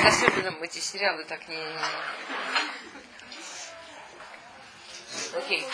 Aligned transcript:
так 0.00 0.12
особенно 0.12 0.64
эти 0.64 0.78
сериалы 0.78 1.24
так 1.24 1.46
не... 1.48 1.58
Окей. 5.36 5.66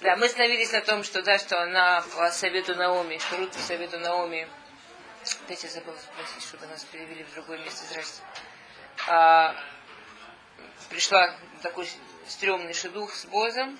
Да, 0.00 0.16
мы 0.16 0.26
остановились 0.26 0.72
на 0.72 0.80
том, 0.80 1.02
что 1.02 1.22
да, 1.22 1.38
что 1.38 1.60
она 1.60 2.02
по 2.16 2.30
совету 2.30 2.74
Наоми, 2.76 3.18
что 3.18 3.36
Рут 3.36 3.52
по 3.52 3.58
совету 3.58 3.98
Наоми, 3.98 4.48
опять 5.44 5.64
я 5.64 5.70
забыла 5.70 5.96
спросить, 5.96 6.42
чтобы 6.42 6.66
нас 6.66 6.84
перевели 6.84 7.24
в 7.24 7.34
другое 7.34 7.58
место, 7.58 7.84
здрасте, 7.86 8.22
а, 9.08 9.56
пришла 10.88 11.34
такой 11.62 11.88
стрёмный 12.28 12.74
шедух 12.74 13.12
с 13.12 13.24
Бозом, 13.26 13.76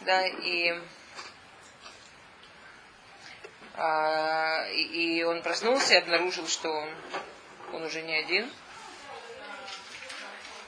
да, 0.00 0.26
и, 0.26 0.80
и, 3.76 5.18
и 5.18 5.22
он 5.24 5.42
проснулся 5.42 5.94
и 5.94 5.98
обнаружил, 5.98 6.48
что 6.48 6.70
он, 6.70 6.88
он 7.72 7.82
уже 7.84 8.02
не 8.02 8.16
один. 8.16 8.50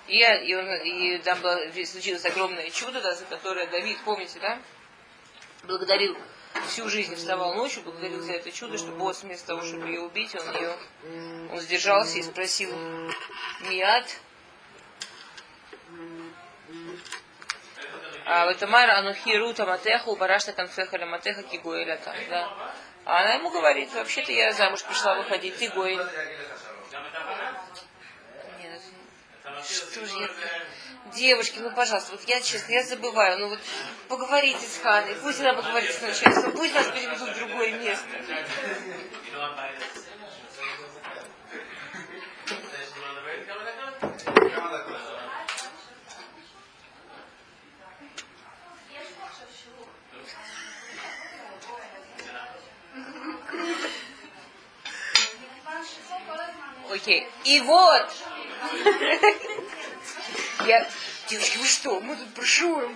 И, 0.08 0.18
и, 0.18 0.54
он, 0.54 0.72
и 0.74 1.18
там 1.18 1.40
было, 1.40 1.60
случилось 1.84 2.24
огромное 2.24 2.70
чудо, 2.70 3.00
да, 3.00 3.14
за 3.14 3.24
которое 3.26 3.66
Давид, 3.66 3.98
помните, 4.04 4.38
да, 4.40 4.58
благодарил 5.64 6.16
всю 6.66 6.88
жизнь 6.88 7.14
вставал 7.14 7.54
ночью, 7.54 7.82
благодарил 7.82 8.22
за 8.22 8.32
это 8.32 8.50
чудо, 8.50 8.78
что 8.78 8.90
босс 8.92 9.22
вместо 9.22 9.48
того, 9.48 9.62
чтобы 9.62 9.86
ее 9.88 10.00
убить, 10.00 10.34
он 10.34 10.54
ее, 10.54 10.76
он 11.52 11.60
сдержался 11.60 12.18
и 12.18 12.22
спросил 12.22 12.70
Миад, 13.68 14.06
а 18.24 18.44
в 18.44 18.48
этом 18.48 18.74
анухи 18.74 19.36
рута 19.36 19.64
матеху, 19.64 20.14
барашта 20.16 20.52
конфеха 20.52 20.98
матеха 21.06 21.42
кигуэля 21.42 21.98
да. 22.28 22.72
А 23.08 23.20
она 23.22 23.36
ему 23.36 23.48
говорит, 23.48 23.90
вообще-то 23.94 24.32
я 24.32 24.52
замуж 24.52 24.84
пришла 24.84 25.14
выходить, 25.14 25.56
ты 25.56 25.70
гоэль. 25.70 25.98
Что 29.64 30.04
же 30.04 30.18
я... 30.20 30.28
Девушки, 31.14 31.58
ну, 31.58 31.70
пожалуйста, 31.70 32.12
вот 32.12 32.22
я, 32.28 32.38
честно, 32.42 32.70
я 32.70 32.84
забываю, 32.84 33.38
ну, 33.38 33.48
вот 33.48 33.60
поговорите 34.08 34.58
с 34.58 34.82
Ханой, 34.82 35.14
пусть 35.22 35.40
она 35.40 35.54
поговорит 35.54 35.90
с 35.90 36.02
начальством, 36.02 36.52
пусть 36.52 36.74
нас 36.74 36.86
переведут 36.88 37.30
в 37.30 37.38
другое 37.38 37.72
место. 37.78 38.04
Окей. 56.98 57.28
И 57.44 57.60
вот, 57.60 58.12
я, 60.66 60.88
девочки, 61.28 61.58
вы 61.58 61.66
что, 61.66 62.00
мы 62.00 62.16
тут 62.16 62.26
брошюру. 62.28 62.90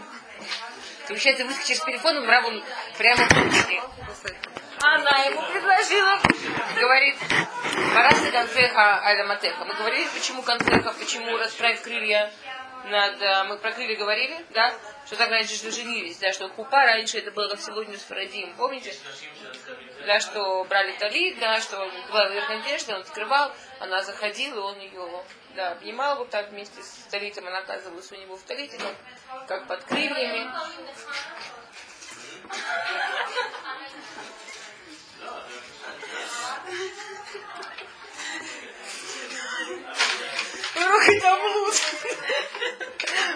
Получается, 1.06 1.44
выскочишь 1.44 1.78
с 1.78 1.84
телефоном, 1.84 2.28
Равун 2.28 2.64
прямо 2.98 3.28
Она 4.80 5.18
ему 5.24 5.42
предложила, 5.52 6.20
говорит, 6.80 7.16
Барасы 7.94 8.32
конфеха 8.32 9.00
айдаматеха. 9.04 9.64
Мы 9.64 9.74
говорили, 9.74 10.08
почему 10.08 10.42
конфеха, 10.42 10.92
почему 10.98 11.36
расправь 11.36 11.80
крылья 11.82 12.32
над... 12.86 13.22
Э, 13.22 13.44
мы 13.44 13.56
про 13.58 13.70
крылья 13.70 13.96
говорили, 13.96 14.44
да? 14.50 14.74
Что 15.06 15.16
так 15.16 15.30
раньше 15.30 15.54
что 15.54 15.70
женились, 15.70 16.16
да, 16.18 16.32
что 16.32 16.48
хупа 16.48 16.84
раньше 16.84 17.18
это 17.18 17.30
было 17.30 17.48
как 17.48 17.60
сегодня 17.60 17.96
с 17.96 18.02
Фарадим, 18.02 18.52
помните? 18.56 18.94
Да, 20.06 20.18
что 20.20 20.64
брали 20.64 20.92
талит, 20.98 21.38
да, 21.38 21.60
что 21.60 21.78
была 22.10 22.28
верхняя 22.28 22.60
одежда, 22.60 22.96
он 22.96 23.00
открывал, 23.02 23.52
она 23.78 24.02
заходила, 24.02 24.60
он 24.66 24.80
ее 24.80 25.24
да, 25.54 25.72
обнимал 25.72 26.18
вот 26.18 26.30
так 26.30 26.50
вместе 26.50 26.82
с 26.82 27.06
талитом, 27.10 27.46
она 27.46 27.58
оказывалась 27.58 28.10
у 28.10 28.16
него 28.16 28.36
в 28.36 28.42
талите, 28.42 28.78
как, 28.78 29.46
как 29.46 29.66
под 29.68 29.84
крыльями. 29.84 30.50
Ох, 40.74 41.08
это 41.08 41.36
блуд. 41.36 41.74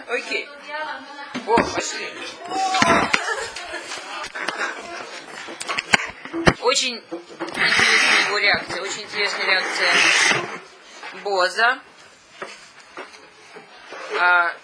Окей. 0.09 0.49
О, 1.47 1.57
пошли. 1.57 2.11
Очень 6.61 6.97
интересная 6.97 8.27
его 8.27 8.39
реакция, 8.39 8.83
очень 8.83 9.03
интересная 9.03 9.47
реакция 9.47 9.93
Боза. 11.23 11.81
А, 14.19 14.55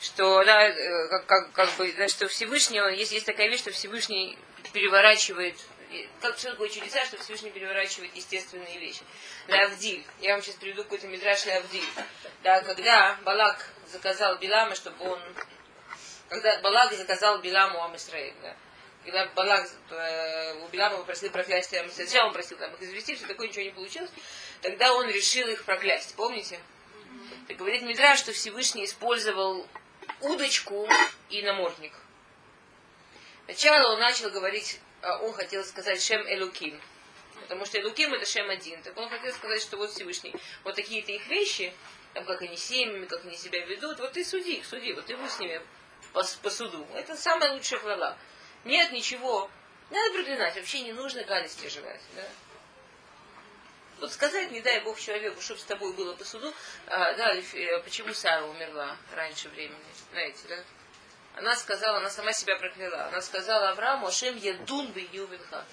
что, 0.00 0.44
да, 0.44 0.68
э, 0.68 1.08
как, 1.08 1.26
как, 1.26 1.52
как 1.52 1.70
бы, 1.76 1.92
да, 1.92 2.08
что 2.08 2.28
Всевышний, 2.28 2.78
есть, 2.96 3.12
есть 3.12 3.26
такая 3.26 3.48
вещь, 3.48 3.60
что 3.60 3.70
Всевышний 3.70 4.38
переворачивает 4.72 5.56
как 6.20 6.36
что 6.38 6.50
такое 6.50 6.68
чудеса, 6.68 7.04
что 7.04 7.16
Всевышний 7.18 7.50
переворачивает 7.50 8.14
естественные 8.14 8.78
вещи. 8.78 9.02
Лавдиль. 9.48 10.04
Я 10.20 10.32
вам 10.32 10.42
сейчас 10.42 10.56
приведу 10.56 10.82
какой-то 10.82 11.06
мидраш 11.06 11.46
Лавдиль. 11.46 11.84
Да, 12.42 12.60
когда 12.62 13.16
Балак 13.24 13.64
заказал 13.86 14.36
Билама, 14.38 14.74
чтобы 14.74 14.96
он... 15.08 15.20
Когда 16.28 16.60
Балак 16.60 16.92
заказал 16.92 17.38
Биламу 17.38 17.84
Амисраиль, 17.84 18.34
да, 18.42 18.56
когда 19.06 19.26
Балак 19.34 19.68
э, 19.90 20.54
у 20.64 20.68
Билама 20.68 20.98
попросил 20.98 21.30
проклятие 21.30 21.88
сначала 21.90 22.26
он 22.26 22.32
просил 22.32 22.58
там 22.58 22.74
их 22.74 22.82
извести, 22.82 23.16
что 23.16 23.28
такое 23.28 23.48
ничего 23.48 23.62
не 23.62 23.70
получилось, 23.70 24.10
тогда 24.60 24.92
он 24.92 25.08
решил 25.08 25.48
их 25.48 25.64
проклясть. 25.64 26.14
Помните? 26.16 26.60
Так 27.48 27.56
говорит 27.56 27.82
Мидраш, 27.82 28.18
что 28.18 28.32
Всевышний 28.32 28.84
использовал 28.84 29.66
удочку 30.20 30.88
и 31.30 31.42
намордник. 31.42 31.92
Сначала 33.46 33.92
он 33.92 34.00
начал 34.00 34.30
говорить 34.30 34.80
а 35.02 35.18
он 35.18 35.32
хотел 35.32 35.64
сказать 35.64 36.02
Шем 36.02 36.22
Элуким. 36.26 36.80
Потому 37.42 37.64
что 37.64 37.80
Элуким 37.80 38.12
это 38.12 38.26
Шем 38.26 38.50
один. 38.50 38.82
Так 38.82 38.96
он 38.96 39.08
хотел 39.08 39.32
сказать, 39.32 39.62
что 39.62 39.76
вот 39.76 39.90
Всевышний, 39.90 40.34
вот 40.64 40.74
такие-то 40.74 41.12
их 41.12 41.26
вещи, 41.28 41.72
там, 42.12 42.24
как 42.24 42.42
они 42.42 42.56
семьями, 42.56 43.06
как 43.06 43.24
они 43.24 43.36
себя 43.36 43.64
ведут, 43.66 44.00
вот 44.00 44.12
ты 44.12 44.24
суди 44.24 44.56
их, 44.56 44.66
суди, 44.66 44.92
вот 44.94 45.06
ты 45.06 45.16
будь 45.16 45.30
с 45.30 45.38
ними 45.38 45.60
по, 46.12 46.24
по 46.42 46.50
суду. 46.50 46.86
Это 46.94 47.16
самая 47.16 47.52
лучшая 47.52 47.78
хвала. 47.78 48.18
Нет 48.66 48.90
ничего. 48.90 49.48
Надо 49.90 50.12
проклинать, 50.12 50.56
вообще 50.56 50.80
не 50.80 50.92
нужно 50.92 51.22
гадости 51.22 51.68
желать. 51.68 52.00
Да? 52.16 52.24
Вот 54.00 54.12
сказать, 54.12 54.50
не 54.50 54.60
дай 54.60 54.80
Бог 54.80 55.00
человеку, 55.00 55.40
чтобы 55.40 55.60
с 55.60 55.64
тобой 55.64 55.92
было 55.94 56.14
по 56.14 56.24
суду, 56.24 56.52
а, 56.88 57.14
да, 57.14 57.34
э, 57.34 57.80
почему 57.84 58.12
Сара 58.12 58.44
умерла 58.44 58.96
раньше 59.14 59.48
времени, 59.50 59.78
знаете, 60.10 60.40
да? 60.48 60.58
Она 61.36 61.54
сказала, 61.54 61.98
она 61.98 62.10
сама 62.10 62.32
себя 62.32 62.56
прокляла. 62.56 63.06
Она 63.06 63.20
сказала 63.22 63.70
Аврааму, 63.70 64.08
Ашем 64.08 64.36
едун 64.36 64.88
бы 64.88 65.06
ювенха. 65.12 65.64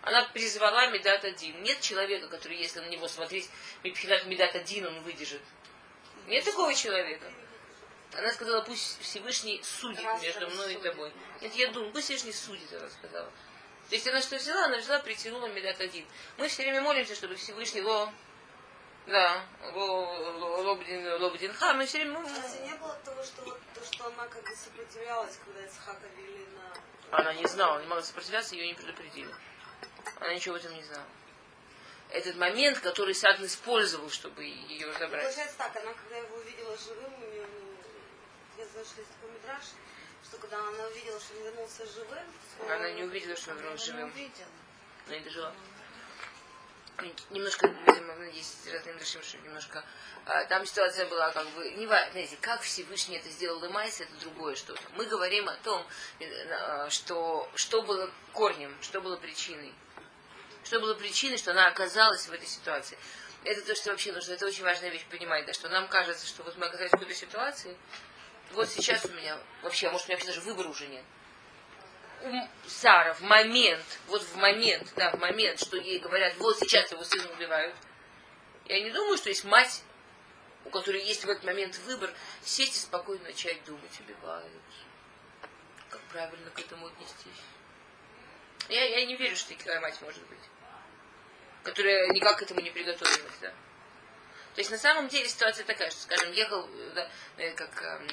Она 0.00 0.24
призвала 0.32 0.86
Медат 0.86 1.24
один. 1.24 1.62
Нет 1.62 1.80
человека, 1.80 2.28
который, 2.28 2.56
если 2.56 2.80
на 2.80 2.86
него 2.86 3.06
смотреть, 3.08 3.50
Медат 3.82 4.54
один, 4.54 4.86
он 4.86 5.00
выдержит. 5.02 5.42
Нет 6.26 6.44
такого 6.44 6.74
человека. 6.74 7.26
Она 8.16 8.32
сказала, 8.32 8.62
пусть 8.62 9.00
Всевышний 9.00 9.60
судит 9.62 10.04
между 10.22 10.48
мной 10.50 10.74
и 10.74 10.76
тобой. 10.78 11.12
Нет, 11.40 11.54
я 11.54 11.70
думаю, 11.72 11.92
пусть 11.92 12.06
Всевышний 12.06 12.32
судит, 12.32 12.72
она 12.72 12.88
сказала. 12.88 13.30
То 13.88 13.94
есть 13.94 14.06
она 14.08 14.20
что 14.20 14.36
взяла? 14.36 14.64
Она 14.66 14.78
взяла, 14.78 14.98
притянула 15.00 15.46
Медат 15.46 15.80
один. 15.80 16.06
Мы 16.38 16.48
все 16.48 16.62
время 16.62 16.80
молимся, 16.80 17.14
чтобы 17.14 17.34
Всевышний 17.34 17.80
его 17.80 18.10
да, 19.06 19.44
Лобдин, 19.74 21.20
Лобдин 21.20 21.52
Ха, 21.52 21.74
мы 21.74 21.84
все 21.84 21.98
время... 21.98 22.24
Кстати, 22.24 22.62
не 22.62 22.74
было 22.76 22.98
того, 23.04 23.22
что, 23.22 23.42
вот, 23.42 23.60
то, 23.74 23.84
что 23.84 24.06
она 24.06 24.26
как 24.28 24.50
и 24.50 24.54
сопротивлялась, 24.54 25.38
когда 25.44 25.66
Исхака 25.66 26.06
вели 26.16 26.46
на... 26.56 27.18
Она 27.18 27.34
не 27.34 27.46
знала, 27.46 27.80
не 27.80 27.86
могла 27.86 28.02
сопротивляться, 28.02 28.54
ее 28.54 28.68
не 28.68 28.74
предупредили. 28.74 29.34
Она 30.20 30.32
ничего 30.34 30.54
в 30.54 30.58
этом 30.58 30.74
не 30.74 30.82
знала. 30.82 31.04
Этот 32.10 32.36
момент, 32.36 32.78
который 32.78 33.14
Садн 33.14 33.44
использовал, 33.44 34.08
чтобы 34.08 34.44
ее 34.44 34.90
забрать. 34.94 35.24
Получается 35.24 35.58
так, 35.58 35.76
она 35.76 35.92
когда 35.92 36.16
его 36.16 36.36
увидела 36.36 36.76
живым, 36.78 37.12
у 37.12 37.26
нее, 37.26 37.46
ну, 37.46 37.53
я 38.58 38.66
знаю, 38.66 38.86
что 38.86 39.00
есть 39.00 39.12
такой 39.12 39.30
мидраж, 39.34 39.64
что 40.24 40.38
когда 40.38 40.58
она 40.58 40.86
увидела, 40.86 41.20
что 41.20 41.34
он 41.36 41.44
вернулся 41.44 41.86
живым... 41.86 42.26
Она 42.70 42.90
не 42.92 43.02
увидела, 43.04 43.36
что 43.36 43.50
он 43.52 43.58
вернулся 43.58 43.86
живым. 43.86 44.04
Она 44.04 44.14
не 44.14 44.20
увидела. 44.20 44.48
Она 45.06 45.16
не 45.16 45.24
дожила 45.24 45.54
немножко, 47.30 47.66
видимо, 47.66 48.24
есть 48.30 48.70
разные 48.72 48.94
души, 48.94 49.18
немножко. 49.44 49.84
А, 50.26 50.44
там 50.44 50.64
ситуация 50.64 51.06
была 51.06 51.30
как 51.32 51.46
бы, 51.50 51.70
не 51.72 51.86
знаете, 51.86 52.36
как 52.40 52.62
Всевышний 52.62 53.16
это 53.16 53.28
сделал 53.28 53.62
Лемайс, 53.62 54.00
это 54.00 54.12
другое 54.20 54.54
что-то. 54.54 54.80
Мы 54.96 55.04
говорим 55.06 55.48
о 55.48 55.56
том, 55.56 55.84
э, 56.20 56.88
что, 56.90 57.48
что 57.56 57.82
было 57.82 58.10
корнем, 58.32 58.74
что 58.80 59.00
было 59.00 59.16
причиной. 59.16 59.74
Что 60.64 60.80
было 60.80 60.94
причиной, 60.94 61.36
что 61.36 61.50
она 61.50 61.66
оказалась 61.66 62.26
в 62.26 62.32
этой 62.32 62.46
ситуации. 62.46 62.96
Это 63.44 63.60
то, 63.62 63.74
что 63.74 63.90
вообще 63.90 64.12
нужно, 64.12 64.32
это 64.32 64.46
очень 64.46 64.64
важная 64.64 64.88
вещь 64.88 65.04
понимать, 65.10 65.44
да, 65.44 65.52
что 65.52 65.68
нам 65.68 65.88
кажется, 65.88 66.26
что 66.26 66.42
вот 66.44 66.56
мы 66.56 66.66
оказались 66.66 66.90
в 66.90 66.92
какой-то 66.92 67.14
ситуации, 67.14 67.76
вот 68.52 68.68
сейчас 68.68 69.04
у 69.04 69.12
меня, 69.12 69.38
вообще, 69.62 69.90
может, 69.90 70.06
у 70.06 70.08
меня 70.08 70.16
вообще 70.16 70.34
даже 70.34 70.40
выбора 70.42 70.68
уже 70.68 70.86
нет. 70.86 71.04
у 72.22 72.68
Сара 72.68 73.14
в 73.14 73.20
момент, 73.22 73.84
вот 74.06 74.22
в 74.22 74.36
момент, 74.36 74.92
да, 74.96 75.10
в 75.10 75.20
момент, 75.20 75.60
что 75.60 75.76
ей 75.76 75.98
говорят, 75.98 76.34
вот 76.38 76.58
сейчас 76.58 76.90
его 76.92 77.04
сына 77.04 77.30
убивают, 77.32 77.74
я 78.66 78.82
не 78.82 78.90
думаю, 78.90 79.16
что 79.18 79.28
есть 79.28 79.44
мать, 79.44 79.82
у 80.64 80.70
которой 80.70 81.04
есть 81.04 81.24
в 81.24 81.28
этот 81.28 81.44
момент 81.44 81.76
выбор, 81.80 82.12
сесть 82.42 82.76
и 82.76 82.78
спокойно 82.78 83.24
начать 83.24 83.62
думать, 83.64 84.00
убивают. 84.00 84.52
Как 85.90 86.00
правильно 86.02 86.50
к 86.50 86.58
этому 86.58 86.86
отнестись? 86.86 87.42
Я, 88.68 88.84
я 88.84 89.04
не 89.04 89.16
верю, 89.16 89.36
что 89.36 89.54
такая 89.54 89.80
мать 89.80 90.00
может 90.00 90.22
быть, 90.26 90.38
которая 91.62 92.08
никак 92.08 92.38
к 92.38 92.42
этому 92.42 92.60
не 92.60 92.70
приготовилась, 92.70 93.38
да. 93.42 93.52
То 94.54 94.60
есть 94.60 94.70
на 94.70 94.78
самом 94.78 95.08
деле 95.08 95.28
ситуация 95.28 95.64
такая, 95.64 95.90
что, 95.90 96.02
скажем, 96.02 96.30
ехал, 96.32 96.68
да, 96.94 97.10
э, 97.38 97.52
как 97.54 97.82
эм, 97.82 98.08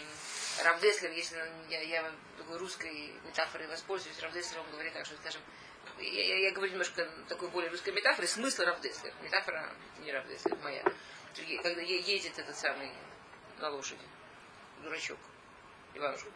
Равдеслер, 0.64 1.12
если 1.12 1.38
я, 1.70 1.82
я 1.82 2.12
такой 2.38 2.58
русской 2.58 3.14
метафорой 3.24 3.68
воспользуюсь, 3.68 4.20
Равдеслер 4.20 4.60
он 4.60 4.72
говорит 4.72 4.94
так, 4.94 5.06
что, 5.06 5.16
скажем, 5.18 5.42
я, 6.00 6.38
я, 6.40 6.52
говорю 6.52 6.72
немножко 6.72 7.08
такой 7.30 7.48
более 7.50 7.70
русской 7.70 7.94
метафорой, 7.94 8.28
смысл 8.28 8.64
Равдеслер. 8.64 9.14
Метафора 9.22 9.72
не 10.00 10.12
Равдеслер, 10.12 10.58
моя. 10.64 10.84
Когда 11.62 11.82
едет 11.82 12.38
этот 12.40 12.58
самый 12.58 12.92
на 13.60 13.70
лошади, 13.70 14.02
дурачок, 14.82 15.20
Иванушка, 15.94 16.30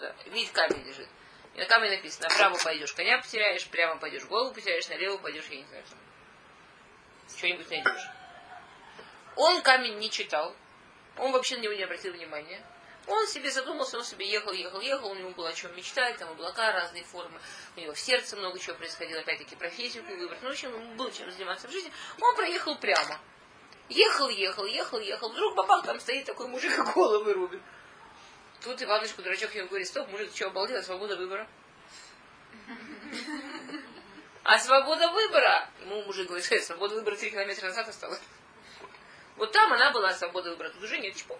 да, 0.00 0.14
видит 0.26 0.50
камень 0.50 0.84
лежит. 0.84 1.08
И 1.54 1.58
на 1.58 1.66
камне 1.66 1.90
написано, 1.90 2.28
направо 2.28 2.58
пойдешь, 2.58 2.92
коня 2.92 3.18
потеряешь, 3.18 3.68
прямо 3.68 4.00
пойдешь, 4.00 4.24
голову 4.24 4.52
потеряешь, 4.52 4.88
налево 4.88 5.18
пойдешь, 5.18 5.46
я 5.50 5.58
не 5.58 5.66
знаю, 5.66 5.84
что-нибудь 7.36 7.70
найдешь. 7.70 8.08
Он 9.36 9.62
камень 9.62 9.98
не 9.98 10.10
читал, 10.10 10.54
он 11.16 11.32
вообще 11.32 11.56
на 11.56 11.62
него 11.62 11.74
не 11.74 11.82
обратил 11.82 12.12
внимания. 12.12 12.64
Он 13.06 13.26
себе 13.26 13.50
задумался, 13.50 13.98
он 13.98 14.04
себе 14.04 14.26
ехал, 14.26 14.52
ехал, 14.52 14.80
ехал, 14.80 15.10
у 15.10 15.14
него 15.14 15.30
было 15.30 15.50
о 15.50 15.52
чем 15.52 15.76
мечтать, 15.76 16.16
там 16.16 16.30
облака, 16.30 16.72
разные 16.72 17.04
формы, 17.04 17.38
у 17.76 17.80
него 17.80 17.92
в 17.92 18.00
сердце 18.00 18.34
много 18.36 18.58
чего 18.58 18.76
происходило, 18.76 19.20
опять-таки 19.20 19.56
профессию 19.56 20.04
выбрать, 20.04 20.40
ну, 20.42 20.48
в 20.48 20.52
общем, 20.52 20.72
ему 20.72 20.94
было 20.94 21.12
чем 21.12 21.30
заниматься 21.30 21.68
в 21.68 21.70
жизни. 21.70 21.92
Он 22.18 22.34
проехал 22.34 22.76
прямо. 22.78 23.20
Ехал, 23.90 24.30
ехал, 24.30 24.64
ехал, 24.64 24.98
ехал, 24.98 25.30
вдруг 25.30 25.54
бабах, 25.54 25.84
там 25.84 26.00
стоит 26.00 26.24
такой 26.24 26.48
мужик 26.48 26.72
и 26.78 26.92
головы 26.94 27.34
рубит. 27.34 27.60
Тут 28.62 28.82
Иваночку, 28.82 29.20
дурачок, 29.20 29.54
ему 29.54 29.68
говорит, 29.68 29.86
стоп, 29.86 30.08
мужик, 30.08 30.30
ты 30.30 30.36
что, 30.36 30.46
обалдел, 30.46 30.82
свобода 30.82 31.16
выбора? 31.16 31.46
А 34.42 34.58
свобода 34.58 35.10
выбора, 35.10 35.68
ему 35.82 36.02
мужик 36.04 36.28
говорит, 36.28 36.64
свобода 36.64 36.94
выбора 36.94 37.16
три 37.16 37.30
километра 37.30 37.66
назад 37.66 37.88
осталась. 37.88 38.22
Вот 39.36 39.52
там 39.52 39.72
она 39.72 39.90
была, 39.90 40.12
свобода 40.12 40.50
выбора, 40.50 40.70
тут 40.70 40.82
уже 40.82 40.98
нет, 40.98 41.16
чпок. 41.16 41.38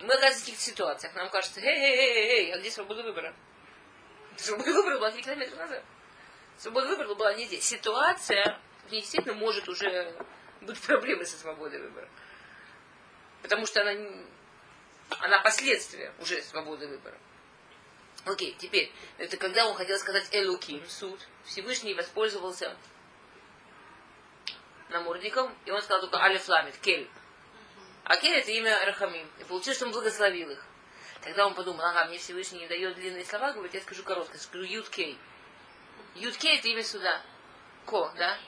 Мы 0.00 0.14
оказываемся 0.14 0.38
в 0.38 0.40
каких-то 0.40 0.62
ситуациях. 0.62 1.14
Нам 1.14 1.28
кажется, 1.28 1.60
эй, 1.60 1.66
эй, 1.66 1.98
эй, 1.98 2.28
эй, 2.28 2.52
а 2.52 2.58
где 2.58 2.70
свобода 2.70 3.02
выбора? 3.02 3.34
Свобода 4.36 4.72
выбора 4.72 4.98
была 4.98 5.10
три 5.10 5.22
километра 5.22 5.56
назад. 5.56 5.84
Свобода 6.56 6.88
выбора 6.88 7.14
была 7.14 7.34
не 7.34 7.44
здесь. 7.44 7.64
Ситуация, 7.64 8.58
действительно 8.90 9.34
может 9.34 9.68
уже 9.68 10.14
быть 10.62 10.80
проблемы 10.80 11.26
со 11.26 11.36
свободой 11.36 11.80
выбора. 11.80 12.08
Потому 13.42 13.66
что 13.66 13.82
она, 13.82 13.92
она 15.20 15.38
последствия 15.40 16.12
уже 16.18 16.42
свободы 16.42 16.86
выбора. 16.88 17.18
Окей, 18.24 18.54
теперь, 18.58 18.92
это 19.18 19.36
когда 19.36 19.66
он 19.66 19.74
хотел 19.74 19.98
сказать 19.98 20.28
Элуким, 20.32 20.86
суд, 20.88 21.20
Всевышний 21.44 21.94
воспользовался 21.94 22.76
намордником, 24.90 25.54
и 25.64 25.70
он 25.70 25.80
сказал 25.82 26.00
только 26.00 26.18
Алиф 26.18 26.46
Кель. 26.80 27.08
А 28.04 28.16
Кель 28.16 28.34
это 28.36 28.50
имя 28.50 28.84
Рахамим. 28.84 29.28
И 29.38 29.44
получилось, 29.44 29.76
что 29.76 29.86
он 29.86 29.92
благословил 29.92 30.50
их. 30.50 30.64
Тогда 31.22 31.46
он 31.46 31.54
подумал, 31.54 31.84
ага, 31.84 32.06
мне 32.06 32.18
Всевышний 32.18 32.60
не 32.60 32.66
дает 32.66 32.94
длинные 32.94 33.24
слова, 33.24 33.52
говорит, 33.52 33.74
я 33.74 33.80
скажу 33.80 34.02
короткое, 34.02 34.38
скажу 34.38 34.64
Юд 34.64 34.88
Кей. 34.88 35.18
Юд 36.14 36.36
Кей 36.36 36.58
это 36.58 36.68
имя 36.68 36.82
суда. 36.82 37.20
Ко, 37.86 38.12
да? 38.16 38.38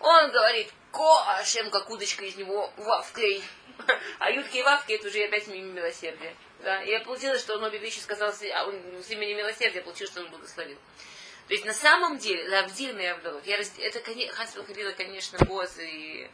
Он 0.00 0.30
говорит, 0.30 0.72
Ко, 0.92 1.24
а 1.26 1.44
Шем 1.44 1.70
как 1.70 1.88
удочка 1.90 2.24
из 2.24 2.36
него, 2.36 2.72
Вав 2.76 3.12
Кей. 3.12 3.42
А 4.18 4.30
Юд 4.30 4.48
Кей 4.48 4.62
Вав 4.62 4.86
Кей 4.86 4.96
это 4.96 5.08
уже 5.08 5.22
опять 5.24 5.46
имя 5.48 5.60
милосердия. 5.60 6.34
Да? 6.60 6.82
И 6.82 6.98
получилось, 7.04 7.40
что 7.40 7.56
он 7.56 7.64
обе 7.64 7.78
вещи 7.78 7.98
сказал, 7.98 8.32
а 8.54 8.64
он 8.64 9.02
с 9.02 9.10
именем 9.10 9.36
милосердия 9.36 9.82
получилось, 9.82 10.10
что 10.10 10.22
он 10.22 10.30
благословил. 10.30 10.78
То 11.48 11.54
есть 11.54 11.64
на 11.64 11.74
самом 11.74 12.18
деле, 12.18 12.48
Лавдин 12.48 12.98
и 12.98 13.04
я, 13.04 13.58
это, 13.78 14.34
Хасвел 14.34 14.64
Хавила, 14.64 14.90
конечно, 14.92 15.38
Боз 15.44 15.78
и 15.78 16.28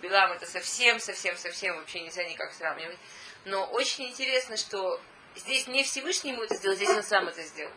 Билам 0.00 0.32
это 0.32 0.46
совсем, 0.46 0.98
совсем, 0.98 1.36
совсем 1.36 1.76
вообще 1.76 2.00
нельзя 2.00 2.24
никак 2.24 2.52
сравнивать. 2.54 2.98
Но 3.44 3.66
очень 3.66 4.04
интересно, 4.08 4.56
что 4.56 5.00
здесь 5.36 5.66
не 5.66 5.84
Всевышний 5.84 6.32
ему 6.32 6.42
это 6.42 6.54
сделал, 6.54 6.76
здесь 6.76 6.88
он 6.88 7.02
сам 7.02 7.28
это 7.28 7.42
сделал. 7.42 7.72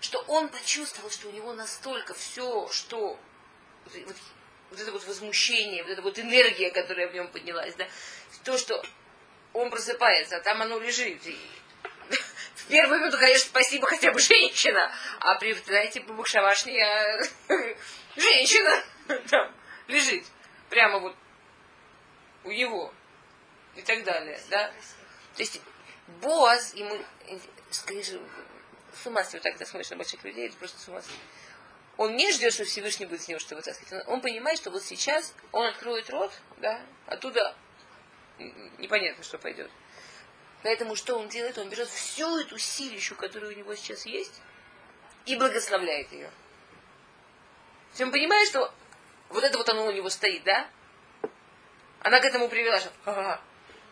Что 0.00 0.20
он 0.28 0.48
почувствовал, 0.48 1.10
что 1.10 1.28
у 1.28 1.32
него 1.32 1.52
настолько 1.52 2.14
все, 2.14 2.68
что 2.68 3.18
вот, 3.84 4.16
вот 4.70 4.80
это 4.80 4.92
вот 4.92 5.04
возмущение, 5.04 5.82
вот 5.82 5.90
эта 5.90 6.02
вот 6.02 6.18
энергия, 6.18 6.70
которая 6.70 7.08
в 7.08 7.14
нем 7.14 7.28
поднялась, 7.28 7.74
да, 7.74 7.88
то, 8.44 8.56
что 8.56 8.80
он 9.52 9.70
просыпается, 9.70 10.36
а 10.36 10.40
там 10.40 10.62
оно 10.62 10.78
лежит. 10.78 11.26
И 11.26 11.36
первую 12.68 13.00
минуту, 13.00 13.18
конечно, 13.18 13.48
спасибо 13.48 13.86
хотя 13.86 14.12
бы 14.12 14.20
женщина, 14.20 14.92
а 15.20 15.34
при, 15.36 15.52
знаете, 15.54 16.00
Бахшавашне 16.00 16.76
я 16.76 17.20
женщина 18.16 18.82
там 19.30 19.54
лежит. 19.86 20.24
Прямо 20.68 20.98
вот 20.98 21.16
у 22.44 22.50
него 22.50 22.92
и 23.76 23.82
так 23.82 24.04
далее, 24.04 24.40
да. 24.50 24.68
То 25.34 25.42
есть 25.42 25.60
Боаз, 26.22 26.74
ему, 26.74 26.96
скажи, 27.70 28.20
с 29.02 29.06
ума 29.06 29.22
вот 29.32 29.42
так, 29.42 29.66
смотришь 29.66 29.90
на 29.90 29.96
больших 29.96 30.24
людей, 30.24 30.48
это 30.48 30.56
просто 30.56 30.78
с 30.80 30.88
ума 30.88 31.00
Он 31.96 32.16
не 32.16 32.32
ждет, 32.32 32.52
что 32.52 32.64
Всевышний 32.64 33.06
будет 33.06 33.22
с 33.22 33.28
него 33.28 33.38
что 33.38 33.56
вытаскивать. 33.56 34.06
Он 34.08 34.20
понимает, 34.20 34.58
что 34.58 34.70
вот 34.70 34.82
сейчас 34.82 35.34
он 35.52 35.66
откроет 35.66 36.08
рот, 36.10 36.32
да, 36.58 36.80
оттуда 37.06 37.54
непонятно, 38.78 39.22
что 39.22 39.38
пойдет. 39.38 39.70
Поэтому 40.62 40.96
что 40.96 41.16
он 41.16 41.28
делает? 41.28 41.58
Он 41.58 41.68
берет 41.68 41.88
всю 41.88 42.38
эту 42.38 42.58
силищу, 42.58 43.14
которая 43.14 43.50
у 43.50 43.54
него 43.56 43.74
сейчас 43.74 44.06
есть, 44.06 44.40
и 45.26 45.36
благословляет 45.36 46.10
ее. 46.12 46.30
То 47.96 48.04
он 48.04 48.10
понимает, 48.10 48.48
что 48.48 48.72
вот 49.28 49.44
это 49.44 49.58
вот 49.58 49.68
оно 49.68 49.86
у 49.86 49.92
него 49.92 50.08
стоит, 50.08 50.42
да? 50.44 50.68
Она 52.00 52.20
к 52.20 52.24
этому 52.24 52.48
привела, 52.48 52.80
что 52.80 52.92
ага. 53.04 53.40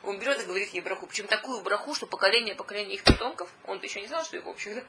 он 0.03 0.19
берет 0.19 0.41
и 0.41 0.47
говорит 0.47 0.71
ей 0.71 0.81
браху. 0.81 1.07
Причем 1.07 1.27
такую 1.27 1.61
браху, 1.63 1.95
что 1.95 2.07
поколение 2.07 2.55
поколение 2.55 2.95
их 2.95 3.05
потомков, 3.05 3.51
он 3.65 3.81
еще 3.81 4.01
не 4.01 4.09
знал, 4.09 4.25
что 4.25 4.37
их 4.37 4.47
общих, 4.47 4.75
да? 4.75 4.83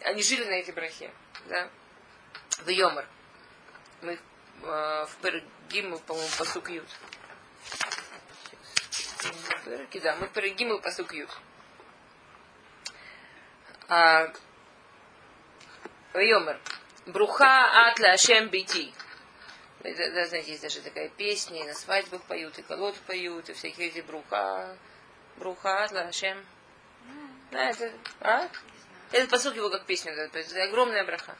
Они 0.08 0.22
жили 0.22 0.44
на 0.44 0.54
этой 0.54 0.72
брахе, 0.74 1.10
да? 1.46 1.68
В 2.58 2.68
Йомар. 2.68 3.06
Мы 4.02 4.12
э, 4.12 4.18
в 4.62 5.16
Пергиму, 5.22 5.98
по-моему, 6.00 6.30
посук 6.38 6.70
Ют. 6.70 6.88
Да, 10.02 10.16
мы 10.16 10.26
в 10.26 10.32
Пергиму 10.32 10.78
посук 10.80 11.12
Ют. 11.12 11.30
А, 13.88 14.32
Йомар. 16.14 16.60
Бруха 17.06 17.88
атла 17.88 18.12
Ашем 18.12 18.48
бити. 18.48 18.92
Да, 19.94 20.24
знаете, 20.26 20.50
есть 20.50 20.62
даже 20.62 20.80
такая 20.80 21.08
песня, 21.10 21.62
и 21.62 21.66
на 21.66 21.74
свадьбах 21.74 22.22
поют, 22.22 22.58
и 22.58 22.62
колод 22.62 22.96
поют, 23.06 23.48
и 23.48 23.52
всякие 23.52 23.88
эти 23.88 24.00
бруха, 24.00 24.76
бруха, 25.36 25.86
лашем. 25.92 26.44
Да, 27.52 27.70
это, 27.70 27.92
а? 28.20 28.48
Этот 29.12 29.30
посыл 29.30 29.52
его 29.52 29.70
как 29.70 29.86
песня, 29.86 30.12
это, 30.12 30.40
огромная 30.64 31.04
браха. 31.04 31.36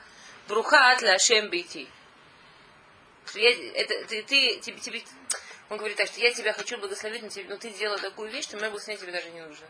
Бруха 0.47 0.93
от 0.93 1.03
лашем 1.03 1.49
бейти. 1.49 1.89
Это, 3.35 4.07
ты, 4.07 4.23
ты, 4.23 4.61
тебе, 4.61 4.79
тебе, 4.79 5.03
он 5.69 5.79
говорит 5.79 5.97
так, 5.97 6.07
что 6.07 6.21
я 6.21 6.33
тебя 6.33 6.53
хочу 6.53 6.79
благословить, 6.79 7.23
но, 7.49 7.57
ты 7.57 7.71
сделала 7.71 7.99
такую 7.99 8.31
вещь, 8.31 8.45
что 8.45 8.57
мне 8.57 8.69
благословение 8.71 9.03
тебе 9.03 9.13
даже 9.13 9.31
не 9.31 9.41
нужно. 9.41 9.67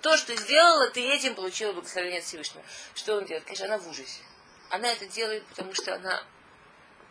То, 0.00 0.16
что 0.16 0.28
ты 0.28 0.36
сделала, 0.36 0.90
ты 0.90 1.00
этим 1.12 1.34
получила 1.34 1.72
благословение 1.72 2.20
от 2.20 2.24
Всевышнего. 2.24 2.64
Что 2.94 3.16
он 3.16 3.24
делает? 3.24 3.44
Конечно, 3.44 3.66
она 3.66 3.78
в 3.78 3.88
ужасе. 3.88 4.22
Она 4.70 4.90
это 4.90 5.06
делает, 5.06 5.44
потому 5.46 5.74
что 5.74 5.94
она 5.94 6.24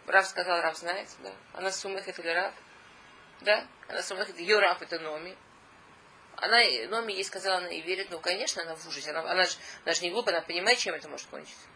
Рав 0.08 0.28
сказал, 0.28 0.62
Рав 0.62 0.78
знает, 0.78 1.08
да. 1.20 1.32
Она 1.54 1.72
сумехет 1.72 2.20
или 2.20 2.30
Рав. 2.30 2.54
Да? 3.42 3.66
Она 3.88 4.02
сумехет, 4.02 4.38
ее 4.38 4.60
Рав 4.60 4.82
это 4.82 5.00
Номи. 5.00 5.38
Она, 6.36 6.60
Номи 6.90 7.14
ей 7.14 7.24
сказала, 7.24 7.58
она 7.58 7.70
и 7.70 7.82
верит, 7.82 8.10
ну, 8.10 8.20
конечно, 8.20 8.62
она 8.64 8.76
в 8.76 8.88
ужасе. 8.88 9.12
Она, 9.12 9.32
она, 9.32 9.46
же, 9.46 9.56
она 9.86 9.94
же 9.94 10.02
не 10.02 10.12
глупая, 10.12 10.38
она 10.38 10.46
понимает, 10.46 10.80
чем 10.80 10.96
это 10.96 11.08
может 11.08 11.28
кончиться. 11.28 11.68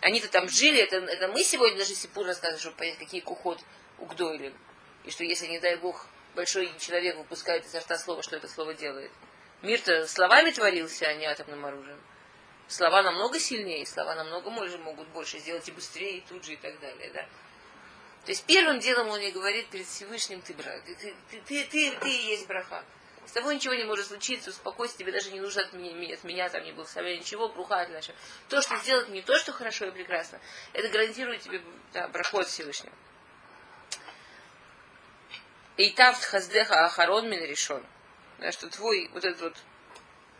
Они-то 0.00 0.28
там 0.28 0.48
жили, 0.48 0.80
это, 0.80 0.96
это 0.96 1.28
мы 1.28 1.42
сегодня 1.42 1.78
даже 1.78 1.94
Сипур 1.94 2.26
рассказывали, 2.26 2.60
чтобы 2.60 2.76
понять, 2.76 2.98
какие 2.98 3.20
кухот 3.20 3.60
у 3.98 4.04
Гдойли. 4.04 4.54
И 5.04 5.10
что 5.10 5.24
если, 5.24 5.46
не 5.46 5.58
дай 5.58 5.76
Бог, 5.76 6.06
большой 6.34 6.70
человек 6.78 7.16
выпускает 7.16 7.64
изо 7.66 7.80
рта 7.80 7.98
слово, 7.98 8.22
что 8.22 8.36
это 8.36 8.48
слово 8.48 8.74
делает. 8.74 9.10
Мир-то 9.62 10.06
словами 10.06 10.50
творился, 10.50 11.06
а 11.06 11.14
не 11.14 11.26
атомным 11.26 11.64
оружием. 11.64 12.00
Слова 12.68 13.02
намного 13.02 13.38
сильнее, 13.38 13.86
слова 13.86 14.14
намного 14.14 14.50
больше, 14.50 14.78
могут 14.78 15.08
больше 15.08 15.38
сделать 15.38 15.68
и 15.68 15.72
быстрее, 15.72 16.18
и 16.18 16.20
тут 16.22 16.44
же, 16.44 16.54
и 16.54 16.56
так 16.56 16.78
далее, 16.80 17.10
да. 17.12 17.22
То 18.24 18.30
есть 18.30 18.44
первым 18.46 18.78
делом 18.78 19.08
он 19.08 19.20
ей 19.20 19.32
говорит 19.32 19.68
перед 19.68 19.86
Всевышним, 19.86 20.40
ты 20.40 20.54
брат, 20.54 20.82
ты, 20.84 20.94
ты, 20.94 21.14
ты, 21.30 21.40
ты, 21.40 21.64
ты, 21.66 21.90
ты 21.98 22.08
есть 22.08 22.46
браха. 22.46 22.82
С 23.26 23.32
тобой 23.32 23.54
ничего 23.54 23.74
не 23.74 23.84
может 23.84 24.06
случиться, 24.06 24.50
успокойся, 24.50 24.96
тебе 24.96 25.12
даже 25.12 25.30
не 25.30 25.40
нужно 25.40 25.62
от 25.62 25.72
меня, 25.72 26.14
от 26.14 26.24
меня 26.24 26.48
там 26.48 26.64
не 26.64 26.72
благословения, 26.72 27.20
ничего, 27.20 27.48
бруха 27.48 27.86
дальше. 27.86 28.14
То, 28.48 28.60
что 28.62 28.76
сделать 28.76 29.08
не 29.08 29.22
то, 29.22 29.36
что 29.38 29.52
хорошо 29.52 29.86
и 29.86 29.90
прекрасно, 29.90 30.40
это 30.72 30.88
гарантирует 30.88 31.42
тебе 31.42 31.62
да, 31.92 32.08
проход 32.08 32.46
Всевышнего. 32.46 32.94
И 35.76 35.90
тавт 35.90 36.22
хаздеха 36.22 36.84
ахарон 36.84 37.28
мин 37.28 37.42
решен. 37.42 37.84
Что 38.50 38.68
твой 38.68 39.08
вот 39.12 39.24
этот 39.24 39.40
вот 39.40 39.56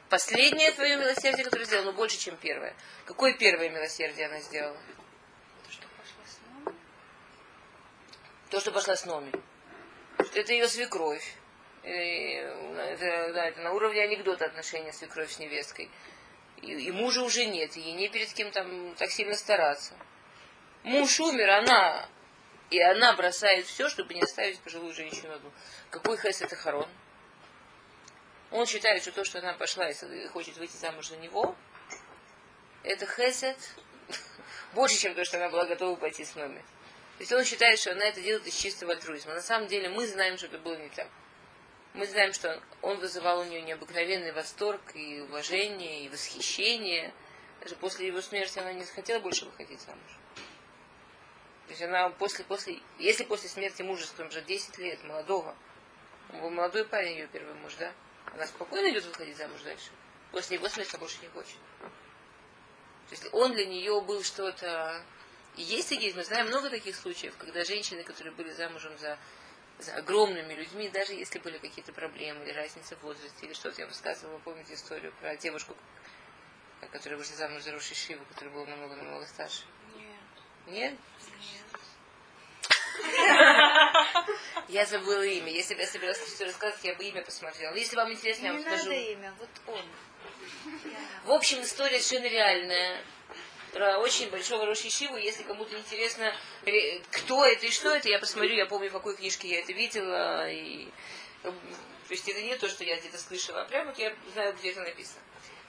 последнее 0.09 0.71
твое 0.73 0.97
милосердие, 0.97 1.45
которое 1.45 1.65
сделала, 1.65 1.87
но 1.87 1.93
больше, 1.93 2.19
чем 2.19 2.37
первое. 2.37 2.75
Какое 3.05 3.33
первое 3.33 3.69
милосердие 3.69 4.27
она 4.27 4.41
сделала? 4.41 4.79
То, 5.65 5.73
что 5.73 5.87
пошла 5.89 6.25
с 6.27 6.39
нами. 6.47 6.77
То, 8.51 8.61
что 8.61 8.73
пошла 8.73 8.97
с 8.97 9.05
Номи. 9.07 9.33
Это 10.35 10.53
ее 10.53 10.69
свекровь. 10.69 11.37
Это, 11.83 13.33
да, 13.35 13.47
это 13.47 13.61
на 13.61 13.73
уровне 13.73 14.03
анекдота 14.03 14.47
отношения 14.47 14.93
свекровь 14.93 15.31
с 15.31 15.39
невесткой. 15.39 15.91
И, 16.63 16.73
и 16.73 16.93
мужа 16.93 17.23
уже 17.23 17.45
нет, 17.45 17.77
и 17.77 17.81
ей 17.81 17.93
не 17.93 18.09
перед 18.09 18.33
кем 18.33 18.51
там 18.53 18.95
так 18.95 19.11
сильно 19.11 19.35
стараться. 19.35 19.95
Муж 20.83 21.21
умер, 21.21 21.51
она 21.51 22.09
и 22.75 22.81
она 22.81 23.13
бросает 23.13 23.67
все, 23.67 23.89
чтобы 23.89 24.15
не 24.15 24.21
оставить 24.21 24.59
пожилую 24.59 24.93
женщину 24.93 25.33
одну. 25.33 25.53
Какой 25.91 26.17
хэс 26.17 26.43
это 26.43 26.57
хорон? 26.57 26.89
Он 28.51 28.67
считает, 28.67 29.01
что 29.01 29.13
то, 29.13 29.25
что 29.25 29.39
она 29.39 29.53
пошла 29.53 29.89
и 29.89 30.27
хочет 30.27 30.57
выйти 30.57 30.77
замуж 30.77 31.07
за 31.07 31.17
него, 31.19 31.55
это 32.83 33.07
хесед 33.07 33.57
больше, 34.75 34.99
чем 34.99 35.15
то, 35.15 35.25
что 35.25 35.37
она 35.37 35.51
была 35.51 35.67
готова 35.67 35.95
пойти 35.95 36.25
с 36.25 36.35
нами. 36.35 36.59
То 37.19 37.21
есть 37.21 37.33
он 37.33 37.45
считает, 37.45 37.79
что 37.79 37.93
она 37.93 38.07
это 38.07 38.21
делает 38.21 38.45
из 38.49 38.57
чистого 38.57 38.93
альтруизма. 38.93 39.35
На 39.35 39.41
самом 39.41 39.69
деле 39.69 39.89
мы 39.89 40.05
знаем, 40.09 40.37
что 40.37 40.47
это 40.47 40.59
было 40.59 40.75
не 40.75 40.89
так. 40.89 41.07
Мы 41.93 42.09
знаем, 42.09 42.33
что 42.33 42.61
он 42.83 42.99
вызывал 42.99 43.39
у 43.39 43.45
нее 43.45 43.63
необыкновенный 43.63 44.33
восторг 44.33 44.83
и 44.97 45.21
уважение, 45.21 46.07
и 46.07 46.09
восхищение. 46.09 47.15
Даже 47.61 47.77
после 47.77 48.09
его 48.09 48.21
смерти 48.21 48.59
она 48.59 48.73
не 48.73 48.83
захотела 48.83 49.21
больше 49.21 49.45
выходить 49.45 49.81
замуж. 49.81 50.19
То 51.67 51.71
есть 51.71 51.83
она 51.83 52.11
после, 52.11 52.45
после, 52.45 52.81
если 52.99 53.25
после 53.25 53.49
смерти 53.49 53.83
мужа, 53.83 54.07
скажем 54.07 54.31
же, 54.31 54.43
10 54.43 54.79
лет, 54.79 55.03
молодого, 55.05 55.55
он 56.33 56.41
был 56.41 56.51
молодой 56.51 56.85
парень, 56.85 57.13
ее 57.13 57.27
первый 57.29 57.55
муж, 57.55 57.75
да? 57.79 57.93
Она 58.35 58.47
спокойно 58.47 58.91
идет 58.91 59.05
выходить 59.05 59.37
замуж 59.37 59.61
дальше. 59.63 59.91
После 60.31 60.57
его 60.57 60.69
смерти 60.69 60.97
больше 60.97 61.19
не 61.23 61.29
хочет. 61.29 61.57
То 61.81 63.13
есть 63.13 63.27
он 63.33 63.53
для 63.53 63.67
нее 63.67 64.01
был 64.01 64.23
что-то... 64.23 65.03
И 65.57 65.63
есть 65.63 65.89
такие, 65.89 66.13
мы 66.15 66.25
знаем 66.25 66.49
много 66.49 66.69
таких 66.69 66.97
случаев, 66.97 67.35
когда 67.39 67.65
женщины, 67.65 68.03
которые 68.03 68.35
были 68.35 68.51
замужем 68.51 68.99
за, 68.99 69.17
за 69.79 69.95
огромными 69.95 70.53
людьми, 70.55 70.89
даже 70.89 71.13
если 71.13 71.39
были 71.39 71.59
какие-то 71.59 71.93
проблемы 71.93 72.45
или 72.45 72.53
разница 72.53 72.97
в 72.97 73.03
возрасте, 73.03 73.47
или 73.47 73.53
что-то, 73.53 73.81
я 73.81 73.87
рассказывала, 73.87 74.39
помните 74.39 74.75
историю 74.75 75.13
про 75.21 75.37
девушку, 75.37 75.77
которая 76.91 77.19
вышла 77.19 77.37
замуж 77.37 77.63
за 77.63 77.73
Роши 77.73 77.95
Шиву, 77.95 78.25
которая 78.27 78.53
была 78.53 78.67
намного-намного 78.67 79.27
старше? 79.27 79.63
Нет. 79.97 80.17
Нет? 80.67 80.99
Я 84.69 84.87
забыла 84.87 85.23
имя. 85.23 85.51
Если 85.53 85.75
бы 85.75 85.81
я 85.83 85.87
собиралась 85.87 86.19
что 86.35 86.45
рассказать, 86.47 86.79
я 86.83 86.95
бы 86.95 87.05
имя 87.05 87.23
посмотрела. 87.23 87.75
Если 87.75 87.97
вам 87.97 88.13
интересно, 88.13 88.47
я 88.47 88.53
вам 88.53 88.61
Не 88.61 88.67
скажу. 88.67 88.85
надо 88.85 88.95
имя, 88.95 89.35
вот 89.39 89.49
он. 89.67 89.85
В 91.25 91.33
общем, 91.33 91.63
история 91.63 92.01
совершенно 92.01 92.31
реальная. 92.33 93.01
Про 93.73 93.99
очень 93.99 94.31
большого 94.31 94.67
Роши 94.67 94.89
Шиву. 94.91 95.17
Если 95.17 95.43
кому-то 95.43 95.77
интересно, 95.77 96.35
ре- 96.65 97.03
кто 97.11 97.45
это 97.45 97.67
и 97.67 97.71
что 97.71 97.91
это, 97.95 98.09
я 98.09 98.19
посмотрю, 98.19 98.55
я 98.55 98.67
помню, 98.67 98.89
в 98.89 98.93
какой 98.93 99.17
книжке 99.17 99.49
я 99.49 99.61
это 99.61 99.73
видела. 99.73 100.49
И... 100.51 100.89
э, 101.43 101.51
То 101.51 102.11
есть 102.11 102.29
это 102.29 102.41
не 102.41 102.57
то, 102.57 102.69
что 102.69 102.85
я 102.85 102.97
где-то 102.97 103.19
слышала, 103.19 103.63
а 103.63 103.65
прямо 103.65 103.91
вот 103.91 103.99
я 103.99 104.15
знаю, 104.33 104.55
где 104.55 104.71
это 104.71 104.83
написано. 104.83 105.21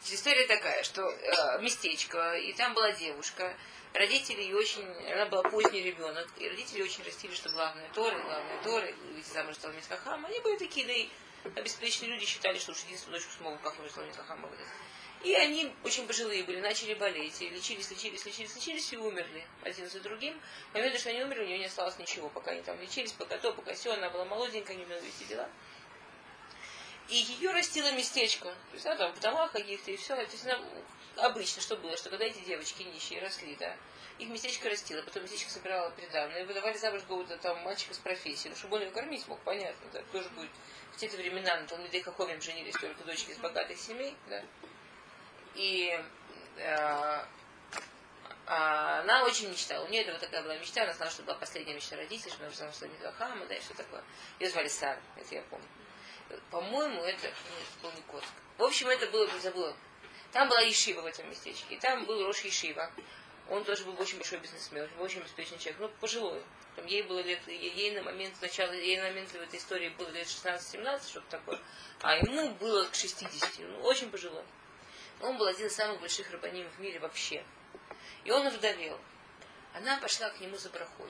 История 0.07 0.45
такая, 0.45 0.83
что 0.83 1.01
э, 1.01 1.61
местечко, 1.61 2.35
и 2.35 2.53
там 2.53 2.75
была 2.75 2.91
девушка, 2.91 3.55
родители 3.93 4.41
ее 4.41 4.55
очень, 4.55 4.85
она 5.11 5.25
была 5.25 5.41
поздний 5.43 5.81
ребенок, 5.81 6.27
и 6.37 6.47
родители 6.47 6.83
очень 6.83 7.03
растили, 7.03 7.33
что 7.33 7.49
главное 7.49 7.89
Торы, 7.93 8.21
главное 8.21 8.61
Торы, 8.63 8.95
выйти 9.13 9.29
замуж 9.29 9.55
стал 9.55 9.71
Митхахам. 9.71 10.23
Они 10.25 10.39
были 10.41 10.57
такие, 10.57 10.85
да 10.85 10.93
и 10.93 11.09
обеспеченные 11.55 12.11
люди 12.11 12.25
считали, 12.25 12.59
что 12.59 12.71
уж 12.71 12.83
единственную 12.83 13.19
дочку 13.19 13.33
смогут 13.37 13.61
как-нибудь 13.61 13.91
стал 13.91 14.05
Митхахама 14.05 14.47
выдать. 14.47 14.67
И 15.23 15.33
они 15.33 15.73
очень 15.83 16.05
пожилые 16.05 16.43
были, 16.43 16.59
начали 16.59 16.93
болеть, 16.93 17.41
и 17.41 17.49
лечились, 17.49 17.89
лечились, 17.89 18.25
лечились, 18.25 18.55
лечились 18.55 18.93
и 18.93 18.97
умерли 18.97 19.43
один 19.63 19.89
за 19.89 19.99
другим. 20.01 20.39
В 20.71 20.75
момент, 20.75 20.99
что 20.99 21.09
они 21.09 21.23
умерли, 21.23 21.43
у 21.43 21.47
нее 21.47 21.57
не 21.57 21.65
осталось 21.65 21.97
ничего, 21.97 22.29
пока 22.29 22.51
они 22.51 22.61
там 22.61 22.79
лечились, 22.79 23.11
пока 23.11 23.39
то, 23.39 23.51
пока 23.53 23.73
все, 23.73 23.93
она 23.93 24.11
была 24.11 24.25
молоденькая, 24.25 24.77
не 24.77 24.83
умела 24.83 24.99
вести 24.99 25.25
дела. 25.25 25.49
И 27.09 27.15
ее 27.15 27.51
растило 27.51 27.91
местечко. 27.91 28.45
То 28.45 28.73
есть 28.73 28.85
она 28.85 28.95
там 28.95 29.13
в 29.13 29.19
домах 29.19 29.51
каких-то 29.51 29.91
и 29.91 29.97
все. 29.97 30.15
То 30.15 30.21
есть 30.21 30.45
она 30.45 30.59
обычно 31.17 31.61
что 31.61 31.77
было, 31.77 31.95
что 31.97 32.09
когда 32.09 32.25
эти 32.25 32.39
девочки 32.39 32.83
нищие 32.83 33.21
росли, 33.21 33.55
да, 33.55 33.75
их 34.17 34.29
местечко 34.29 34.69
растило, 34.69 35.01
потом 35.01 35.23
местечко 35.23 35.51
собирало 35.51 35.89
приданное, 35.91 36.45
выдавали 36.45 36.77
замуж 36.77 37.01
какого-то 37.01 37.37
там 37.37 37.61
мальчика 37.63 37.93
с 37.93 37.97
профессией, 37.97 38.51
ну, 38.51 38.55
чтобы 38.55 38.77
он 38.77 38.83
его 38.83 38.91
кормить 38.91 39.27
мог, 39.27 39.39
понятно, 39.41 39.89
да, 39.91 40.01
тоже 40.11 40.29
будет. 40.29 40.49
В 40.93 40.97
те 40.97 41.09
времена 41.09 41.57
на 41.57 41.67
Талмидей 41.67 42.01
Хахомим 42.01 42.41
женились 42.41 42.75
только 42.75 43.03
дочки 43.03 43.31
из 43.31 43.37
богатых 43.37 43.77
семей, 43.77 44.15
да. 44.29 44.41
И 45.55 46.01
э, 46.57 47.25
а 48.47 49.01
она 49.01 49.23
очень 49.23 49.49
мечтала. 49.49 49.85
У 49.85 49.89
нее 49.89 50.03
это 50.03 50.11
вот 50.11 50.21
такая 50.21 50.43
была 50.43 50.57
мечта, 50.57 50.83
она 50.83 50.93
знала, 50.93 51.11
что 51.11 51.23
была 51.23 51.35
последняя 51.35 51.73
мечта 51.73 51.95
родителей, 51.95 52.31
что 52.31 52.39
она 52.41 52.49
уже 52.49 52.57
замуж 52.57 52.75
за 52.75 53.11
Хама, 53.13 53.45
да, 53.47 53.55
и 53.55 53.59
все 53.59 53.73
такое. 53.73 54.03
Ее 54.39 54.49
звали 54.49 54.67
Сара, 54.67 54.99
это 55.17 55.35
я 55.35 55.41
помню. 55.43 55.67
По-моему, 56.51 57.01
это, 57.03 57.31
был 57.81 57.91
не 57.91 58.01
Коцк. 58.01 58.27
В 58.57 58.63
общем, 58.63 58.87
это 58.87 59.07
было, 59.07 59.27
забыла. 59.39 59.75
Там 60.31 60.49
была 60.49 60.61
Ешива 60.61 61.01
в 61.01 61.05
этом 61.05 61.29
местечке. 61.29 61.75
И 61.75 61.77
там 61.77 62.05
был 62.05 62.25
Рош 62.25 62.41
Ешива. 62.41 62.91
Он 63.49 63.63
тоже 63.63 63.85
был 63.85 63.99
очень 64.01 64.17
большой 64.17 64.39
бизнесмен, 64.39 64.89
очень 64.99 65.21
обеспеченный 65.21 65.59
человек, 65.59 65.79
ну, 65.79 65.89
пожилой. 66.01 66.41
Там 66.75 66.85
ей 66.87 67.03
было 67.03 67.19
лет, 67.19 67.47
ей 67.47 67.91
на 67.91 68.01
момент 68.01 68.33
начала, 68.41 68.73
ей 68.73 68.97
на 68.97 69.03
момент 69.03 69.29
в 69.29 69.35
этой 69.35 69.59
истории 69.59 69.89
было 69.89 70.09
лет 70.09 70.27
16-17, 70.27 71.07
что-то 71.07 71.27
такое. 71.29 71.59
А 72.01 72.17
ему 72.17 72.51
было 72.55 72.85
к 72.85 72.95
60, 72.95 73.59
ну, 73.59 73.81
очень 73.81 74.09
пожилой. 74.09 74.43
Он 75.21 75.37
был 75.37 75.45
один 75.45 75.67
из 75.67 75.75
самых 75.75 76.01
больших 76.01 76.29
рабаним 76.31 76.67
в 76.69 76.79
мире 76.79 76.99
вообще. 76.99 77.45
И 78.25 78.31
он 78.31 78.49
вдовел. 78.49 78.99
Она 79.73 79.97
пошла 79.97 80.29
к 80.29 80.39
нему 80.39 80.57
за 80.57 80.69
брахой. 80.69 81.09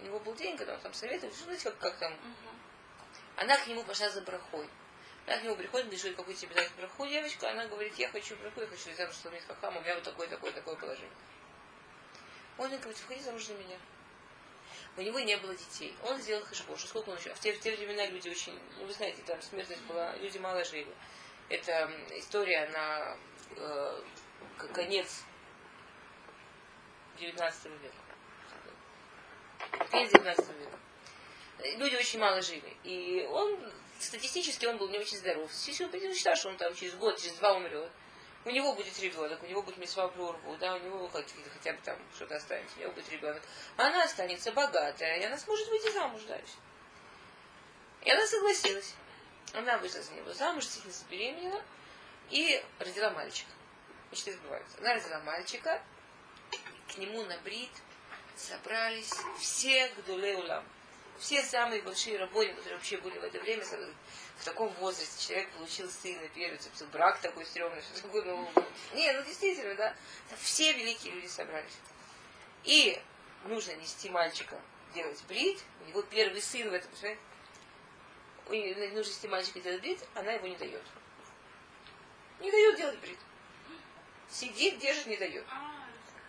У 0.00 0.04
него 0.04 0.18
был 0.20 0.34
день, 0.34 0.56
когда 0.56 0.74
он 0.74 0.80
там 0.80 0.92
советовал, 0.92 1.32
знаете, 1.34 1.64
как, 1.64 1.78
как 1.78 1.98
там. 1.98 2.14
Она 3.40 3.56
к 3.56 3.66
нему 3.66 3.82
пошла 3.84 4.10
за 4.10 4.20
брахой. 4.20 4.68
Она 5.26 5.38
к 5.38 5.42
нему 5.44 5.56
приходит, 5.56 5.86
говорит, 5.86 6.14
какой 6.14 6.34
тебе 6.34 6.54
дать 6.54 6.70
браху, 6.74 7.06
девочка. 7.06 7.50
Она 7.50 7.66
говорит, 7.66 7.94
я 7.94 8.10
хочу 8.10 8.36
браху, 8.36 8.60
я 8.60 8.66
хочу 8.66 8.94
замуж 8.94 9.14
за 9.14 9.30
Хахам, 9.48 9.78
у 9.78 9.80
меня 9.80 9.94
вот 9.94 10.04
такое, 10.04 10.28
такое, 10.28 10.52
такое 10.52 10.76
положение. 10.76 11.10
Он 12.58 12.68
говорит, 12.68 13.00
выходи 13.00 13.22
замуж 13.22 13.46
за 13.46 13.54
меня. 13.54 13.78
У 14.98 15.00
него 15.00 15.20
не 15.20 15.38
было 15.38 15.54
детей. 15.54 15.96
Он 16.02 16.20
сделал 16.20 16.44
хэшбош. 16.44 16.84
Сколько 16.84 17.08
он 17.08 17.16
еще? 17.16 17.32
В 17.32 17.40
те, 17.40 17.54
в 17.54 17.60
те 17.60 17.74
времена 17.74 18.04
люди 18.06 18.28
очень, 18.28 18.60
ну 18.78 18.84
вы 18.84 18.92
знаете, 18.92 19.22
там 19.22 19.40
смертность 19.40 19.82
была, 19.84 20.14
люди 20.16 20.36
мало 20.36 20.62
жили. 20.62 20.94
Это 21.48 21.90
история 22.10 22.68
на 22.68 23.16
э, 23.56 24.02
конец 24.74 25.22
19 27.18 27.64
века. 27.64 27.94
Конец 29.90 30.12
19 30.12 30.48
века. 30.58 30.69
Люди 31.76 31.96
очень 31.96 32.18
мало 32.18 32.40
жили. 32.42 32.76
И 32.84 33.26
он, 33.30 33.58
статистически, 33.98 34.66
он 34.66 34.78
был 34.78 34.88
не 34.88 34.98
очень 34.98 35.18
здоров. 35.18 35.50
Если 35.66 35.84
он 35.84 36.14
считал, 36.14 36.36
что 36.36 36.48
он 36.48 36.56
там 36.56 36.74
через 36.74 36.94
год, 36.94 37.18
через 37.18 37.34
два 37.34 37.54
умрет, 37.54 37.90
у 38.44 38.50
него 38.50 38.74
будет 38.74 38.98
ребенок, 39.00 39.42
у 39.42 39.46
него 39.46 39.62
будет 39.62 39.76
мисва 39.76 40.08
прорву, 40.08 40.56
да, 40.56 40.74
у 40.74 40.78
него 40.78 41.08
хоть, 41.08 41.26
хотя 41.52 41.72
бы 41.74 41.78
там 41.84 41.98
что-то 42.14 42.36
останется, 42.36 42.76
у 42.78 42.80
него 42.80 42.92
будет 42.92 43.10
ребенок. 43.10 43.42
Она 43.76 44.02
останется 44.04 44.52
богатая, 44.52 45.18
и 45.18 45.24
она 45.24 45.36
сможет 45.36 45.68
выйти 45.68 45.90
замуж 45.92 46.22
дальше. 46.22 46.54
И 48.02 48.10
она 48.10 48.26
согласилась. 48.26 48.94
Она 49.52 49.76
вышла 49.78 50.00
за 50.00 50.12
него 50.12 50.32
замуж, 50.32 50.64
действительно 50.64 50.94
забеременела 50.94 51.62
и 52.30 52.64
родила 52.78 53.10
мальчика. 53.10 53.50
Мечты 54.10 54.32
сбываются. 54.32 54.78
Она 54.78 54.94
родила 54.94 55.20
мальчика, 55.20 55.82
к 56.88 56.96
нему 56.96 57.22
на 57.24 57.36
брит 57.38 57.70
собрались 58.36 59.12
все 59.38 59.88
гдулей 59.98 60.36
улам. 60.36 60.64
Все 61.20 61.42
самые 61.42 61.82
большие 61.82 62.18
работники, 62.18 62.56
которые 62.56 62.76
вообще 62.76 62.96
были 62.96 63.18
в 63.18 63.24
это 63.24 63.38
время, 63.40 63.62
в 64.38 64.44
таком 64.44 64.68
возрасте, 64.80 65.28
человек 65.28 65.50
получил 65.50 65.90
сына, 65.90 66.26
первый, 66.34 66.58
брак 66.92 67.20
такой 67.20 67.44
стрёмный, 67.44 67.82
что 67.82 68.02
такое, 68.02 68.24
ну, 68.24 68.50
не, 68.94 69.12
ну 69.12 69.22
действительно, 69.22 69.74
да, 69.74 69.94
все 70.38 70.72
великие 70.72 71.12
люди 71.12 71.26
собрались. 71.26 71.76
И 72.64 72.98
нужно 73.44 73.72
нести 73.72 74.08
мальчика 74.08 74.58
делать 74.94 75.22
брит, 75.28 75.62
у 75.84 75.88
него 75.90 76.00
первый 76.02 76.40
сын 76.40 76.70
в 76.70 76.72
этом, 76.72 76.90
понимаете? 76.92 77.20
нужно 78.94 79.10
нести 79.10 79.28
мальчика 79.28 79.60
делать 79.60 79.82
брит, 79.82 80.00
она 80.14 80.32
его 80.32 80.46
не 80.46 80.56
дает. 80.56 80.82
Не 82.40 82.50
дает 82.50 82.76
делать 82.78 82.98
брит. 82.98 83.18
Сидит, 84.30 84.78
держит, 84.78 85.06
не 85.06 85.18
дает. 85.18 85.44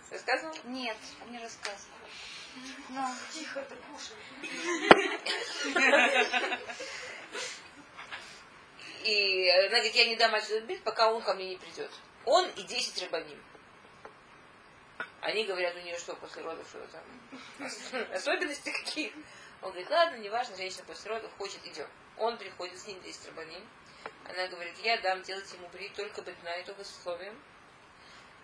Рассказывал? 0.09 0.53
Нет, 0.65 0.97
не 1.29 1.39
рассказывал. 1.39 1.95
Но... 2.89 3.15
Тихо, 3.31 3.61
ты 3.63 3.75
кушай. 3.75 4.15
И 9.03 9.49
она 9.49 9.69
говорит, 9.69 9.95
я 9.95 10.05
не 10.05 10.15
дам 10.15 10.35
отсюда 10.35 10.61
бить, 10.61 10.83
пока 10.83 11.11
он 11.11 11.21
ко 11.21 11.33
мне 11.33 11.49
не 11.49 11.57
придет. 11.57 11.91
Он 12.25 12.47
и 12.51 12.63
10 12.63 13.03
рабаним. 13.03 13.41
Они 15.21 15.45
говорят, 15.45 15.75
у 15.75 15.79
нее 15.79 15.97
что, 15.97 16.15
после 16.15 16.43
родов, 16.43 16.67
что 16.67 16.85
там, 16.87 17.03
особенности 18.13 18.71
какие? 18.71 19.13
Он 19.61 19.69
говорит, 19.69 19.89
ладно, 19.89 20.17
неважно, 20.17 20.55
женщина 20.55 20.83
после 20.85 21.11
родов 21.11 21.31
хочет, 21.37 21.65
идем. 21.65 21.87
Он 22.17 22.37
приходит 22.37 22.77
с 22.79 22.87
ним 22.87 22.99
10 23.01 23.27
рабаним. 23.27 23.67
Она 24.25 24.47
говорит, 24.47 24.75
я 24.83 24.99
дам 25.01 25.21
делать 25.21 25.51
ему 25.53 25.67
брит 25.69 25.93
только 25.95 26.21
бедна 26.21 26.55
и 26.57 26.63
только 26.63 26.83
с 26.83 26.91
условием, 26.97 27.39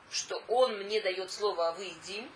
что 0.10 0.42
он 0.48 0.78
мне 0.78 1.02
дает 1.02 1.32
слово, 1.32 1.70
а 1.70 1.72
вы 1.74 1.86
едим, 1.86 2.32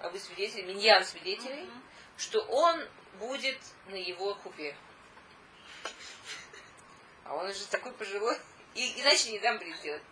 а 0.00 0.08
вы 0.10 0.18
свидетели, 0.18 0.62
миньян 0.62 1.04
свидетелей, 1.04 1.64
mm-hmm. 1.64 1.82
что 2.18 2.40
он 2.40 2.86
будет 3.18 3.58
на 3.86 3.96
его 3.96 4.34
купе. 4.36 4.76
А 7.24 7.34
он 7.34 7.48
уже 7.50 7.66
такой 7.66 7.92
пожилой. 7.92 8.36
И, 8.74 9.00
иначе 9.00 9.32
не 9.32 9.38
дам 9.40 9.58
брит 9.58 9.80
делать. 9.82 10.02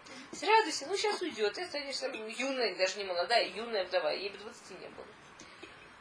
Радуйся, 0.43 0.87
ну 0.87 0.97
сейчас 0.97 1.21
уйдет. 1.23 1.55
Ты 1.55 1.63
останешься 1.63 2.09
юная, 2.09 2.75
даже 2.75 2.99
не 2.99 3.05
молодая, 3.05 3.49
юная 3.49 3.85
вдова. 3.85 4.11
Ей 4.11 4.31
бы 4.31 4.39
20 4.39 4.71
не 4.81 4.89
было. 4.89 5.07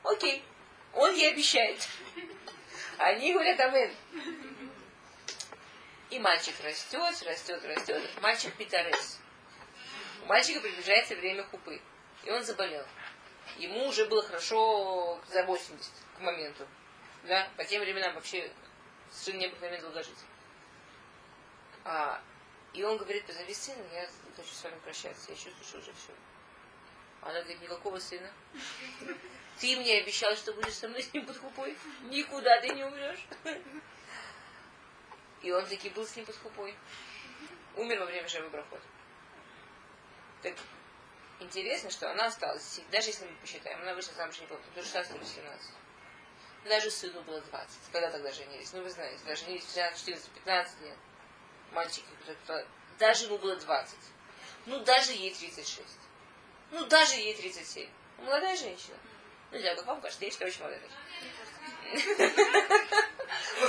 Окей. 0.03 0.43
Он 0.93 1.13
ей 1.13 1.31
обещает. 1.31 1.87
Они 2.97 3.33
говорят, 3.33 3.59
амен. 3.59 3.93
И 6.09 6.19
мальчик 6.19 6.55
растет, 6.63 7.23
растет, 7.23 7.63
растет. 7.65 8.01
Мальчик 8.21 8.53
питарес. 8.55 9.19
У 10.23 10.25
мальчика 10.25 10.61
приближается 10.61 11.15
время 11.15 11.43
хупы. 11.43 11.81
И 12.23 12.31
он 12.31 12.43
заболел. 12.43 12.85
Ему 13.57 13.87
уже 13.87 14.05
было 14.05 14.21
хорошо 14.23 15.19
за 15.29 15.43
80 15.43 15.91
к 16.17 16.19
моменту. 16.21 16.67
Да? 17.23 17.47
По 17.57 17.63
тем 17.63 17.81
временам 17.81 18.13
вообще 18.13 18.51
совершенно 19.11 19.41
необыкновенно 19.41 19.81
долго 19.81 20.03
жить. 20.03 20.17
А, 21.83 22.21
и 22.73 22.83
он 22.83 22.97
говорит, 22.97 23.25
позови 23.25 23.53
сына, 23.53 23.81
я 23.93 24.09
хочу 24.35 24.53
с 24.53 24.63
вами 24.63 24.77
прощаться. 24.83 25.31
Я 25.31 25.35
чувствую, 25.35 25.63
что 25.63 25.77
уже 25.77 25.93
все. 25.93 26.13
Она 27.21 27.39
говорит, 27.41 27.61
никакого 27.61 27.99
сына. 27.99 28.31
Ты 29.59 29.77
мне 29.77 29.99
обещал, 29.99 30.35
что 30.35 30.53
будешь 30.53 30.73
со 30.73 30.87
мной 30.87 31.01
с 31.03 31.13
ним 31.13 31.25
под 31.25 31.37
хупой. 31.37 31.77
Никуда 32.03 32.59
ты 32.61 32.69
не 32.69 32.83
умрешь. 32.83 33.25
И 35.41 35.51
он 35.51 35.65
таки 35.67 35.89
был 35.89 36.05
с 36.05 36.15
ним 36.15 36.25
под 36.25 36.35
хупой. 36.37 36.75
Умер 37.75 37.99
во 37.99 38.05
время 38.05 38.27
Шевы 38.27 38.49
Брахот. 38.49 38.81
Так 40.41 40.55
интересно, 41.39 41.89
что 41.89 42.09
она 42.11 42.27
осталась, 42.27 42.81
даже 42.91 43.09
если 43.09 43.25
мы 43.25 43.35
посчитаем, 43.37 43.81
она 43.81 43.93
вышла 43.93 44.13
замуж 44.13 44.39
не 44.39 44.47
помню, 44.47 44.63
до 44.75 44.81
16 44.81 45.15
или 45.15 45.23
17. 45.23 45.71
Даже 46.65 46.89
сыну 46.89 47.21
было 47.21 47.41
20. 47.41 47.77
Когда 47.91 48.09
тогда 48.09 48.31
женились? 48.31 48.73
Ну, 48.73 48.81
вы 48.81 48.89
знаете, 48.89 49.23
даже 49.25 49.45
женились 49.45 49.65
13, 49.65 49.99
14, 49.99 50.29
15 50.31 50.81
лет. 50.81 50.97
Мальчики, 51.71 52.05
даже 52.97 53.25
ему 53.25 53.37
было 53.37 53.55
20. 53.55 53.95
Ну, 54.65 54.79
даже 54.79 55.11
ей 55.11 55.33
36. 55.33 55.87
Ну, 56.71 56.85
даже 56.85 57.15
ей 57.15 57.35
37. 57.35 57.89
Молодая 58.17 58.55
женщина. 58.55 58.97
Ну, 59.51 59.57
я 59.57 59.75
как 59.75 59.85
вам 59.85 60.01
кажется, 60.01 60.25
я 60.25 60.31
считаю, 60.31 60.49
очень 60.49 60.61
молодая 60.61 60.81
женщина. 60.81 61.05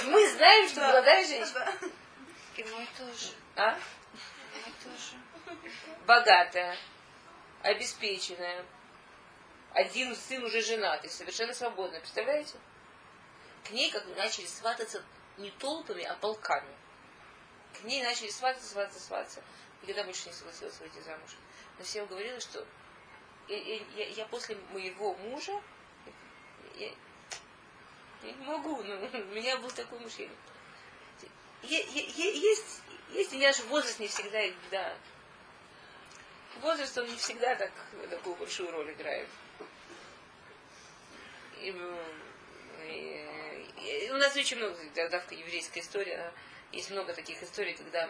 Мы 0.07 0.29
знаем, 0.31 0.69
что 0.69 0.81
молодая 0.81 1.27
женщина. 1.27 1.73
И 2.57 2.65
мой 2.65 2.89
тоже. 2.97 3.33
А? 3.57 3.73
Мой 3.73 4.75
тоже. 4.83 5.17
Богатая, 6.07 6.77
обеспеченная. 7.67 8.65
Один 9.75 10.15
сын 10.17 10.43
уже 10.45 10.63
женатый, 10.63 11.11
совершенно 11.11 11.53
свободный. 11.53 12.01
Представляете? 12.01 12.57
К 13.65 13.71
ней 13.71 13.91
как 13.91 14.07
начали 14.17 14.47
свататься 14.47 15.03
не 15.37 15.51
толпами, 15.51 16.05
а 16.05 16.15
полками. 16.15 16.75
К 17.79 17.85
ней 17.85 18.03
начали 18.03 18.31
свататься, 18.31 18.69
свататься, 18.69 19.01
свататься. 19.01 19.43
Никогда 19.83 20.05
больше 20.05 20.29
не 20.29 20.35
согласилась 20.35 20.79
выйти 20.81 21.01
замуж. 21.01 21.31
Но 21.79 21.85
всем 21.85 22.07
говорила, 22.07 22.41
что 22.41 22.65
я, 23.49 23.57
я, 23.57 24.09
я 24.09 24.27
после 24.27 24.57
моего 24.73 25.15
мужа 25.15 25.53
я, 26.77 26.87
я 28.23 28.33
не 28.33 28.45
могу, 28.45 28.83
но 28.83 28.95
у 28.95 29.35
меня 29.35 29.59
был 29.59 29.71
такой 29.71 29.99
муж. 29.99 30.13
Я, 30.19 30.27
я, 31.63 31.83
я, 31.83 32.31
есть, 32.33 32.81
есть 33.11 33.33
у 33.33 33.37
меня 33.37 33.53
же 33.53 33.63
возраст 33.65 33.99
не 33.99 34.09
всегда, 34.09 34.41
да. 34.71 34.97
Возраст, 36.63 36.97
он 36.99 37.07
не 37.07 37.17
всегда 37.17 37.55
так, 37.57 37.73
такую 38.11 38.37
большую 38.37 38.71
роль 38.71 38.91
играет. 38.93 39.29
И, 41.61 41.75
и, 42.85 44.07
и, 44.07 44.11
у 44.11 44.17
нас 44.17 44.37
очень 44.37 44.57
много, 44.57 44.79
давка 45.11 45.35
еврейская 45.35 45.81
история, 45.81 46.33
есть 46.73 46.91
много 46.91 47.15
таких 47.15 47.43
историй, 47.43 47.75
когда 47.75 48.09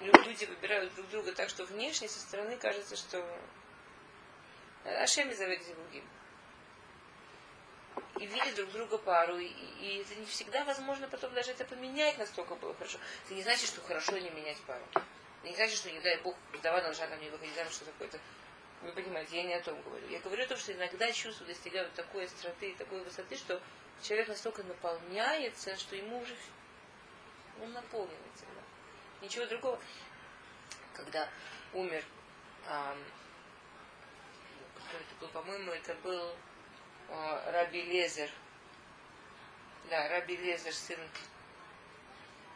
люди 0.00 0.44
выбирают 0.44 0.94
друг 0.94 1.08
друга 1.08 1.32
так, 1.32 1.48
что 1.48 1.64
внешне, 1.64 2.08
со 2.08 2.20
стороны 2.20 2.56
кажется, 2.56 2.96
что 2.96 3.24
Ашеми 4.84 5.34
зовет 5.34 5.62
другим. 5.66 6.04
И 8.18 8.26
видят 8.26 8.54
друг 8.54 8.70
друга 8.72 8.98
пару, 8.98 9.38
и, 9.38 9.46
и 9.46 10.02
это 10.02 10.14
не 10.14 10.26
всегда 10.26 10.64
возможно 10.64 11.08
потом 11.08 11.32
даже 11.32 11.52
это 11.52 11.64
поменять 11.64 12.18
настолько 12.18 12.54
было 12.54 12.74
хорошо. 12.74 12.98
Это 13.24 13.34
не 13.34 13.42
значит, 13.42 13.66
что 13.68 13.80
хорошо 13.82 14.18
не 14.18 14.30
менять 14.30 14.58
пару. 14.66 14.82
Это 15.40 15.48
не 15.48 15.56
значит, 15.56 15.78
что, 15.78 15.90
не 15.90 16.00
дай 16.00 16.18
Бог, 16.18 16.36
вдова 16.52 16.80
должна 16.80 17.06
там 17.06 17.20
не 17.20 17.30
выходить 17.30 17.54
замуж, 17.54 17.72
что 17.72 17.86
такое-то. 17.86 18.18
Вы 18.82 18.92
понимаете, 18.92 19.36
я 19.36 19.42
не 19.44 19.54
о 19.54 19.62
том 19.62 19.80
говорю. 19.82 20.06
Я 20.08 20.20
говорю 20.20 20.44
о 20.44 20.46
том, 20.46 20.58
что 20.58 20.72
иногда 20.72 21.10
чувства 21.12 21.46
достигают 21.46 21.92
такой 21.94 22.24
остроты 22.24 22.70
и 22.70 22.74
такой 22.74 23.02
высоты, 23.02 23.36
что 23.36 23.60
человек 24.02 24.28
настолько 24.28 24.62
наполняется, 24.62 25.76
что 25.76 25.96
ему 25.96 26.20
уже 26.20 26.34
он 27.62 27.72
наполнивается. 27.72 28.44
Да. 28.54 29.26
Ничего 29.26 29.46
другого. 29.46 29.78
Когда 30.94 31.28
умер 31.72 32.02
эм, 32.66 33.04
кто 34.90 34.96
это 34.96 35.14
был, 35.20 35.28
по-моему, 35.28 35.72
это 35.72 35.94
был 35.96 36.34
э, 37.08 37.50
Раби 37.52 37.82
Лезер. 37.82 38.30
Да, 39.88 40.08
Раби 40.08 40.36
Лезер, 40.36 40.74
сын, 40.74 40.98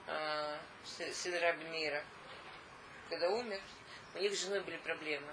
э, 0.06 0.58
сын 0.84 1.38
Раби 1.40 1.64
Мира. 1.66 2.02
Когда 3.10 3.30
умер, 3.30 3.60
у 4.14 4.18
них 4.18 4.34
с 4.34 4.42
женой 4.42 4.60
были 4.60 4.76
проблемы. 4.78 5.32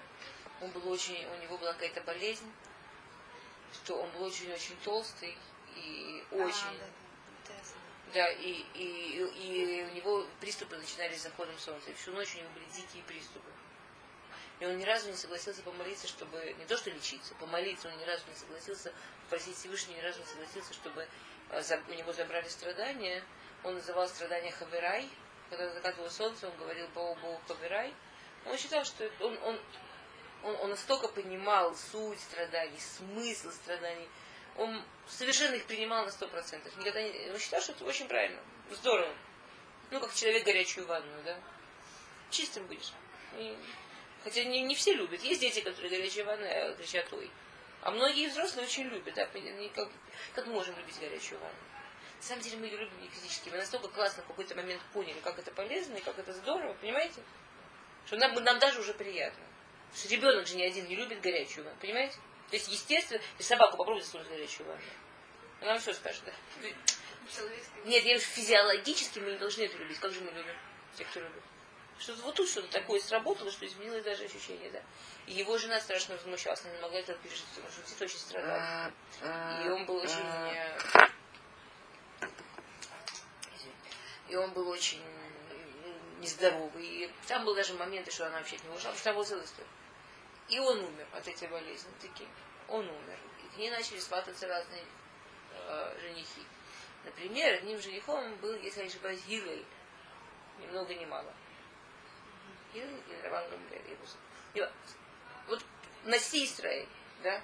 Он 0.62 0.69
был 0.71 0.89
очень, 0.89 1.25
у 1.25 1.43
него 1.43 1.57
была 1.57 1.73
какая-то 1.73 2.01
болезнь, 2.01 2.51
что 3.73 3.95
он 3.95 4.10
был 4.12 4.23
очень-очень 4.23 4.75
толстый 4.84 5.38
и 5.75 6.23
очень... 6.31 6.77
А, 6.79 6.89
да. 7.47 7.53
Да, 8.13 8.29
и, 8.29 8.65
и, 8.73 9.19
и 9.19 9.88
у 9.89 9.95
него 9.95 10.27
приступы 10.41 10.75
начинались 10.75 11.19
с 11.19 11.23
заходом 11.23 11.57
солнца. 11.57 11.91
И 11.91 11.93
всю 11.93 12.12
ночь 12.12 12.36
у 12.36 12.39
него 12.39 12.49
были 12.49 12.65
дикие 12.65 13.03
приступы. 13.03 13.49
И 14.60 14.65
он 14.65 14.77
ни 14.77 14.84
разу 14.84 15.10
не 15.10 15.15
согласился 15.15 15.63
помолиться, 15.63 16.07
чтобы, 16.07 16.53
не 16.60 16.65
то 16.65 16.77
что 16.77 16.91
лечиться, 16.91 17.34
помолиться, 17.36 17.88
он 17.88 17.97
ни 17.97 18.03
разу 18.03 18.23
не 18.27 18.36
согласился, 18.36 18.93
попросить 19.23 19.57
Всевышнего, 19.57 19.97
ни 19.97 20.01
разу 20.01 20.19
не 20.19 20.25
согласился, 20.25 20.73
чтобы 20.73 21.07
э, 21.49 21.79
у 21.88 21.93
него 21.93 22.13
забрали 22.13 22.47
страдания. 22.47 23.23
Он 23.63 23.75
называл 23.75 24.07
страдания 24.07 24.51
Хаверай. 24.51 25.10
Когда 25.52 25.70
закатывало 25.70 26.10
солнце, 26.10 26.48
он 26.48 26.58
говорил 26.58 26.88
Богу 26.96 27.20
Богу 27.22 27.42
Хаверай. 27.48 27.94
Он 28.46 28.58
считал, 28.58 28.86
что 28.86 29.08
он, 29.20 29.38
он, 29.44 29.60
он, 30.44 30.56
он 30.62 30.70
настолько 30.70 31.10
понимал 31.10 31.76
суть 31.76 32.20
страданий, 32.22 32.80
смысл 32.80 33.52
страданий. 33.52 34.08
Он 34.58 34.82
совершенно 35.08 35.56
их 35.56 35.66
принимал 35.66 36.06
на 36.06 36.12
сто 36.12 36.28
процентов. 36.30 36.76
Никогда 36.78 37.04
не... 37.04 37.30
Он 37.32 37.38
считал, 37.38 37.62
что 37.62 37.74
это 37.74 37.84
очень 37.84 38.08
правильно. 38.08 38.40
Здорово. 38.72 39.14
Ну, 39.92 40.00
как 40.00 40.14
человек 40.16 40.46
горячую 40.46 40.88
ванную, 40.88 41.22
да? 41.24 41.38
Чистым 42.30 42.66
будешь. 42.68 42.94
И 43.38 43.56
Хотя 44.24 44.44
не, 44.46 44.62
не 44.62 44.76
все 44.76 44.94
любят. 44.94 45.22
Есть 45.22 45.42
дети, 45.42 45.62
которые 45.62 45.90
горячие 45.90 46.24
ванны 46.24 46.76
кричат 46.78 47.12
ой. 47.12 47.30
А 47.82 47.92
многие 47.92 48.30
взрослые 48.30 48.68
очень 48.68 48.84
любят. 48.84 49.16
Да? 49.16 49.28
Как, 49.76 49.90
как 50.34 50.48
можем 50.48 50.78
любить 50.78 51.00
горячую 51.00 51.40
ванну? 51.40 51.56
На 52.21 52.27
самом 52.27 52.43
деле 52.43 52.57
мы 52.57 52.67
ее 52.67 52.77
любим 52.77 53.01
не 53.01 53.10
физически. 53.10 53.49
Мы 53.49 53.57
настолько 53.57 53.88
классно 53.88 54.21
в 54.21 54.27
какой-то 54.27 54.53
момент 54.53 54.79
поняли, 54.93 55.19
как 55.21 55.39
это 55.39 55.49
полезно 55.49 55.95
и 55.95 56.01
как 56.01 56.19
это 56.19 56.31
здорово, 56.34 56.73
понимаете? 56.75 57.19
Что 58.05 58.17
нам, 58.17 58.36
нам 58.36 58.60
даже 58.60 58.79
уже 58.79 58.93
приятно. 58.93 59.43
Что 59.95 60.07
ребенок 60.10 60.45
же 60.45 60.55
ни 60.55 60.62
один 60.62 60.88
не 60.88 60.95
любит 60.95 61.19
горячую 61.21 61.65
ванну, 61.65 61.79
понимаете? 61.81 62.13
То 62.51 62.57
есть, 62.57 62.67
естественно, 62.67 63.19
если 63.39 63.49
собаку 63.49 63.75
попробуйте 63.75 64.05
засунуть 64.05 64.27
горячую 64.27 64.67
ванну. 64.67 64.84
Она 65.62 65.71
вам 65.71 65.79
все 65.79 65.93
скажет, 65.93 66.23
да? 66.23 66.34
Нет, 67.86 68.03
я 68.03 68.19
физиологически 68.19 69.17
мы 69.17 69.31
не 69.31 69.38
должны 69.39 69.63
это 69.63 69.77
любить. 69.77 69.97
Как 69.97 70.12
же 70.12 70.21
мы 70.21 70.29
любим? 70.29 70.55
Те, 70.95 71.05
кто 71.05 71.21
любит. 71.21 71.41
Что 71.97 72.13
вот 72.17 72.36
тут 72.36 72.47
что-то 72.47 72.67
такое 72.67 72.99
сработало, 72.99 73.51
что 73.51 73.65
изменилось 73.65 74.03
даже 74.03 74.25
ощущение, 74.25 74.69
да. 74.69 74.84
И 75.25 75.34
его 75.34 75.57
жена 75.57 75.79
страшно 75.81 76.15
возмущалась, 76.17 76.62
она 76.65 76.75
не 76.75 76.81
могла 76.81 76.99
этого 76.99 77.17
пережить, 77.17 77.45
потому 77.55 77.71
что 77.71 77.81
птица 77.81 78.03
очень 78.03 78.17
страдал. 78.17 78.91
И 79.65 79.69
он 79.69 79.86
был 79.88 79.95
очень... 79.95 80.19
Э, 80.19 80.77
и 84.32 84.36
он 84.38 84.52
был 84.54 84.70
очень 84.70 85.04
нездоровый. 86.22 86.86
И 86.86 87.12
там 87.28 87.44
был 87.44 87.54
даже 87.54 87.74
моменты, 87.74 88.12
что 88.12 88.28
она 88.28 88.38
вообще 88.38 88.58
него 88.60 88.76
ушла, 88.76 88.91
потому 88.91 88.96
что 88.96 89.04
там 89.04 89.15
был 89.17 89.26
целый 89.26 89.46
И 90.48 90.60
он 90.60 90.80
умер 90.80 91.08
от 91.13 91.28
этой 91.28 91.50
болезни 91.50 91.91
таки. 92.00 92.26
Он 92.70 92.88
умер. 92.88 93.17
И 93.44 93.56
к 93.56 93.58
ней 93.58 93.70
начали 93.70 94.00
свататься 94.00 94.48
разные 94.48 94.86
э, 95.52 95.98
женихи. 96.00 96.46
Например, 97.04 97.56
одним 97.56 97.82
женихом 97.82 98.36
был, 98.38 98.56
если 98.56 98.80
я 98.80 98.86
не 98.86 98.91
ошибаюсь, 98.91 99.20
Гилель 99.28 99.65
ни 100.60 100.67
много 100.67 100.94
ни 100.96 101.06
мало. 101.06 101.34
И 102.74 102.82
Раван 103.24 103.50
Гамлиэль. 103.50 103.98
И 104.54 104.70
вот 105.48 105.62
Наси 106.06 106.46
Исраиль, 106.46 106.88
да, 107.22 107.41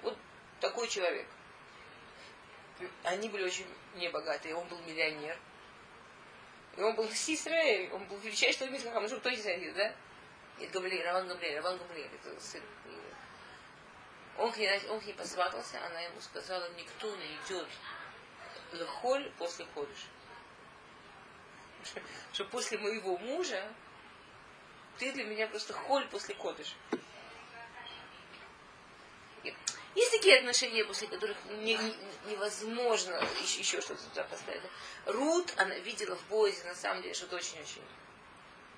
вот 0.00 0.16
такой 0.60 0.88
человек. 0.88 1.26
Они 3.04 3.28
были 3.28 3.44
очень 3.44 3.66
небогатые, 3.96 4.54
он 4.54 4.66
был 4.68 4.78
миллионер. 4.78 5.36
И 6.76 6.82
он 6.82 6.94
был 6.94 7.04
Наси 7.04 7.34
Исраиль, 7.34 7.90
он 7.92 8.04
был 8.04 8.16
величайший 8.18 8.58
человек, 8.58 8.82
как 8.82 9.10
ну, 9.10 9.18
кто 9.18 9.30
не 9.30 9.36
знает, 9.36 9.74
да? 9.74 9.94
И 10.58 10.66
Гамлиэль, 10.66 11.04
Раван 11.04 11.28
Гамлиэль, 11.28 11.56
Раван 11.56 11.78
Гамлиэль, 11.78 12.10
это 12.14 12.40
сын 12.40 12.62
он 14.40 14.52
к, 14.52 14.56
ней, 14.56 14.70
он 14.88 15.00
к 15.00 15.04
ней 15.04 15.12
посватался, 15.12 15.84
она 15.84 16.00
ему 16.00 16.20
сказала, 16.20 16.66
никто 16.70 17.14
не 17.14 17.36
идет 17.36 17.68
лехоль 18.72 19.30
после 19.36 19.66
ходыш. 19.74 20.06
Что 22.32 22.44
после 22.46 22.78
моего 22.78 23.18
мужа 23.18 23.62
ты 24.98 25.12
для 25.12 25.24
меня 25.24 25.46
просто 25.46 25.74
холь 25.74 26.06
после 26.08 26.34
кодыш. 26.34 26.74
Есть 29.94 30.12
такие 30.12 30.38
отношения, 30.38 30.84
после 30.84 31.08
которых 31.08 31.36
не, 31.62 31.74
не, 31.74 31.96
невозможно 32.30 33.20
еще, 33.42 33.60
еще 33.60 33.80
что-то 33.80 34.02
туда 34.04 34.24
поставить. 34.24 34.62
Рут, 35.06 35.52
она 35.56 35.74
видела 35.78 36.16
в 36.16 36.28
Бозе, 36.28 36.62
на 36.64 36.74
самом 36.74 37.02
деле, 37.02 37.14
что-то 37.14 37.36
очень-очень 37.36 37.82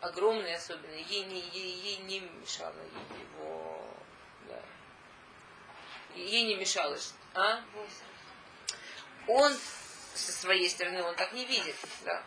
огромное 0.03 0.57
особенно. 0.57 0.95
Ей 0.95 1.25
не, 1.25 1.41
ей, 1.41 1.73
ей 1.81 1.97
не 1.99 2.21
мешало 2.21 2.75
его... 3.39 3.81
Да. 4.49 4.61
Ей 6.15 6.45
не 6.45 6.57
мешало. 6.57 6.99
А? 7.35 7.63
Он 9.29 9.57
со 10.15 10.33
своей 10.33 10.69
стороны, 10.69 11.03
он 11.03 11.15
так 11.15 11.33
не 11.33 11.45
видит. 11.45 11.77
Да. 12.05 12.23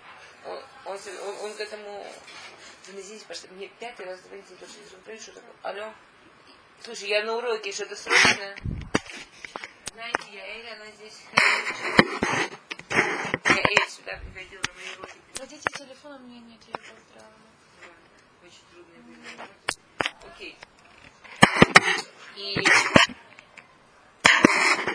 Он, 0.46 0.64
он, 0.86 1.00
он, 1.24 1.36
он 1.46 1.54
к 1.54 1.60
этому... 1.60 2.06
Вы 2.88 3.02
извините, 3.02 3.26
пожалуйста, 3.28 3.54
мне 3.54 3.68
пятый 3.80 4.06
раз 4.06 4.20
звоните, 4.22 4.56
что 4.58 5.18
что 5.18 5.32
такое? 5.34 5.56
Алло? 5.64 5.94
Слушай, 6.84 7.10
я 7.10 7.24
на 7.24 7.36
уроке, 7.36 7.72
что-то 7.72 7.96
срочное. 7.96 8.56
Знаете, 9.94 10.24
я 10.34 10.46
Эля, 10.46 10.74
она 10.76 10.92
здесь... 10.92 11.22
Я 12.90 13.58
Эль 13.58 13.90
сюда 13.90 14.20
приходила 14.20 14.62
на 14.62 14.74
мои 14.74 14.96
уроки. 14.98 15.14
Дадите 15.36 15.70
телефон, 15.78 16.16
у 16.16 16.28
меня 16.28 16.42
нет, 16.42 16.60
я 16.68 16.74
поздравила. 16.74 17.32
Очень 18.44 18.66
трудно 18.72 18.98
было. 19.08 19.48
Окей. 20.32 20.58
И 22.36 22.56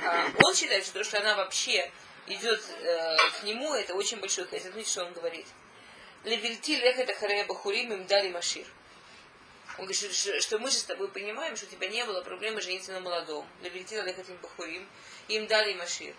а, 0.04 0.30
он 0.44 0.54
считает, 0.54 0.84
что, 0.84 1.02
что 1.02 1.18
она 1.18 1.34
вообще 1.36 1.90
идет 2.26 2.62
э, 2.82 3.16
к 3.40 3.42
нему, 3.44 3.74
это 3.74 3.94
очень 3.94 4.20
большой 4.20 4.44
хесед. 4.46 4.62
Смотрите, 4.62 4.90
что 4.90 5.04
он 5.04 5.12
говорит. 5.12 5.46
Левельти 6.24 6.76
лехет 6.76 7.08
ахарея 7.10 7.46
бахурим 7.46 7.92
им 7.92 8.06
дали 8.06 8.28
машир. 8.30 8.66
Он 9.80 9.86
говорит, 9.86 10.12
что, 10.12 10.40
что, 10.42 10.58
мы 10.58 10.70
же 10.70 10.76
с 10.76 10.84
тобой 10.84 11.08
понимаем, 11.08 11.56
что 11.56 11.64
у 11.64 11.70
тебя 11.70 11.88
не 11.88 12.04
было 12.04 12.20
проблемы 12.20 12.60
жениться 12.60 12.92
на 12.92 13.00
молодом. 13.00 13.48
Левельти 13.62 13.94
лехет 13.94 14.28
им 14.28 14.36
бахурим, 14.36 14.86
им 15.28 15.46
дали 15.46 15.72
машир. 15.72 16.14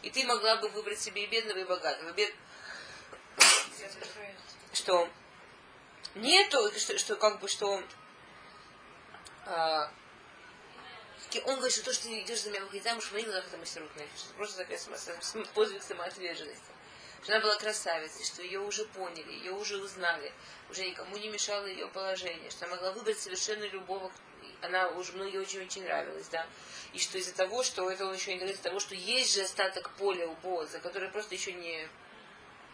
И 0.00 0.08
ты 0.08 0.24
могла 0.24 0.56
бы 0.56 0.70
выбрать 0.70 0.98
себе 0.98 1.24
и 1.24 1.26
бедного, 1.26 1.58
и 1.58 1.64
богатого. 1.64 2.10
Бед... 2.12 2.32
Что 4.72 5.10
нету, 6.14 6.72
что, 6.78 6.96
что 6.96 7.16
как 7.16 7.38
бы, 7.40 7.48
что 7.48 7.82
а, 9.44 9.92
он 11.44 11.56
говорит, 11.56 11.74
что 11.74 11.84
то, 11.84 11.92
что 11.92 12.04
ты 12.04 12.22
идешь 12.22 12.40
за 12.40 12.48
меня 12.48 12.62
выходить 12.62 12.84
замуж, 12.84 13.12
моих 13.12 13.26
глазах 13.26 13.44
это 13.48 13.58
мастерут 13.58 13.90
просто 14.38 14.64
такая 14.64 14.80
подвиг 15.52 15.82
самоотверженности. 15.82 16.75
Что 17.22 17.32
она 17.32 17.42
была 17.42 17.56
красавицей, 17.56 18.24
что 18.24 18.42
ее 18.42 18.60
уже 18.60 18.84
поняли, 18.84 19.32
ее 19.32 19.52
уже 19.52 19.78
узнали, 19.78 20.32
уже 20.70 20.86
никому 20.86 21.16
не 21.16 21.28
мешало 21.28 21.66
ее 21.66 21.88
положение, 21.88 22.50
что 22.50 22.66
она 22.66 22.76
могла 22.76 22.92
выбрать 22.92 23.18
совершенно 23.18 23.64
любого, 23.64 24.12
она 24.62 24.88
уже 24.90 25.12
многие 25.12 25.38
очень-очень 25.38 25.84
нравилась, 25.84 26.28
да, 26.28 26.46
и 26.92 26.98
что 26.98 27.18
из-за 27.18 27.34
того, 27.34 27.62
что 27.62 27.90
это 27.90 28.06
он 28.06 28.14
еще 28.14 28.32
не 28.32 28.38
говорит, 28.38 28.56
из-за 28.56 28.68
того, 28.68 28.80
что 28.80 28.94
есть 28.94 29.34
же 29.34 29.42
остаток 29.42 29.90
поля 29.90 30.26
у 30.28 30.34
Боза, 30.36 30.78
который 30.78 31.08
просто 31.08 31.34
еще 31.34 31.52
не 31.52 31.88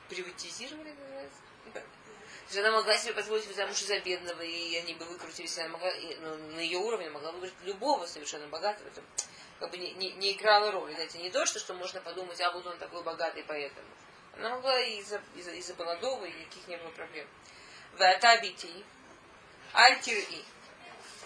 приватизировали, 0.09 0.93
называется, 0.93 1.41
то 1.73 2.57
есть 2.57 2.67
она 2.67 2.77
могла 2.77 2.97
себе 2.99 3.15
позволить 3.15 3.47
выйти 3.47 3.57
замуж 3.57 3.79
за 3.79 3.99
бедного, 4.01 4.43
и 4.43 4.77
они 4.77 4.95
бы 4.95 5.07
выкрутились, 5.07 5.59
она 5.59 5.69
могла, 5.69 5.91
и, 5.91 6.17
ну, 6.17 6.37
на 6.55 6.61
ее 6.61 6.79
уровне 6.79 7.09
могла 7.09 7.33
выбрать 7.33 7.55
любого 7.65 8.05
совершенно 8.05 8.47
богатого. 8.49 8.89
Это 8.89 9.01
как 9.59 9.71
бы 9.71 9.79
не, 9.79 9.93
не, 9.95 10.11
не 10.13 10.33
играла 10.33 10.71
роли. 10.71 10.93
Знаете, 10.93 11.19
не 11.19 11.31
то, 11.31 11.47
что, 11.47 11.59
что 11.59 11.73
можно 11.73 12.01
подумать, 12.01 12.41
а 12.41 12.51
вот 12.51 12.67
он 12.67 12.77
такой 12.79 13.03
богатый, 13.03 13.45
поэтому. 13.47 13.87
Она 14.37 14.51
могла 14.51 14.81
и 14.81 14.99
из-за 15.01 15.21
из 15.35 15.49
из 15.49 15.77
молодого, 15.77 16.25
и 16.25 16.33
никаких 16.33 16.67
не 16.69 16.77
было 16.77 16.91
проблем. 16.91 17.27
Ватабити, 17.99 18.85
альтир-и. 19.73 20.45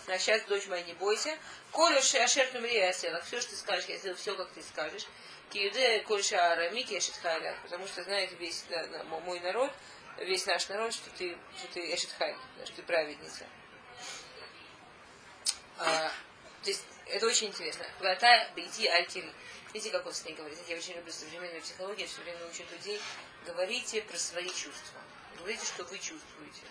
А 0.08 0.18
сейчас, 0.18 0.42
дочь 0.42 0.66
моя, 0.66 0.84
не 0.84 0.94
бойся. 0.94 1.36
Коля 1.72 1.98
ашер 1.98 2.46
я 2.64 2.92
села. 2.92 3.20
Все, 3.22 3.40
что 3.40 3.50
ты 3.50 3.56
скажешь, 3.56 3.86
я 3.86 3.96
сделаю 3.96 4.16
все, 4.16 4.36
как 4.36 4.48
ты 4.50 4.62
скажешь. 4.62 5.06
Киюде 5.50 6.00
кольша 6.00 6.52
арамики 6.52 6.92
я 6.94 7.56
Потому 7.62 7.86
что, 7.86 8.02
знаете, 8.04 8.34
весь 8.36 8.64
да, 8.68 9.04
мой 9.04 9.40
народ, 9.40 9.72
весь 10.18 10.46
наш 10.46 10.68
народ, 10.68 10.92
что 10.92 11.10
ты, 11.10 11.36
что 11.58 11.68
ты 11.72 11.94
Эшетхай, 11.94 12.36
что 12.64 12.76
ты 12.76 12.82
праведница. 12.82 13.46
А, 15.78 16.10
то 16.62 16.70
есть 16.70 16.84
это 17.06 17.26
очень 17.26 17.48
интересно. 17.48 17.84
Вата 18.00 18.48
бейти. 18.54 18.88
Видите, 19.76 19.90
как 19.90 20.06
ней 20.24 20.34
говорит? 20.34 20.58
Я 20.68 20.76
очень 20.78 20.94
люблю 20.94 21.12
современную 21.12 21.60
психологию, 21.60 22.08
все 22.08 22.22
время 22.22 22.46
учу 22.46 22.62
людей. 22.72 22.98
Говорите 23.44 24.00
про 24.00 24.16
свои 24.16 24.48
чувства. 24.48 25.02
Говорите, 25.36 25.66
что 25.66 25.84
вы 25.84 25.98
чувствуете. 25.98 26.62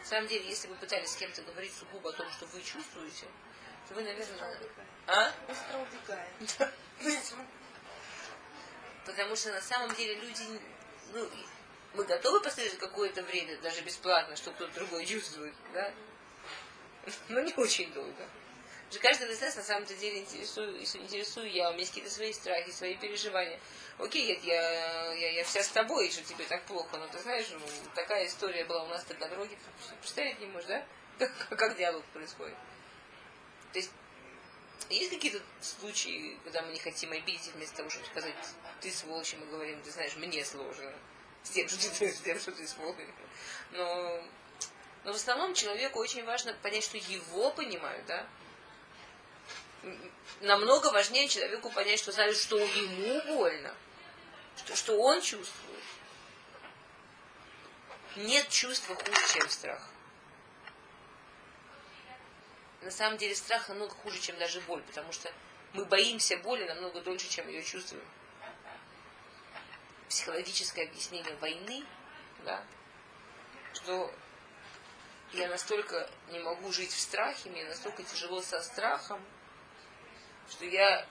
На 0.00 0.04
самом 0.04 0.28
деле, 0.28 0.46
если 0.46 0.68
вы 0.68 0.74
пытались 0.74 1.12
с 1.12 1.16
кем-то 1.16 1.40
говорить 1.40 1.72
сугубо 1.72 2.10
о 2.10 2.12
том, 2.12 2.30
что 2.32 2.44
вы 2.44 2.60
чувствуете, 2.60 3.24
то 3.88 3.94
вы, 3.94 4.02
наверное... 4.02 4.60
А? 5.06 5.32
Потому 9.06 9.34
что 9.34 9.52
на 9.52 9.62
самом 9.62 9.94
деле 9.94 10.16
люди, 10.16 10.60
ну, 11.14 11.30
мы 11.94 12.04
готовы 12.04 12.42
посмотреть 12.42 12.76
какое-то 12.76 13.22
время, 13.22 13.56
даже 13.62 13.80
бесплатно, 13.80 14.36
что 14.36 14.50
кто-то 14.50 14.74
другой 14.74 15.06
чувствует, 15.06 15.54
да? 15.72 15.94
Но 17.30 17.40
не 17.40 17.54
очень 17.54 17.90
долго. 17.94 18.28
Же 18.92 18.98
каждый 18.98 19.32
из 19.32 19.40
нас 19.40 19.56
на 19.56 19.62
самом 19.62 19.86
деле 19.86 20.20
интересую, 20.20 20.78
интересую 20.78 21.50
я, 21.50 21.70
у 21.70 21.72
меня 21.72 21.80
есть 21.80 21.92
какие-то 21.92 22.12
свои 22.12 22.30
страхи, 22.30 22.70
свои 22.70 22.94
переживания. 22.94 23.58
Окей, 23.98 24.38
я, 24.42 25.12
я, 25.14 25.30
я 25.30 25.44
вся 25.44 25.62
с 25.62 25.68
тобой, 25.68 26.10
что 26.10 26.22
тебе 26.22 26.44
так 26.44 26.62
плохо, 26.64 26.98
но 26.98 27.06
ты 27.06 27.18
знаешь, 27.18 27.46
ну, 27.52 27.66
такая 27.94 28.26
история 28.26 28.66
была 28.66 28.82
у 28.84 28.88
нас 28.88 29.08
на 29.08 29.14
дороге, 29.14 29.56
представить 30.00 30.40
не 30.40 30.46
можешь, 30.46 30.68
да? 30.68 30.86
Как, 31.18 31.58
как 31.58 31.76
диалог 31.76 32.04
происходит. 32.06 32.56
То 33.72 33.78
есть 33.78 33.90
есть 34.90 35.10
какие-то 35.10 35.40
случаи, 35.60 36.38
когда 36.44 36.62
мы 36.62 36.72
не 36.72 36.78
хотим 36.78 37.12
обидеть, 37.12 37.50
вместо 37.54 37.76
того, 37.76 37.90
чтобы 37.90 38.06
сказать, 38.06 38.34
ты 38.80 38.90
сволочь, 38.90 39.34
мы 39.38 39.46
говорим, 39.46 39.80
ты 39.82 39.90
знаешь, 39.90 40.16
мне 40.16 40.44
сложно 40.44 40.92
с 41.44 41.50
тем, 41.50 41.68
что 41.68 41.78
ты, 41.98 42.12
с 42.12 42.20
тем, 42.20 42.38
что 42.38 42.52
ты 42.52 42.64
исполнил. 42.64 43.06
Но, 43.70 44.22
но 45.04 45.12
в 45.12 45.16
основном 45.16 45.54
человеку 45.54 45.98
очень 45.98 46.24
важно 46.24 46.54
понять, 46.62 46.84
что 46.84 46.98
его 46.98 47.52
понимают, 47.52 48.04
да? 48.06 48.26
Намного 50.40 50.92
важнее 50.92 51.28
человеку 51.28 51.70
понять, 51.70 51.98
что 51.98 52.12
знает, 52.12 52.36
что 52.36 52.58
ему 52.58 53.36
больно, 53.36 53.74
что, 54.56 54.76
что 54.76 55.00
он 55.00 55.20
чувствует. 55.20 55.84
Нет 58.16 58.48
чувства 58.48 58.94
хуже, 58.94 59.20
чем 59.32 59.48
страх. 59.48 59.88
На 62.82 62.90
самом 62.90 63.16
деле 63.16 63.34
страх 63.34 63.68
намного 63.68 63.94
хуже, 63.94 64.20
чем 64.20 64.38
даже 64.38 64.60
боль, 64.62 64.82
потому 64.82 65.12
что 65.12 65.32
мы 65.72 65.84
боимся 65.84 66.36
боли 66.38 66.64
намного 66.64 67.00
дольше, 67.00 67.28
чем 67.28 67.48
ее 67.48 67.62
чувствуем 67.62 68.04
психологическое 70.12 70.84
объяснение 70.84 71.34
войны, 71.36 71.86
да, 72.44 72.62
что 73.72 74.12
я 75.32 75.48
настолько 75.48 76.10
не 76.28 76.38
могу 76.38 76.70
жить 76.70 76.92
в 76.92 77.00
страхе, 77.00 77.48
мне 77.48 77.64
настолько 77.64 78.02
тяжело 78.02 78.42
со 78.42 78.60
страхом, 78.60 79.24
что 80.52 80.64
я, 80.64 81.06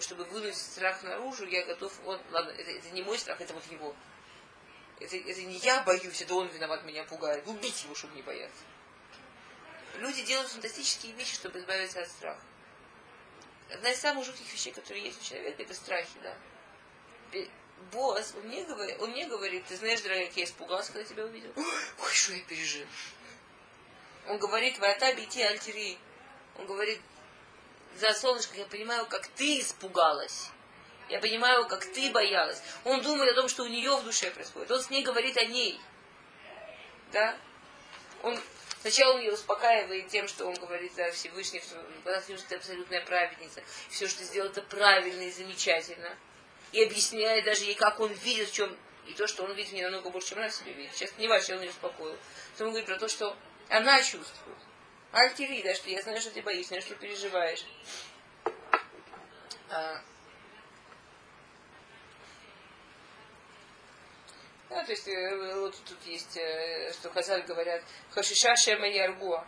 чтобы 0.00 0.24
вынуть 0.24 0.56
страх 0.56 1.02
наружу, 1.02 1.46
я 1.46 1.64
готов, 1.64 1.92
вот, 2.04 2.20
ладно, 2.30 2.50
это, 2.50 2.70
это 2.70 2.90
не 2.90 3.02
мой 3.02 3.18
страх, 3.18 3.40
это 3.40 3.54
вот 3.54 3.64
его. 3.70 3.94
Это, 5.00 5.16
это 5.16 5.42
не 5.42 5.56
я 5.56 5.82
боюсь, 5.82 6.22
это 6.22 6.34
он 6.34 6.48
виноват, 6.48 6.84
меня 6.84 7.04
пугает. 7.04 7.46
Убить 7.46 7.84
его, 7.84 7.94
чтобы 7.94 8.14
не 8.14 8.22
бояться. 8.22 8.62
Люди 9.98 10.22
делают 10.22 10.50
фантастические 10.50 11.12
вещи, 11.12 11.34
чтобы 11.34 11.58
избавиться 11.58 12.00
от 12.00 12.08
страха. 12.08 12.42
Одна 13.70 13.90
из 13.90 13.98
самых 13.98 14.24
жутких 14.24 14.50
вещей, 14.52 14.72
которые 14.72 15.04
есть 15.04 15.20
у 15.20 15.24
человека, 15.24 15.62
это 15.62 15.74
страхи, 15.74 16.18
да 16.22 16.36
босс, 17.92 18.34
он 18.36 18.48
мне 18.48 18.64
говорит, 18.64 19.00
он 19.00 19.10
мне 19.10 19.26
говорит, 19.26 19.64
ты 19.66 19.76
знаешь, 19.76 20.00
дорогая, 20.00 20.30
я 20.34 20.44
испугался, 20.44 20.92
когда 20.92 21.08
тебя 21.08 21.24
увидел. 21.24 21.52
Ой, 21.56 22.12
что 22.12 22.32
я 22.32 22.42
пережил. 22.44 22.86
Он 24.28 24.38
говорит, 24.38 24.78
вата 24.78 25.14
бити 25.14 25.40
альтери. 25.40 25.98
Он 26.58 26.66
говорит, 26.66 27.00
за 27.98 28.12
солнышко, 28.12 28.56
я 28.56 28.66
понимаю, 28.66 29.06
как 29.06 29.26
ты 29.28 29.60
испугалась. 29.60 30.50
Я 31.08 31.20
понимаю, 31.20 31.66
как 31.68 31.84
ты 31.84 32.10
боялась. 32.10 32.60
Он 32.84 33.00
думает 33.00 33.32
о 33.32 33.34
том, 33.34 33.48
что 33.48 33.62
у 33.62 33.68
нее 33.68 33.96
в 33.96 34.04
душе 34.04 34.30
происходит. 34.30 34.70
Он 34.70 34.82
с 34.82 34.90
ней 34.90 35.02
говорит 35.02 35.36
о 35.36 35.44
ней. 35.44 35.80
да, 37.12 37.36
он 38.22 38.38
сначала 38.80 39.14
он 39.14 39.20
ее 39.20 39.32
успокаивает 39.32 40.08
тем, 40.08 40.26
что 40.26 40.46
он 40.46 40.54
говорит, 40.54 40.92
да, 40.96 41.10
Всевышний, 41.12 41.60
что 41.60 42.48
ты 42.48 42.56
абсолютная 42.56 43.04
праведница, 43.04 43.62
все, 43.88 44.08
что 44.08 44.18
ты 44.18 44.24
сделал, 44.24 44.50
это 44.50 44.62
правильно 44.62 45.22
и 45.22 45.30
замечательно. 45.30 46.16
И 46.72 46.82
объясняет 46.82 47.44
даже 47.44 47.64
ей, 47.64 47.74
как 47.74 48.00
он 48.00 48.12
видит, 48.12 48.48
в 48.48 48.52
чем 48.52 48.76
и 49.06 49.12
то, 49.12 49.26
что 49.26 49.44
он 49.44 49.54
видит 49.54 49.72
не 49.72 49.82
намного 49.82 50.10
больше, 50.10 50.30
чем 50.30 50.38
она 50.38 50.50
себе 50.50 50.72
видит. 50.72 50.94
Сейчас 50.94 51.12
не 51.18 51.28
важно, 51.28 51.56
он 51.56 51.62
ее 51.62 51.70
успокоил. 51.70 52.16
То 52.56 52.64
он 52.64 52.70
говорит 52.70 52.86
про 52.86 52.98
то, 52.98 53.08
что 53.08 53.36
она 53.68 54.02
чувствует. 54.02 54.58
Альтири, 55.16 55.62
да, 55.62 55.74
что 55.74 55.88
я 55.88 56.02
знаю, 56.02 56.20
что 56.20 56.30
ты 56.30 56.42
боишься, 56.42 56.68
знаю, 56.68 56.82
что 56.82 56.94
переживаешь. 56.94 57.64
А, 59.70 60.02
Да, 64.68 64.84
то 64.84 64.90
есть 64.90 65.08
э, 65.08 65.54
вот 65.60 65.74
тут 65.86 65.96
есть, 66.04 66.36
э, 66.36 66.92
что 66.92 67.10
Хазаль 67.10 67.44
говорят, 67.44 67.82
Хашиша 68.10 68.54
Шема 68.56 68.86
Ярго, 68.86 69.42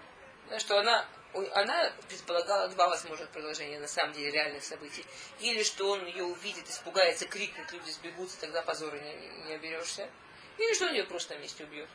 что 0.58 0.78
она, 0.78 1.06
она 1.52 1.92
предполагала 2.08 2.68
два 2.68 2.88
возможных 2.88 3.28
продолжения, 3.28 3.78
на 3.78 3.88
самом 3.88 4.14
деле, 4.14 4.30
реальных 4.30 4.64
событий. 4.64 5.04
Или 5.40 5.64
что 5.64 5.90
он 5.90 6.06
ее 6.06 6.24
увидит, 6.24 6.66
испугается, 6.70 7.26
крикнет, 7.26 7.70
люди 7.72 7.90
сбегутся, 7.90 8.40
тогда 8.40 8.62
позора 8.62 8.96
не, 8.96 9.16
не 9.48 9.54
оберешься. 9.54 10.08
Или 10.56 10.72
что 10.72 10.86
он 10.86 10.94
ее 10.94 11.04
просто 11.04 11.34
на 11.34 11.40
месте 11.40 11.64
убьет. 11.64 11.90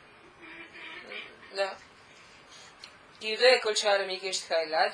Да. 1.56 1.76
Иудея 3.26 3.58
Кольчара 3.58 4.04
Микеш 4.04 4.42
Хайлад. 4.42 4.92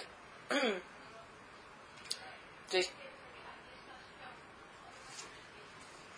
То 2.71 2.77
есть, 2.77 2.93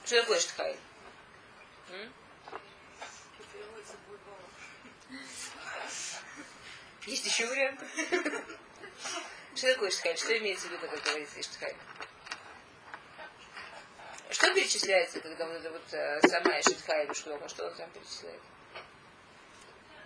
что 0.04 0.20
такое 0.20 0.38
Штхайль? 0.38 0.76
Есть 7.06 7.24
еще 7.24 7.46
варианты? 7.46 7.86
Что 9.54 9.72
такое 9.72 9.88
Иштхайм? 9.88 10.16
Что 10.16 10.38
имеется 10.38 10.68
в 10.68 10.70
виду, 10.70 10.86
когда 10.86 11.10
говорится 11.10 11.40
Иштхайм? 11.40 11.76
Что 14.28 14.54
перечисляется, 14.54 15.20
когда 15.20 15.46
вот 15.46 15.56
это 15.56 15.70
вот 15.70 16.30
сама 16.30 16.60
Иштхайм, 16.60 17.14
что, 17.14 17.48
что 17.48 17.66
он 17.68 17.74
там 17.74 17.90
перечисляет? 17.90 18.40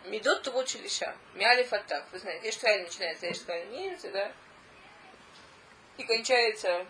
Медот 0.06 0.42
того 0.42 0.62
челиша. 0.62 1.14
Миалиф 1.34 1.72
аттак. 1.72 2.04
Вы 2.12 2.18
знаете, 2.18 2.50
Иштхайм 2.50 2.84
начинается 2.84 3.26
немцы, 3.66 4.10
да? 4.10 4.32
И 5.96 6.04
кончается 6.04 6.86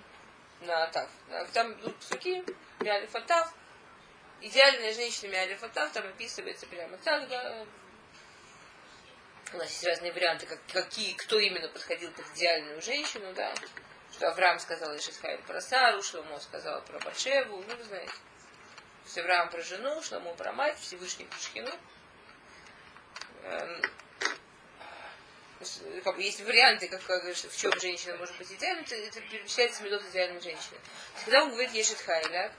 на 0.61 0.85
атав. 0.85 1.09
Там 1.53 1.73
идут 1.75 1.97
псуки, 1.99 2.45
Миалиф 2.81 3.15
аттак. 3.15 3.53
Идеальная 4.41 4.93
женщина 4.93 5.31
Миалиф 5.31 5.63
аттак 5.63 5.93
там 5.93 6.07
описывается 6.07 6.67
прямо 6.67 6.97
так, 6.99 7.27
да, 7.29 7.67
у 9.53 9.59
нас 9.59 9.71
есть 9.71 9.87
разные 9.87 10.13
варианты, 10.13 10.45
как, 10.45 10.59
какие, 10.73 11.15
кто 11.15 11.39
именно 11.39 11.69
подходил 11.69 12.11
под 12.11 12.27
идеальную 12.35 12.83
женщину, 12.83 13.33
да. 13.33 13.55
Что 14.13 14.29
Авраам 14.29 14.59
сказал 14.59 14.97
Ишисхайм 14.97 15.41
про 15.43 15.61
Сару, 15.61 16.03
Шломо 16.03 16.41
сказал 16.41 16.83
про 16.83 16.99
Батшеву, 16.99 17.63
ну, 17.69 17.77
вы 17.77 17.85
знаете. 17.85 18.11
То 18.11 19.05
есть 19.05 19.19
Авраам 19.19 19.49
про 19.51 19.63
жену, 19.63 20.03
Шломо 20.03 20.35
про 20.35 20.53
мать, 20.53 20.79
Всевышний 20.81 21.27
про 21.27 21.39
Шхину. 21.39 21.71
Эм, 23.49 23.83
как 26.05 26.17
бы 26.17 26.23
есть 26.23 26.41
варианты, 26.43 26.89
как, 26.89 27.03
как, 27.03 27.25
в 27.25 27.57
чем 27.57 27.73
женщина 27.81 28.17
может 28.17 28.37
быть 28.37 28.53
идеальной, 28.53 28.83
это, 28.83 28.95
это 28.95 29.21
перемещается 29.23 29.83
метод 29.83 30.03
идеальной 30.11 30.41
женщины. 30.41 30.79
Когда 31.25 31.45
он 31.45 31.51
говорит 31.51 31.73
Ешет 31.73 31.99
Хайля, 31.99 32.53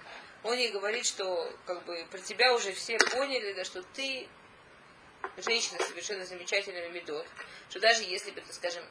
он 0.43 0.58
ей 0.58 0.71
говорит, 0.71 1.06
что 1.06 1.52
как 1.65 1.84
бы 1.86 2.06
про 2.10 2.19
тебя 2.19 2.54
уже 2.54 2.73
все 2.73 2.97
поняли, 2.97 3.54
да, 3.54 3.63
что 3.63 3.84
ты 3.93 4.28
женщина 5.38 5.80
совершенно 5.84 6.26
замечательная 6.26 6.89
медот, 6.89 7.28
что 7.69 7.80
даже 7.80 8.04
если 8.04 8.32
бы, 8.32 8.41
скажем, 8.52 8.84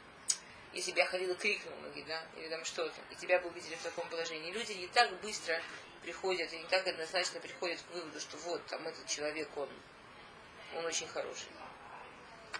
если 0.73 0.93
бы 0.93 0.99
я 0.99 1.07
ходила 1.07 1.35
крикнула 1.35 1.77
да, 2.07 2.27
или 2.37 2.49
там 2.49 2.65
что-то, 2.65 2.95
и 3.11 3.15
тебя 3.17 3.41
бы 3.41 3.49
увидели 3.49 3.75
в 3.75 3.83
таком 3.83 4.09
положении, 4.09 4.53
люди 4.53 4.73
не 4.73 4.87
так 4.89 5.11
быстро 5.21 5.61
приходят 6.03 6.53
и 6.53 6.59
не 6.59 6.67
так 6.67 6.87
однозначно 6.87 7.41
приходят 7.41 7.81
к 7.81 7.95
выводу, 7.95 8.21
что 8.21 8.37
вот, 8.39 8.65
там 8.67 8.87
этот 8.87 9.07
человек, 9.07 9.49
он, 9.57 9.69
он 10.77 10.85
очень 10.85 11.09
хороший. 11.09 11.49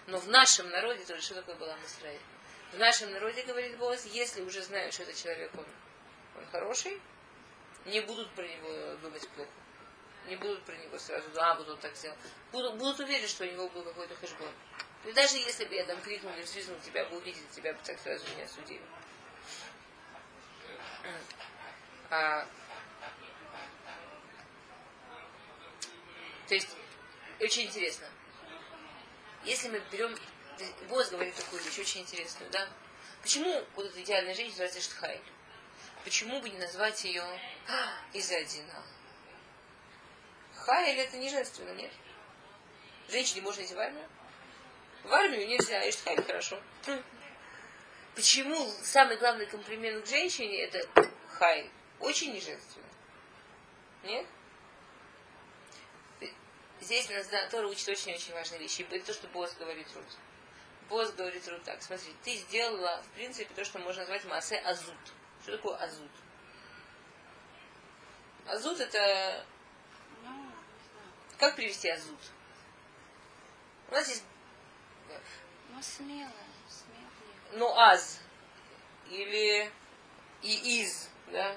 Но 0.07 0.17
в 0.19 0.27
нашем 0.29 0.69
народе, 0.69 1.03
тоже 1.05 1.21
что 1.21 1.35
такое 1.35 1.55
была 1.55 1.77
Израиль? 1.85 2.21
В 2.71 2.77
нашем 2.77 3.11
народе, 3.11 3.43
говорит 3.43 3.77
Бог, 3.77 3.95
если 4.05 4.41
уже 4.41 4.61
знают, 4.61 4.93
что 4.93 5.03
этот 5.03 5.15
человек, 5.15 5.51
он, 5.55 5.65
он 6.37 6.45
хороший, 6.51 6.99
не 7.85 8.01
будут 8.01 8.29
про 8.31 8.47
него 8.47 8.95
думать 9.01 9.27
плохо 9.29 9.51
не 10.27 10.35
будут 10.35 10.63
про 10.63 10.75
него 10.75 10.97
сразу, 10.99 11.25
а, 11.37 11.55
вот 11.55 11.69
он 11.69 11.77
так 11.77 11.95
сделал. 11.95 12.17
Будут, 12.51 12.75
будут 12.75 12.99
уверены, 12.99 13.27
что 13.27 13.43
у 13.43 13.47
него 13.47 13.69
был 13.69 13.83
какой-то 13.83 14.15
хэшбон. 14.15 14.51
И 15.05 15.13
даже 15.13 15.37
если 15.37 15.65
бы 15.65 15.75
я 15.75 15.85
там 15.85 16.01
крикнул 16.01 16.33
или 16.33 16.41
взвизнул, 16.41 16.77
тебя 16.79 17.05
бы 17.05 17.17
увидели, 17.17 17.45
тебя 17.55 17.73
бы 17.73 17.79
так 17.83 17.99
сразу 17.99 18.25
не 18.35 18.43
осудили. 18.43 18.81
А, 22.09 22.47
то 26.47 26.53
есть, 26.53 26.69
очень 27.41 27.63
интересно. 27.63 28.07
Если 29.47 29.69
мы 29.69 29.81
берем, 29.93 30.13
Босс 30.89 31.09
говорит 31.09 31.33
такую 31.33 31.63
вещь, 31.63 31.79
очень 31.79 32.01
интересную, 32.01 32.51
да? 32.51 32.67
Почему 33.21 33.63
вот 33.75 33.85
эта 33.85 34.03
идеальная 34.03 34.33
женщина 34.33 34.63
называется 34.65 34.81
Штхайль? 34.81 35.21
Почему 36.03 36.41
бы 36.41 36.49
не 36.49 36.57
назвать 36.57 37.01
ее 37.05 37.23
Изадина? 38.11 38.83
Хайль 40.53 40.99
это 40.99 41.15
не 41.15 41.29
женственно, 41.29 41.73
нет? 41.75 41.91
Женщине 43.07 43.41
можно 43.41 43.61
идти 43.61 43.73
в 43.73 43.79
армию? 43.79 44.05
В 45.05 45.13
армию 45.13 45.47
нельзя, 45.47 45.81
и 45.81 45.91
Хайль 45.91 46.23
хорошо. 46.25 46.61
Почему 48.15 48.69
самый 48.83 49.15
главный 49.15 49.45
комплимент 49.45 50.03
к 50.03 50.09
женщине 50.09 50.63
это 50.63 51.09
хай? 51.29 51.71
Очень 52.01 52.33
неженственно. 52.33 52.85
Нет? 54.03 54.25
Здесь 56.81 57.09
нас 57.09 57.27
Тора 57.49 57.67
учит 57.67 57.87
очень-очень 57.87 58.33
важные 58.33 58.59
вещи. 58.59 58.83
Это 58.89 59.05
то, 59.05 59.13
что 59.13 59.27
босс 59.27 59.53
говорит 59.53 59.87
Рут. 59.95 60.05
Босс 60.89 61.11
говорит 61.11 61.47
Рут 61.47 61.63
так. 61.63 61.81
Смотри, 61.81 62.13
ты 62.23 62.35
сделала, 62.35 63.01
в 63.03 63.15
принципе, 63.15 63.53
то, 63.53 63.65
что 63.65 63.79
можно 63.79 64.01
назвать 64.01 64.25
массе 64.25 64.57
азут. 64.59 64.95
Что 65.43 65.57
такое 65.57 65.75
азут? 65.77 66.11
Азут 68.45 68.79
это 68.79 69.45
как 71.37 71.55
привести 71.55 71.89
азут? 71.89 72.19
У 73.89 73.93
нас 73.93 74.07
есть... 74.09 74.23
Ну, 75.69 75.81
смело, 75.81 76.31
смело. 76.67 77.59
Ну, 77.59 77.73
аз. 77.75 78.19
Или 79.09 79.71
и 80.41 80.81
из, 80.81 81.09
да? 81.31 81.55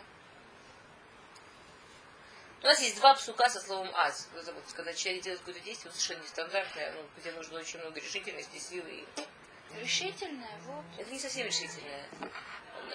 У 2.63 2.67
нас 2.67 2.79
есть 2.81 2.97
два 2.97 3.15
псука 3.15 3.49
со 3.49 3.59
словом 3.59 3.91
аз. 3.95 4.29
Когда 4.77 4.93
человек 4.93 5.23
делает 5.23 5.41
какое-то 5.41 5.61
действие, 5.61 5.93
совершенно 5.93 6.23
нестандартное, 6.23 6.93
ну, 6.93 7.09
где 7.17 7.33
нужно 7.33 7.59
очень 7.59 7.79
много 7.81 7.99
решительности, 8.01 8.59
силы. 8.59 9.07
Решительное, 9.81 10.59
вот. 10.65 10.85
Это 10.99 11.11
не 11.11 11.19
совсем 11.19 11.47
решительное. 11.47 12.07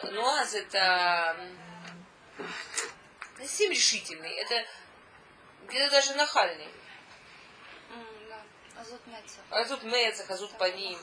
Но 0.04 0.28
аз 0.36 0.54
это 0.54 1.36
не 3.40 3.48
совсем 3.48 3.72
решительный. 3.72 4.30
Это 4.36 4.68
где-то 5.68 5.90
даже 5.92 6.14
нахальный. 6.14 6.70
Mm, 7.90 8.30
да. 8.30 8.82
Азут 8.82 9.08
Меца. 9.08 9.40
Азут 9.50 9.84
Меца, 9.84 10.26
Азут 10.32 10.58
по 10.60 10.70
ним. 10.70 11.00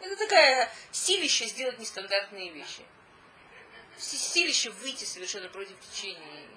Это 0.00 0.16
такая 0.16 0.68
силище 0.90 1.46
сделать 1.46 1.78
нестандартные 1.78 2.50
вещи. 2.50 2.84
Силище 3.96 4.70
выйти 4.70 5.04
совершенно 5.04 5.48
против 5.48 5.78
течения. 5.80 6.48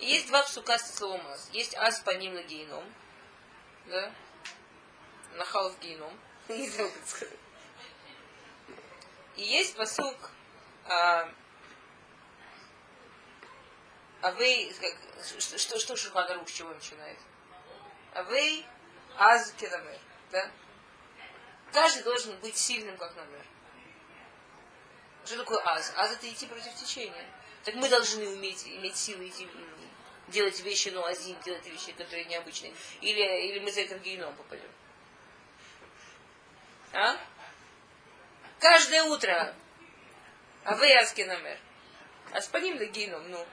Есть 0.00 0.26
два 0.28 0.42
псука 0.42 0.78
с 0.78 0.96
словом 0.96 1.26
аз. 1.28 1.48
Есть 1.52 1.74
аз 1.76 2.00
по 2.00 2.10
ним 2.10 2.34
на 2.34 2.42
гейном. 2.42 2.84
Да? 3.86 4.12
Нахал 5.34 5.70
в 5.70 5.78
гейном. 5.80 6.18
Не 6.48 6.68
знаю, 6.68 6.90
как 6.92 7.08
сказать. 7.08 7.38
И 9.36 9.42
есть 9.42 9.76
посук 9.76 10.30
а, 10.86 11.28
а 14.20 14.30
вы, 14.32 14.74
как, 14.80 14.96
что, 15.38 15.58
что, 15.58 15.78
что 15.78 15.96
Шуханарух, 15.96 16.48
с 16.48 16.52
чего 16.52 16.72
начинает? 16.72 17.18
А 18.12 18.22
вы 18.22 18.64
аз 19.16 19.52
кедамер, 19.52 19.98
да? 20.30 20.50
Каждый 21.72 22.04
должен 22.04 22.36
быть 22.40 22.56
сильным, 22.56 22.96
как 22.96 23.16
намер. 23.16 23.44
Что 25.24 25.38
такое 25.38 25.58
аз? 25.64 25.92
Аз 25.96 26.12
это 26.12 26.30
идти 26.30 26.46
против 26.46 26.74
течения. 26.76 27.26
Так 27.64 27.74
мы 27.76 27.88
должны 27.88 28.28
уметь 28.28 28.66
иметь 28.66 28.96
силы 28.96 29.28
идти, 29.28 29.48
делать 30.34 30.60
вещи, 30.60 30.88
ну, 30.90 31.04
азим, 31.04 31.36
делать 31.44 31.64
вещи, 31.66 31.92
которые 31.92 32.24
необычные. 32.26 32.74
Или, 33.00 33.22
или 33.48 33.60
мы 33.60 33.72
за 33.72 33.82
это 33.82 33.96
в 33.96 34.02
геном 34.02 34.34
попадем. 34.34 34.68
А? 36.92 37.16
Каждое 38.58 39.04
утро. 39.04 39.54
А 40.64 40.74
вы 40.74 40.92
аски 40.94 41.22
номер. 41.22 41.58
А 42.32 42.40
с 42.40 42.48
по 42.48 42.56
ним 42.56 42.78
геном, 42.78 43.30
ну. 43.30 43.46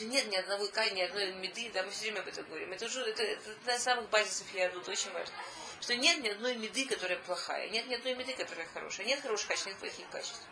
нет 0.00 0.26
ни 0.28 0.36
одного 0.36 0.64
ни 0.66 1.00
одной 1.00 1.32
меды, 1.32 1.70
да, 1.72 1.82
мы 1.82 1.90
все 1.90 2.02
время 2.02 2.20
об 2.20 2.28
этом 2.28 2.44
говорим. 2.44 2.72
Это 2.72 2.84
уже 2.84 3.00
это, 3.00 3.22
это 3.22 3.50
одна 3.50 3.74
из 3.74 3.82
самых 3.82 4.10
базисов 4.10 4.46
я 4.52 4.68
тут 4.68 4.88
очень 4.88 5.10
важно. 5.12 5.34
Что 5.80 5.96
нет 5.96 6.18
ни 6.18 6.28
одной 6.28 6.56
меды, 6.56 6.84
которая 6.86 7.18
плохая, 7.18 7.68
нет 7.70 7.86
ни 7.86 7.94
одной 7.94 8.14
меды, 8.14 8.34
которая 8.34 8.66
хорошая, 8.66 9.06
нет 9.06 9.20
хороших 9.20 9.48
качеств, 9.48 9.68
нет 9.68 9.78
плохих 9.78 10.08
качеств. 10.10 10.42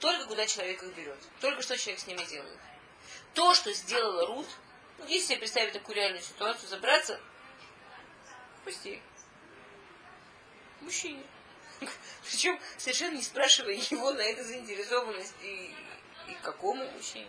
Только 0.00 0.26
куда 0.26 0.46
человек 0.46 0.82
их 0.82 0.94
берет, 0.94 1.18
только 1.40 1.62
что 1.62 1.78
человек 1.78 2.00
с 2.00 2.06
ними 2.06 2.24
делает. 2.24 2.58
То, 3.36 3.52
что 3.52 3.70
сделала 3.74 4.26
Рут, 4.28 4.46
ну, 4.96 5.06
если 5.06 5.26
себе 5.26 5.40
представить 5.40 5.74
такую 5.74 5.94
реальную 5.94 6.22
ситуацию, 6.22 6.70
забраться, 6.70 7.20
пусти, 8.64 9.02
мужчине. 10.80 11.22
Причем 12.24 12.58
совершенно 12.78 13.16
не 13.16 13.22
спрашивая 13.22 13.74
его 13.74 14.14
на 14.14 14.22
это 14.22 14.42
заинтересованность 14.42 15.34
и, 15.42 15.74
и 16.28 16.34
какому 16.42 16.90
мужчине. 16.92 17.28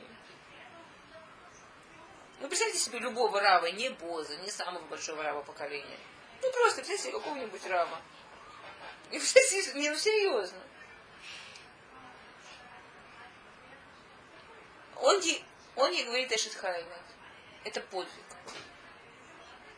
Ну, 2.39 2.47
представьте 2.47 2.79
себе 2.79 2.99
любого 2.99 3.41
рава, 3.41 3.65
не 3.65 3.89
Боза, 3.89 4.37
не 4.37 4.49
самого 4.49 4.85
большого 4.85 5.23
рава 5.23 5.41
поколения. 5.41 5.99
Ну, 6.41 6.49
просто 6.53 6.77
представьте 6.77 7.03
себе 7.03 7.19
какого-нибудь 7.19 7.65
рава. 7.67 8.01
И 9.11 9.19
представьте, 9.19 9.73
не, 9.73 9.89
ну 9.89 9.97
серьезно. 9.97 10.59
Он 14.95 15.19
он 15.77 15.91
ей 15.91 16.03
говорит 16.03 16.31
Эшетхайна. 16.31 16.97
Это 17.63 17.81
подвиг. 17.81 18.25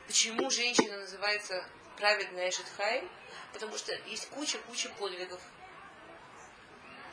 Почему 0.07 0.49
женщина 0.49 0.97
называется 0.97 1.63
праведная 1.97 2.49
Эшетхайм? 2.49 3.07
Потому 3.53 3.77
что 3.77 3.93
есть 4.07 4.29
куча-куча 4.29 4.89
подвигов. 4.97 5.41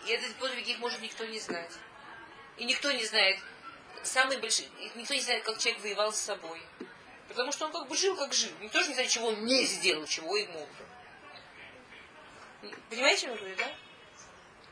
И 0.07 0.13
эти 0.13 0.33
подвиги 0.35 0.71
их 0.71 0.79
может 0.79 1.01
никто 1.03 1.25
не 1.25 1.41
знать. 1.41 1.73
И 2.57 2.65
никто 2.65 2.93
не 2.93 3.05
знает, 3.05 3.39
самый 4.05 4.39
большой, 4.39 4.69
никто 4.95 5.15
не 5.15 5.21
знает, 5.21 5.43
как 5.43 5.59
человек 5.59 5.83
воевал 5.83 6.13
с 6.13 6.21
собой. 6.21 6.63
Потому 7.29 7.51
что 7.53 7.67
он 7.67 7.73
как 7.73 7.89
бы 7.89 7.97
жил, 7.97 8.17
как 8.17 8.33
жил. 8.33 8.53
Никто 8.61 8.81
же 8.81 8.89
не 8.89 8.95
знает, 8.95 9.11
чего 9.11 9.29
он 9.29 9.45
не 9.45 9.65
сделал, 9.67 10.07
чего 10.07 10.37
ему. 10.37 10.67
Понимаете, 12.89 13.19
что 13.19 13.31
я 13.31 13.37
говорю, 13.37 13.57
да? 13.57 13.75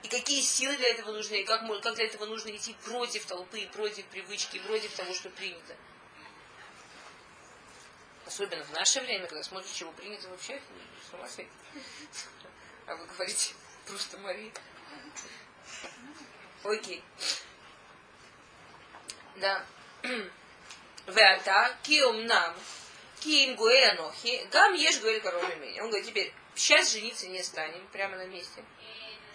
И 0.05 0.09
какие 0.09 0.43
силы 0.43 0.77
для 0.77 0.91
этого 0.91 1.13
нужны, 1.13 1.41
и 1.41 1.45
как, 1.45 1.67
как 1.81 1.95
для 1.95 2.05
этого 2.05 2.27
нужно 2.27 2.55
идти 2.55 2.75
против 2.85 3.25
толпы, 3.25 3.67
против 3.73 4.05
привычки, 4.09 4.59
против 4.59 4.95
того, 4.95 5.15
что 5.15 5.31
принято. 5.31 5.75
Особенно 8.27 8.63
в 8.65 8.73
наше 8.73 9.01
время, 9.01 9.27
когда 9.27 9.43
смотришь, 9.43 9.73
чего 9.73 9.93
принято 9.93 10.29
вообще, 10.29 10.61
с 11.09 11.15
ума 11.15 11.27
сойти. 11.27 11.51
А 12.87 12.97
вы 12.97 13.07
говорите 13.07 13.55
просто 13.87 14.19
Мария. 14.19 14.53
Окей. 16.65 17.03
Да. 19.37 19.65
Веата, 21.07 21.79
киум 21.83 22.27
нам, 22.27 22.55
киим 23.21 23.57
гуэль 23.57 23.87
анохи, 23.87 24.47
гам 24.53 24.75
ешь 24.75 25.01
гуэль 25.01 25.23
король 25.23 25.45
Он 25.81 25.89
говорит, 25.89 26.07
теперь, 26.07 26.35
сейчас 26.55 26.93
жениться 26.93 27.27
не 27.29 27.43
станем, 27.43 27.87
прямо 27.91 28.19
на 28.19 28.27
месте. 28.27 28.63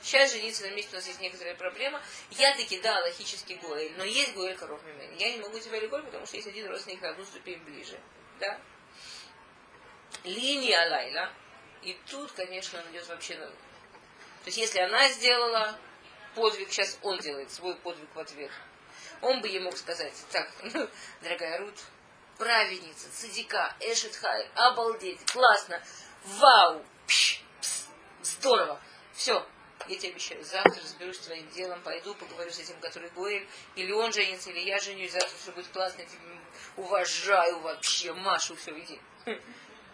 Сейчас 0.02 0.32
жениться 0.32 0.64
на 0.64 0.72
месте 0.72 0.92
у 0.94 0.96
нас 0.96 1.08
есть 1.08 1.20
некоторая 1.20 1.56
проблема. 1.56 2.02
Я 2.32 2.56
таки 2.56 2.80
да, 2.80 3.00
логический 3.02 3.56
гуэль, 3.56 3.94
но 3.98 4.04
есть 4.04 4.34
гуэль 4.34 4.56
коров 4.56 4.82
Я 5.18 5.32
не 5.32 5.42
могу 5.42 5.60
тебя 5.60 5.80
любовь, 5.80 6.06
потому 6.06 6.26
что 6.26 6.38
есть 6.38 6.48
один 6.48 6.68
родственник 6.68 7.02
на 7.02 7.10
одну 7.10 7.26
ступень 7.26 7.60
ближе. 7.60 8.00
Да? 8.40 8.60
Линия 10.24 10.90
Лайла. 10.90 11.32
И 11.82 11.98
тут, 12.10 12.32
конечно, 12.32 12.80
он 12.80 12.92
идет 12.92 13.08
вообще 13.08 13.38
на... 13.38 13.48
То 13.48 14.46
есть, 14.46 14.58
если 14.58 14.80
она 14.80 15.10
сделала 15.10 15.78
подвиг, 16.36 16.72
сейчас 16.72 16.98
он 17.02 17.20
делает 17.20 17.52
свой 17.52 17.76
подвиг 17.76 18.10
в 18.14 18.20
ответ. 18.20 18.52
Он 19.22 19.42
бы 19.42 19.48
ей 19.48 19.60
мог 19.60 19.78
сказать, 19.78 20.14
так, 20.32 20.50
ну, 20.74 20.90
дорогая 21.22 21.60
Рут, 21.60 21.76
праведница, 22.38 23.12
цадика, 23.12 23.76
эшетхай, 23.80 24.50
обалдеть, 24.56 25.26
классно, 25.26 25.82
вау, 26.24 26.86
пш, 27.06 27.42
пс, 27.62 27.88
здорово, 28.22 28.80
все, 29.14 29.46
я 29.90 29.98
тебе 29.98 30.12
обещаю, 30.12 30.44
завтра 30.44 30.82
разберусь 30.82 31.18
с 31.18 31.26
твоим 31.26 31.50
делом, 31.50 31.82
пойду, 31.82 32.14
поговорю 32.14 32.52
с 32.52 32.60
этим, 32.60 32.80
который 32.80 33.10
Гоэль, 33.10 33.48
или 33.76 33.92
он 33.92 34.14
женится, 34.14 34.52
или 34.52 34.60
я 34.60 34.78
женюсь, 34.80 35.12
завтра 35.12 35.36
все 35.36 35.52
будет 35.52 35.68
классно, 35.70 36.02
я 36.02 36.08
тебя 36.08 36.22
уважаю 36.78 37.60
вообще, 37.60 38.14
Машу, 38.14 38.56
все, 38.56 38.78
иди. 38.80 39.00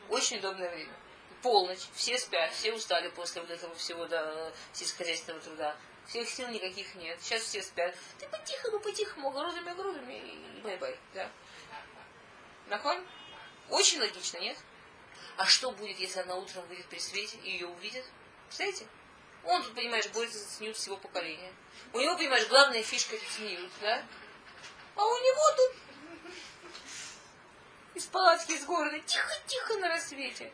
Очень 0.09 0.37
удобное 0.37 0.69
время. 0.69 0.93
Полночь, 1.41 1.87
все 1.93 2.17
спят, 2.17 2.51
все 2.53 2.73
устали 2.73 3.09
после 3.09 3.41
вот 3.41 3.49
этого 3.51 3.73
всего 3.75 4.05
да, 4.07 4.51
сельскохозяйственного 4.73 5.41
труда. 5.41 5.75
Всех 6.07 6.29
сил 6.29 6.47
никаких 6.49 6.93
нет. 6.95 7.19
Сейчас 7.21 7.43
все 7.43 7.63
спят. 7.63 7.95
Ты 8.19 8.27
по-тихому, 8.27 8.79
по-тихому, 8.79 9.29
огородами, 9.29 9.71
огородами 9.71 10.13
и 10.13 10.61
бай-бай. 10.61 10.99
Да? 11.13 11.31
נכון? 12.67 13.03
Очень 13.69 13.99
логично, 13.99 14.37
нет? 14.37 14.57
А 15.37 15.45
что 15.45 15.71
будет, 15.71 15.99
если 15.99 16.19
она 16.19 16.35
утром 16.35 16.65
выйдет 16.67 16.85
при 16.87 16.99
свете 16.99 17.37
и 17.43 17.51
ее 17.51 17.67
увидит? 17.67 18.05
Представляете? 18.47 18.87
Он 19.45 19.61
тут, 19.63 19.75
понимаешь, 19.75 20.07
борется 20.09 20.39
за 20.39 20.45
צניעות 20.45 20.75
всего 20.75 20.97
поколения. 20.97 21.53
У 21.93 21.99
него, 21.99 22.17
понимаешь, 22.17 22.47
главная 22.47 22.81
фишка 22.81 23.15
это 23.15 23.25
צניעות, 23.31 23.71
да? 23.79 24.03
А 24.95 25.05
у 25.05 25.17
него 25.17 25.55
тут 25.57 25.71
из 27.95 28.05
палатки 28.05 28.53
из 28.53 28.65
города 28.65 28.99
тихо-тихо 28.99 29.77
на 29.77 29.89
рассвете. 29.89 30.51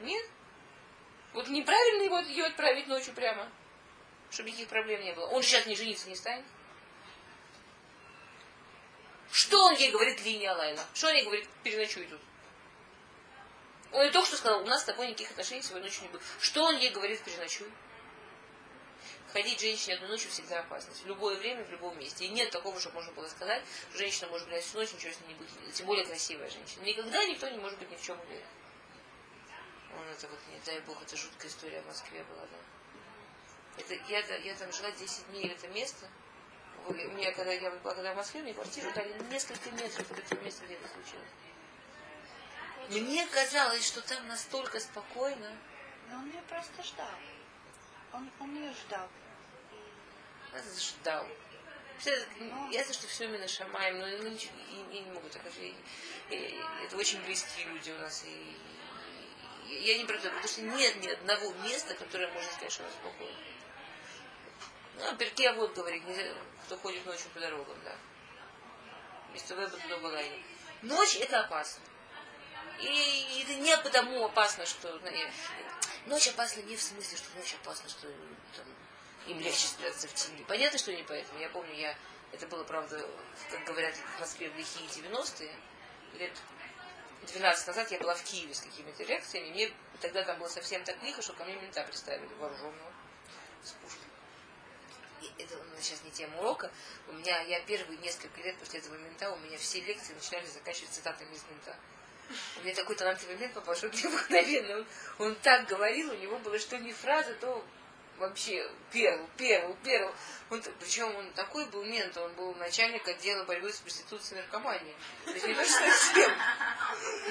Нет? 0.00 0.26
Вот 1.34 1.48
неправильно 1.48 2.02
его 2.02 2.18
ее 2.20 2.46
отправить 2.46 2.86
ночью 2.86 3.14
прямо, 3.14 3.48
чтобы 4.30 4.50
никаких 4.50 4.68
проблем 4.68 5.02
не 5.02 5.12
было. 5.12 5.26
Он 5.26 5.42
же 5.42 5.48
сейчас 5.48 5.66
не 5.66 5.76
жениться 5.76 6.08
не 6.08 6.16
станет. 6.16 6.44
Что 9.30 9.64
он 9.64 9.74
ей 9.74 9.90
говорит, 9.90 10.24
линия 10.24 10.52
Лайла? 10.52 10.84
Что 10.94 11.08
он 11.08 11.14
ей 11.14 11.24
говорит, 11.24 11.48
переночуй 11.62 12.06
тут? 12.06 12.20
Он 13.94 14.02
ей 14.02 14.10
только 14.10 14.26
что 14.26 14.36
сказал, 14.36 14.60
у 14.60 14.66
нас 14.66 14.82
с 14.82 14.84
тобой 14.84 15.06
никаких 15.06 15.30
отношений 15.30 15.62
сегодня 15.62 15.84
ночью 15.84 16.02
не 16.02 16.08
будет. 16.08 16.22
Что 16.40 16.64
он 16.64 16.76
ей 16.76 16.90
говорит, 16.90 17.22
переночуй? 17.22 17.70
Ходить 19.32 19.60
женщине 19.60 19.94
одну 19.94 20.08
ночью 20.08 20.30
всегда 20.30 20.60
опасность. 20.60 21.04
В 21.04 21.06
любое 21.06 21.36
время, 21.36 21.64
в 21.64 21.70
любом 21.70 21.96
месте. 21.96 22.24
И 22.24 22.28
нет 22.28 22.50
такого, 22.50 22.78
что 22.80 22.90
можно 22.90 23.12
было 23.12 23.28
сказать, 23.28 23.62
что 23.90 23.98
женщина 23.98 24.28
может 24.30 24.48
гулять 24.48 24.64
всю 24.64 24.78
ночь, 24.78 24.92
ничего 24.92 25.12
с 25.12 25.20
ней 25.20 25.28
не 25.28 25.34
будет. 25.34 25.72
Тем 25.72 25.86
более 25.86 26.04
красивая 26.04 26.50
женщина. 26.50 26.82
Никогда 26.82 27.24
никто 27.24 27.48
не 27.48 27.58
может 27.58 27.78
быть 27.78 27.88
ни 27.88 27.94
в 27.94 28.02
чем 28.02 28.20
уверен. 28.20 28.46
Он 29.96 30.08
это 30.08 30.26
вот, 30.26 30.40
не 30.52 30.58
дай 30.66 30.80
бог, 30.80 31.00
это 31.00 31.16
жуткая 31.16 31.48
история 31.48 31.80
в 31.82 31.86
Москве 31.86 32.24
была, 32.24 32.46
да. 32.46 33.80
Это, 33.80 33.94
я, 34.08 34.18
я 34.38 34.54
там 34.56 34.72
жила 34.72 34.90
10 34.90 35.28
дней, 35.28 35.50
это 35.50 35.68
место. 35.68 36.08
Мне, 36.88 37.30
когда 37.30 37.52
я 37.52 37.70
была 37.70 37.94
когда 37.94 38.12
в 38.12 38.16
Москве, 38.16 38.42
мне 38.42 38.54
квартиру 38.54 38.92
дали 38.92 39.16
несколько 39.30 39.70
метров 39.70 40.10
от 40.10 40.18
этого 40.18 40.40
места, 40.40 40.64
где 40.64 40.74
это 40.74 40.88
случилось. 40.88 41.30
Мне 42.90 43.26
казалось, 43.26 43.86
что 43.86 44.00
там 44.02 44.26
настолько 44.28 44.80
спокойно. 44.80 45.56
Но 46.10 46.18
он 46.18 46.26
ее 46.26 46.42
просто 46.48 46.82
ждал. 46.82 47.08
Он, 48.12 48.30
он 48.40 48.54
ее 48.54 48.72
ждал. 48.72 49.08
И... 49.72 50.80
Ждал. 50.80 51.26
Ну, 52.38 52.70
ясно, 52.70 52.92
что 52.92 53.06
все 53.06 53.24
именно 53.24 53.48
Шамаем, 53.48 53.98
но 53.98 54.06
ну, 54.06 54.36
я 54.90 55.00
не 55.00 55.10
могу 55.10 55.28
так 55.28 55.42
сказать. 55.42 55.72
Это 56.30 56.96
очень 56.96 57.22
близкие 57.22 57.66
люди 57.66 57.90
у 57.90 57.98
нас. 57.98 58.24
И, 58.24 58.56
я 59.68 59.96
не 59.96 60.04
правда, 60.04 60.28
потому 60.28 60.48
что 60.48 60.62
нет 60.62 60.96
ни 60.96 61.08
одного 61.08 61.52
места, 61.64 61.94
которое 61.94 62.30
можно 62.32 62.50
сказать, 62.52 62.72
что 62.72 62.84
спокойно. 62.90 63.38
Ну, 64.98 65.08
а 65.08 65.14
перке 65.16 65.52
вот 65.52 65.74
говорит, 65.74 66.02
кто 66.64 66.76
ходит 66.76 67.04
ночью 67.06 67.30
по 67.32 67.40
дорогам, 67.40 67.76
да. 67.84 67.96
Место 69.32 69.54
веба 69.54 69.76
туда 69.76 69.96
была. 69.98 70.20
Ночь 70.82 71.16
это 71.16 71.40
опасно. 71.40 71.82
И 72.80 73.42
это 73.42 73.54
не 73.54 73.76
потому 73.78 74.24
опасно, 74.24 74.66
что... 74.66 75.00
Ночь 76.06 76.28
опасна 76.28 76.60
не 76.62 76.76
в 76.76 76.82
смысле, 76.82 77.16
что 77.16 77.38
ночь 77.38 77.54
опасна, 77.54 77.88
что 77.88 78.08
там, 78.56 78.66
им 79.26 79.40
легче 79.40 79.66
спрятаться 79.66 80.06
в 80.06 80.14
тени. 80.14 80.44
Понятно, 80.46 80.78
что 80.78 80.92
не 80.92 81.02
поэтому. 81.02 81.38
Я 81.40 81.48
помню, 81.48 81.74
я... 81.74 81.96
Это 82.32 82.46
было, 82.46 82.64
правда, 82.64 83.08
как 83.50 83.64
говорят 83.64 83.94
в 83.94 84.20
Москве 84.20 84.50
в 84.50 84.56
лихие 84.56 84.86
90-е. 84.88 85.54
Лет 86.14 86.32
12 87.26 87.66
назад 87.66 87.90
я 87.90 87.98
была 87.98 88.14
в 88.14 88.22
Киеве 88.22 88.54
с 88.54 88.60
какими-то 88.60 89.04
лекциями. 89.04 89.50
Мне 89.50 89.72
тогда 90.00 90.22
там 90.24 90.38
было 90.38 90.48
совсем 90.48 90.84
так 90.84 91.02
лихо, 91.02 91.22
что 91.22 91.32
ко 91.32 91.44
мне 91.44 91.54
мента 91.54 91.82
представили 91.84 92.26
вооруженного 92.34 92.92
с 93.62 93.70
пушкой. 93.72 94.08
И 95.22 95.42
это 95.42 95.56
сейчас 95.80 96.02
не 96.02 96.10
тема 96.10 96.38
урока. 96.40 96.70
У 97.08 97.12
меня, 97.12 97.40
я 97.42 97.60
первые 97.60 97.98
несколько 97.98 98.40
лет 98.42 98.58
после 98.58 98.80
этого 98.80 98.96
мента, 98.96 99.30
у 99.30 99.38
меня 99.38 99.56
все 99.56 99.80
лекции 99.80 100.12
начинали 100.12 100.46
заканчивать 100.46 100.90
цитатами 100.90 101.34
из 101.34 101.44
мента. 101.44 101.76
У 102.58 102.64
меня 102.64 102.74
такой 102.74 102.96
талантливый 102.96 103.36
мент 103.36 103.54
попал, 103.54 103.74
что 103.74 103.88
необыкновенно. 103.88 104.76
Он, 104.76 104.86
он 105.18 105.34
так 105.36 105.66
говорил, 105.66 106.10
у 106.12 106.16
него 106.16 106.38
было 106.38 106.58
что 106.58 106.78
не 106.78 106.92
фраза, 106.92 107.34
то 107.34 107.64
вообще 108.18 108.68
первый, 108.92 109.26
первый, 109.36 109.76
первый. 109.82 110.14
Он, 110.50 110.62
причем 110.80 111.14
он 111.16 111.30
такой 111.32 111.66
был 111.66 111.84
мент, 111.84 112.16
он 112.16 112.32
был 112.34 112.54
начальник 112.54 113.06
отдела 113.08 113.44
борьбы 113.44 113.72
с 113.72 113.78
проституцией 113.78 114.38
и 114.38 114.42
наркоманией. 114.42 114.94
То 115.24 115.32
есть 115.32 115.46
не 115.46 115.54
то, 115.54 115.64
что 115.64 115.72
совсем. 115.72 116.32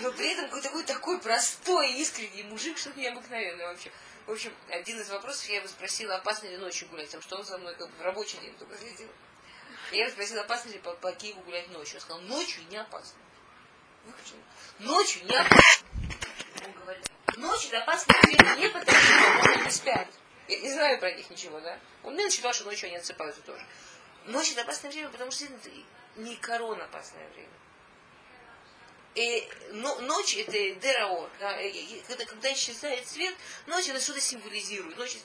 Но 0.01 0.11
при 0.11 0.33
этом 0.33 0.45
какой-то 0.45 0.67
такой, 0.67 0.83
такой 0.83 1.19
простой, 1.19 1.93
искренний 1.93 2.43
мужик, 2.43 2.77
что-то 2.77 2.99
необыкновенное 2.99 3.67
вообще. 3.67 3.91
В 4.25 4.31
общем, 4.31 4.53
один 4.69 4.99
из 4.99 5.09
вопросов 5.09 5.47
я 5.49 5.57
его 5.57 5.67
спросила, 5.67 6.15
опасно 6.15 6.47
ли 6.47 6.57
ночью 6.57 6.87
гулять, 6.89 7.07
потому 7.07 7.23
что 7.23 7.37
он 7.37 7.43
за 7.43 7.57
мной 7.57 7.75
как 7.75 7.89
бы 7.89 7.97
в 7.97 8.01
рабочий 8.01 8.37
день 8.37 8.55
только 8.57 8.77
следил. 8.77 9.09
Я 9.91 10.09
спросила, 10.09 10.41
опасно 10.41 10.69
ли 10.69 10.79
по, 10.79 10.93
по 10.93 11.11
Киеву 11.11 11.41
гулять 11.41 11.69
ночью. 11.69 11.95
Он 11.95 12.01
сказал, 12.01 12.21
ночью 12.21 12.63
не 12.69 12.77
опасно. 12.77 13.17
Выключено. 14.05 14.41
Ночью 14.79 15.25
не. 15.25 15.37
Он 15.37 16.71
говорит, 16.73 17.09
ночью 17.37 17.71
время 17.71 18.55
не 18.55 18.69
потому, 18.69 18.97
что 18.99 19.51
они 19.51 19.63
не 19.63 19.71
спят. 19.71 20.07
Я 20.47 20.59
не 20.59 20.71
знаю 20.71 20.99
про 20.99 21.11
них 21.11 21.29
ничего, 21.29 21.59
да? 21.61 21.79
Он 22.03 22.13
мне 22.13 22.29
считал, 22.29 22.53
что 22.53 22.65
ночью 22.65 22.87
они 22.87 22.97
отсыпаются 22.97 23.41
тоже. 23.41 23.65
Ночью 24.25 24.53
это 24.53 24.63
опасное 24.63 24.91
время, 24.91 25.09
потому 25.09 25.31
что 25.31 25.45
это 25.45 25.69
не 26.17 26.35
корона 26.37 26.85
опасное 26.85 27.27
время. 27.29 27.49
И 29.15 29.47
но, 29.71 29.99
ночь 30.01 30.35
это 30.35 30.75
дераор, 30.79 31.29
да, 31.39 31.55
когда, 32.07 32.25
когда 32.25 32.53
исчезает 32.53 33.07
свет, 33.07 33.35
ночь 33.67 33.87
это 33.87 33.99
что-то 33.99 34.19
символизирует, 34.19 34.97
ночь 34.97 35.17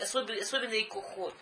особенно 0.00 0.74
и 0.74 0.84
коход. 0.84 1.34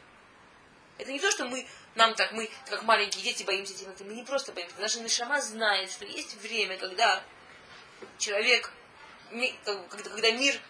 Это 0.99 1.13
не 1.13 1.21
то, 1.21 1.31
что 1.31 1.47
мы, 1.47 1.67
нам 1.95 2.15
так, 2.15 2.33
мы, 2.33 2.49
как 2.69 2.83
маленькие 2.85 3.23
дети, 3.25 3.43
боимся 3.43 3.75
темноты. 3.75 4.05
Мы 4.05 4.15
не 4.15 4.25
просто 4.25 4.53
боимся. 4.53 4.75
Наша 4.79 5.01
Нишама 5.01 5.41
знает, 5.41 5.91
что 5.91 6.05
есть 6.05 6.35
время, 6.37 6.79
когда 6.79 7.23
человек, 8.19 8.71
когда, 9.91 10.31
мир 10.31 10.61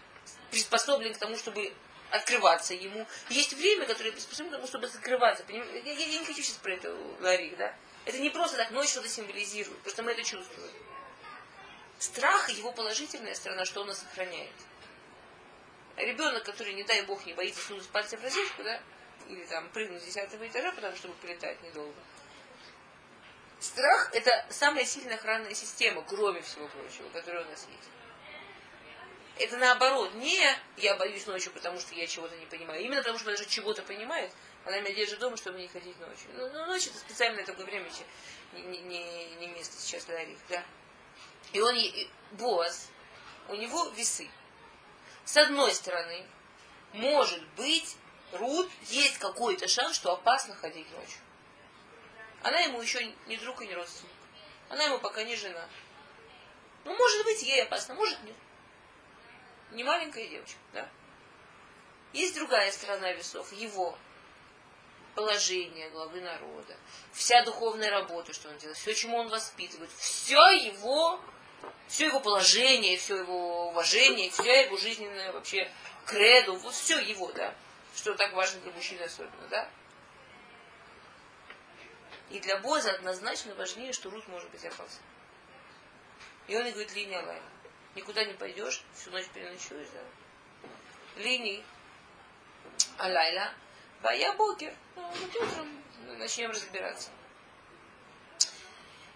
приспособлен 0.50 1.14
к 1.14 1.18
тому, 1.18 1.36
чтобы 1.36 1.72
открываться 2.10 2.74
ему. 2.74 3.06
Есть 3.28 3.52
время, 3.52 3.86
которое 3.86 4.12
приспособлено 4.12 4.56
к 4.56 4.60
тому, 4.60 4.66
чтобы 4.66 4.88
закрываться. 4.88 5.44
Я, 5.48 5.64
я, 5.64 5.92
я 5.92 6.18
не 6.18 6.24
хочу 6.24 6.42
сейчас 6.42 6.56
про 6.56 6.74
это 6.74 6.92
говорить, 7.18 7.56
да? 7.56 7.74
Это 8.04 8.18
не 8.18 8.30
просто 8.30 8.56
так, 8.56 8.70
ночь 8.70 8.88
что-то 8.88 9.08
символизирует, 9.08 9.78
просто 9.82 10.02
мы 10.02 10.12
это 10.12 10.24
чувствуем. 10.24 10.70
Страх– 11.98 12.48
его 12.50 12.72
положительная 12.72 13.34
сторона, 13.34 13.66
что 13.66 13.82
он 13.82 13.88
нас 13.88 13.98
сохраняет. 14.00 14.50
Ребенок, 15.96 16.44
который, 16.44 16.72
не 16.72 16.82
дай 16.82 17.02
бог, 17.02 17.26
не 17.26 17.34
боится 17.34 17.60
сунуть 17.60 17.86
пальцы 17.88 18.16
в 18.16 18.22
розетку, 18.22 18.62
да, 18.62 18.80
или 19.30 19.44
там 19.46 19.68
прыгнуть 19.70 20.02
с 20.02 20.06
десятого 20.06 20.46
этажа, 20.46 20.72
потому 20.72 20.96
чтобы 20.96 21.14
полетать 21.14 21.62
недолго. 21.62 21.94
Страх– 23.60 24.10
это 24.14 24.46
самая 24.48 24.84
сильная 24.84 25.16
охранная 25.16 25.54
система, 25.54 26.02
кроме 26.02 26.40
всего 26.40 26.66
прочего, 26.68 27.08
которая 27.10 27.44
у 27.44 27.50
нас 27.50 27.66
есть. 27.70 27.90
Это 29.36 29.56
наоборот, 29.56 30.14
не 30.14 30.38
я 30.76 30.96
боюсь 30.96 31.26
ночью, 31.26 31.52
потому 31.52 31.78
что 31.78 31.94
я 31.94 32.06
чего-то 32.06 32.36
не 32.36 32.46
понимаю. 32.46 32.82
Именно 32.82 33.02
потому, 33.02 33.18
что 33.18 33.28
она 33.28 33.36
даже 33.36 33.48
чего-то 33.48 33.82
понимает, 33.82 34.32
она 34.64 34.80
меня 34.80 34.94
держит 34.94 35.18
дома, 35.18 35.36
чтобы 35.36 35.58
не 35.58 35.68
ходить 35.68 35.98
ночью. 35.98 36.28
Ну, 36.34 36.50
ну 36.52 36.66
ночь 36.66 36.86
это 36.86 36.98
специальное 36.98 37.44
такое 37.44 37.66
время, 37.66 37.88
не, 38.52 38.78
не, 38.78 39.34
не 39.36 39.46
место 39.48 39.80
сейчас 39.80 40.04
для 40.06 40.24
них, 40.24 40.38
да. 40.48 40.64
И 41.52 41.60
он, 41.60 41.76
Боаз, 42.32 42.88
у 43.48 43.54
него 43.54 43.88
весы. 43.90 44.28
С 45.24 45.36
одной 45.36 45.72
стороны, 45.72 46.24
может 46.92 47.42
быть, 47.56 47.96
Рут 48.32 48.70
есть 48.88 49.18
какой-то 49.18 49.68
шанс, 49.68 49.96
что 49.96 50.12
опасно 50.12 50.54
ходить 50.54 50.90
ночью. 50.92 51.20
Она 52.42 52.60
ему 52.60 52.80
еще 52.80 53.04
не 53.26 53.36
друг 53.36 53.60
и 53.62 53.66
не 53.66 53.74
родственник. 53.74 54.12
Она 54.68 54.84
ему 54.84 54.98
пока 54.98 55.24
не 55.24 55.36
жена. 55.36 55.68
Ну, 56.84 56.96
может 56.96 57.24
быть, 57.24 57.42
ей 57.42 57.62
опасно, 57.62 57.94
может 57.94 58.22
нет. 58.22 58.36
Не 59.72 59.84
маленькая 59.84 60.26
девочка, 60.26 60.58
да? 60.72 60.88
Есть 62.12 62.34
другая 62.34 62.72
сторона 62.72 63.12
весов, 63.12 63.52
его 63.52 63.96
положение 65.14 65.90
главы 65.90 66.20
народа, 66.20 66.76
вся 67.12 67.44
духовная 67.44 67.90
работа, 67.90 68.32
что 68.32 68.48
он 68.48 68.56
делает, 68.58 68.78
все, 68.78 68.94
чему 68.94 69.18
он 69.18 69.28
воспитывает, 69.28 69.90
все 69.92 70.50
его 70.52 71.20
все 71.88 72.06
его 72.06 72.20
положение, 72.20 72.96
все 72.96 73.16
его 73.16 73.68
уважение, 73.68 74.30
вся 74.30 74.60
его 74.62 74.76
жизненная 74.76 75.32
вообще 75.32 75.70
креду, 76.06 76.56
вот 76.56 76.74
все 76.74 76.98
его, 76.98 77.30
да, 77.32 77.54
что 78.00 78.14
так 78.14 78.32
важно 78.32 78.60
для 78.62 78.72
мужчины 78.72 79.02
особенно, 79.02 79.46
да. 79.50 79.68
И 82.30 82.40
для 82.40 82.56
Боза 82.58 82.92
однозначно 82.92 83.54
важнее, 83.54 83.92
что 83.92 84.08
Рут 84.08 84.26
может 84.28 84.48
быть 84.50 84.64
опасна. 84.64 85.02
И 86.46 86.56
он 86.56 86.66
и 86.66 86.70
говорит, 86.70 86.94
линия 86.94 87.20
лайна. 87.22 87.50
Никуда 87.94 88.24
не 88.24 88.32
пойдешь, 88.32 88.82
всю 88.94 89.10
ночь 89.10 89.26
переночуешь, 89.34 89.88
да. 89.92 91.20
Линии. 91.22 91.62
А 92.96 93.08
лайла. 93.08 93.52
Бая 94.00 94.32
бокер. 94.32 94.74
Ну, 94.96 95.02
вот 95.02 95.36
утром 95.36 95.68
начнем 96.16 96.50
разбираться. 96.52 97.10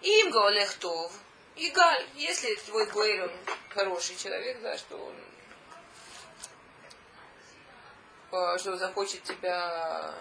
Им 0.01 0.29
гаолех 0.29 0.75
тов. 0.75 1.11
И 1.55 1.71
Галь, 1.71 2.07
если 2.15 2.53
твой 2.55 2.85
он 3.21 3.31
хороший 3.69 4.15
человек, 4.15 4.61
да, 4.61 4.77
что 4.77 4.97
он 4.97 5.15
э, 5.15 5.35
что 8.57 8.77
захочет 8.77 9.23
тебя 9.23 10.13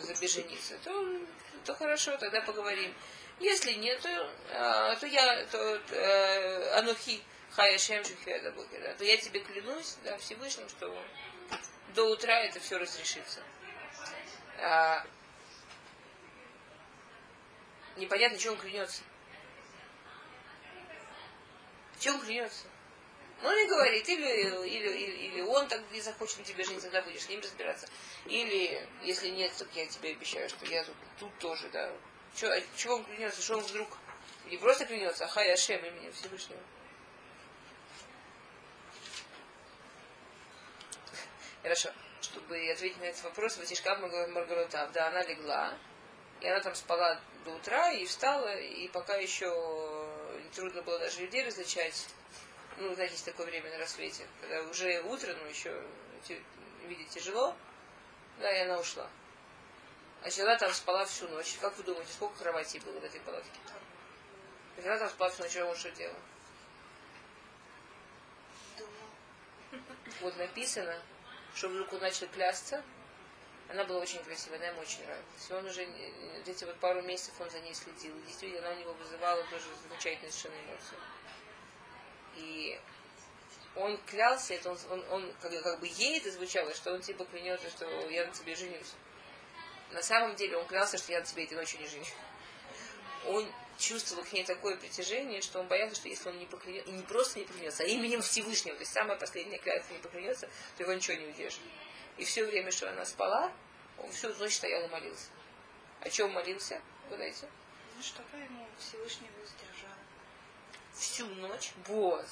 забежениться, 0.00 0.74
то, 0.84 1.20
то 1.64 1.74
хорошо, 1.74 2.16
тогда 2.16 2.40
поговорим. 2.40 2.92
Если 3.40 3.72
нет, 3.72 4.00
то, 4.00 4.30
а, 4.52 4.96
то 4.96 5.06
я, 5.06 5.44
то 5.46 5.80
э, 5.90 6.78
Анухи 6.78 7.22
Хая 7.50 7.78
Шем 7.78 8.02
да, 8.26 8.94
то 8.94 9.04
я 9.04 9.16
тебе 9.16 9.40
клянусь, 9.40 9.96
да, 10.04 10.16
Всевышним, 10.18 10.68
что 10.68 10.96
до 11.94 12.04
утра 12.04 12.40
это 12.40 12.60
все 12.60 12.78
разрешится. 12.78 13.40
А, 14.60 15.04
непонятно, 17.96 18.38
чем 18.38 18.54
он 18.54 18.58
клянется 18.58 19.02
чем 22.04 22.20
клянется? 22.20 22.66
Ну, 23.42 23.52
не 23.52 23.68
говорит, 23.68 24.08
или, 24.08 24.66
или, 24.66 24.88
или, 24.88 25.16
или 25.26 25.40
он 25.42 25.68
так 25.68 25.82
не 25.92 26.00
захочет 26.00 26.38
на 26.38 26.44
тебе 26.44 26.64
жениться, 26.64 26.90
тогда 26.90 27.02
будешь 27.02 27.22
с 27.22 27.28
ним 27.28 27.40
разбираться. 27.40 27.86
Или, 28.26 28.88
если 29.02 29.28
нет, 29.28 29.52
то 29.58 29.66
я 29.74 29.86
тебе 29.86 30.12
обещаю, 30.12 30.48
что 30.48 30.64
я 30.66 30.84
тут, 30.84 30.94
тут 31.18 31.38
тоже, 31.38 31.68
да. 31.70 31.92
Че, 32.36 32.48
а 32.48 32.62
чего 32.76 32.96
он 32.96 33.04
клянется? 33.04 33.42
Что 33.42 33.58
он 33.58 33.64
вдруг 33.64 33.88
не 34.46 34.56
просто 34.56 34.86
клянется, 34.86 35.24
а 35.24 35.28
хай 35.28 35.52
Ашем 35.52 35.84
именем 35.84 36.12
Всевышнего. 36.12 36.60
Хорошо. 41.62 41.90
Чтобы 42.20 42.70
ответить 42.70 42.98
на 43.00 43.04
этот 43.04 43.22
вопрос, 43.24 43.56
Ватишка 43.58 43.96
Маргаротав, 43.96 44.92
да, 44.92 45.08
она 45.08 45.22
легла, 45.22 45.74
и 46.40 46.46
она 46.46 46.60
там 46.60 46.74
спала 46.74 47.20
до 47.44 47.52
утра 47.52 47.90
и 47.92 48.06
встала, 48.06 48.56
и 48.56 48.88
пока 48.88 49.16
еще 49.16 49.48
трудно 50.54 50.82
было 50.82 50.98
даже 50.98 51.20
людей 51.20 51.44
различать. 51.44 52.06
Ну, 52.76 52.94
знаете, 52.94 53.14
есть 53.14 53.24
такое 53.24 53.46
время 53.46 53.70
на 53.70 53.78
рассвете, 53.78 54.26
когда 54.40 54.62
уже 54.62 55.00
утро, 55.02 55.32
но 55.34 55.46
еще 55.46 55.80
видеть 56.86 57.08
тяжело. 57.10 57.54
Да, 58.40 58.50
и 58.50 58.62
она 58.62 58.78
ушла. 58.78 59.08
А 60.22 60.28
она 60.42 60.56
там 60.56 60.72
спала 60.72 61.04
всю 61.04 61.28
ночь. 61.28 61.56
Как 61.60 61.76
вы 61.76 61.84
думаете, 61.84 62.12
сколько 62.12 62.38
кроватей 62.38 62.80
было 62.80 62.98
в 62.98 63.04
этой 63.04 63.20
палатке? 63.20 63.60
Она 64.82 64.98
там 64.98 65.08
спала 65.08 65.30
всю 65.30 65.42
ночь, 65.42 65.56
а 65.56 65.66
он 65.66 65.76
что 65.76 65.90
делал? 65.92 66.16
Вот 70.20 70.36
написано, 70.36 71.00
что 71.54 71.68
вдруг 71.68 71.92
он 71.92 72.00
начал 72.00 72.26
клясться, 72.28 72.82
она 73.68 73.84
была 73.84 74.00
очень 74.00 74.22
красивая, 74.24 74.58
она 74.58 74.68
ему 74.68 74.80
очень 74.80 75.04
нравилась. 75.04 75.50
И 75.50 75.52
он 75.52 75.66
уже, 75.66 75.82
эти 76.46 76.64
вот 76.64 76.78
пару 76.80 77.02
месяцев 77.02 77.34
он 77.40 77.50
за 77.50 77.60
ней 77.60 77.74
следил. 77.74 78.16
И 78.18 78.22
действительно, 78.22 78.66
она 78.68 78.76
у 78.76 78.80
него 78.80 78.92
вызывала 78.94 79.42
тоже 79.44 79.64
замечательные 79.82 80.30
совершенно 80.30 80.64
эмоции. 80.66 80.96
И 82.36 82.80
он 83.76 83.98
клялся, 84.06 84.54
это 84.54 84.70
он, 84.70 84.78
он, 84.90 85.04
он 85.10 85.32
как, 85.40 85.62
как 85.62 85.80
бы 85.80 85.86
ей 85.88 86.18
это 86.18 86.30
звучало, 86.30 86.74
что 86.74 86.92
он 86.92 87.00
типа 87.00 87.24
клянется, 87.24 87.68
что 87.70 87.86
я 88.08 88.26
на 88.26 88.32
тебе 88.32 88.54
женюсь. 88.54 88.92
На 89.90 90.02
самом 90.02 90.36
деле 90.36 90.56
он 90.56 90.66
клялся, 90.66 90.98
что 90.98 91.12
я 91.12 91.20
на 91.20 91.26
тебе 91.26 91.44
этой 91.44 91.54
ночью 91.54 91.80
не 91.80 91.86
женюсь. 91.86 92.12
Он 93.26 93.50
чувствовал 93.78 94.24
к 94.24 94.32
ней 94.32 94.44
такое 94.44 94.76
притяжение, 94.76 95.40
что 95.40 95.60
он 95.60 95.66
боялся, 95.66 95.96
что 95.96 96.08
если 96.08 96.28
он 96.28 96.38
не 96.38 96.46
поклянется, 96.46 96.92
не 96.92 97.02
просто 97.02 97.40
не 97.40 97.44
поклянется, 97.44 97.82
а 97.82 97.86
именем 97.86 98.22
Всевышнего, 98.22 98.76
то 98.76 98.82
есть 98.82 98.92
самая 98.92 99.16
последняя 99.18 99.58
клятва 99.58 99.94
не 99.94 100.00
поклянется, 100.00 100.48
то 100.76 100.82
его 100.82 100.92
ничего 100.92 101.16
не 101.16 101.26
удержит. 101.26 101.60
И 102.16 102.24
все 102.24 102.44
время, 102.44 102.70
что 102.70 102.88
она 102.88 103.04
спала, 103.04 103.52
он 103.98 104.10
всю 104.12 104.32
ночь 104.34 104.54
стоял 104.54 104.84
и 104.84 104.88
молился. 104.88 105.28
О 106.00 106.10
чем 106.10 106.32
молился? 106.32 106.80
Угадайте? 107.06 107.48
Ну, 107.96 108.02
чтобы 108.02 108.36
ему 108.36 108.66
Всевышний 108.78 109.30
воздержал. 109.40 110.03
Всю 111.14 111.26
ночь 111.26 111.70
Боз 111.86 112.26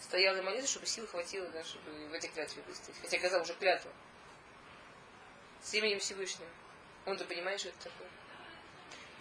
стоял 0.00 0.34
и 0.38 0.40
молился, 0.40 0.70
чтобы 0.70 0.86
сил 0.86 1.06
хватило, 1.06 1.46
да, 1.48 1.62
чтобы 1.62 1.90
в 2.08 2.14
этой 2.14 2.30
клятве 2.30 2.62
выстоять. 2.62 2.98
Хотя 3.02 3.18
казал 3.18 3.42
уже 3.42 3.52
клятву. 3.52 3.90
С 5.62 5.74
именем 5.74 6.00
Всевышнего. 6.00 6.48
Он-то 7.04 7.26
понимает, 7.26 7.60
что 7.60 7.68
это 7.68 7.90
такое. 7.90 8.08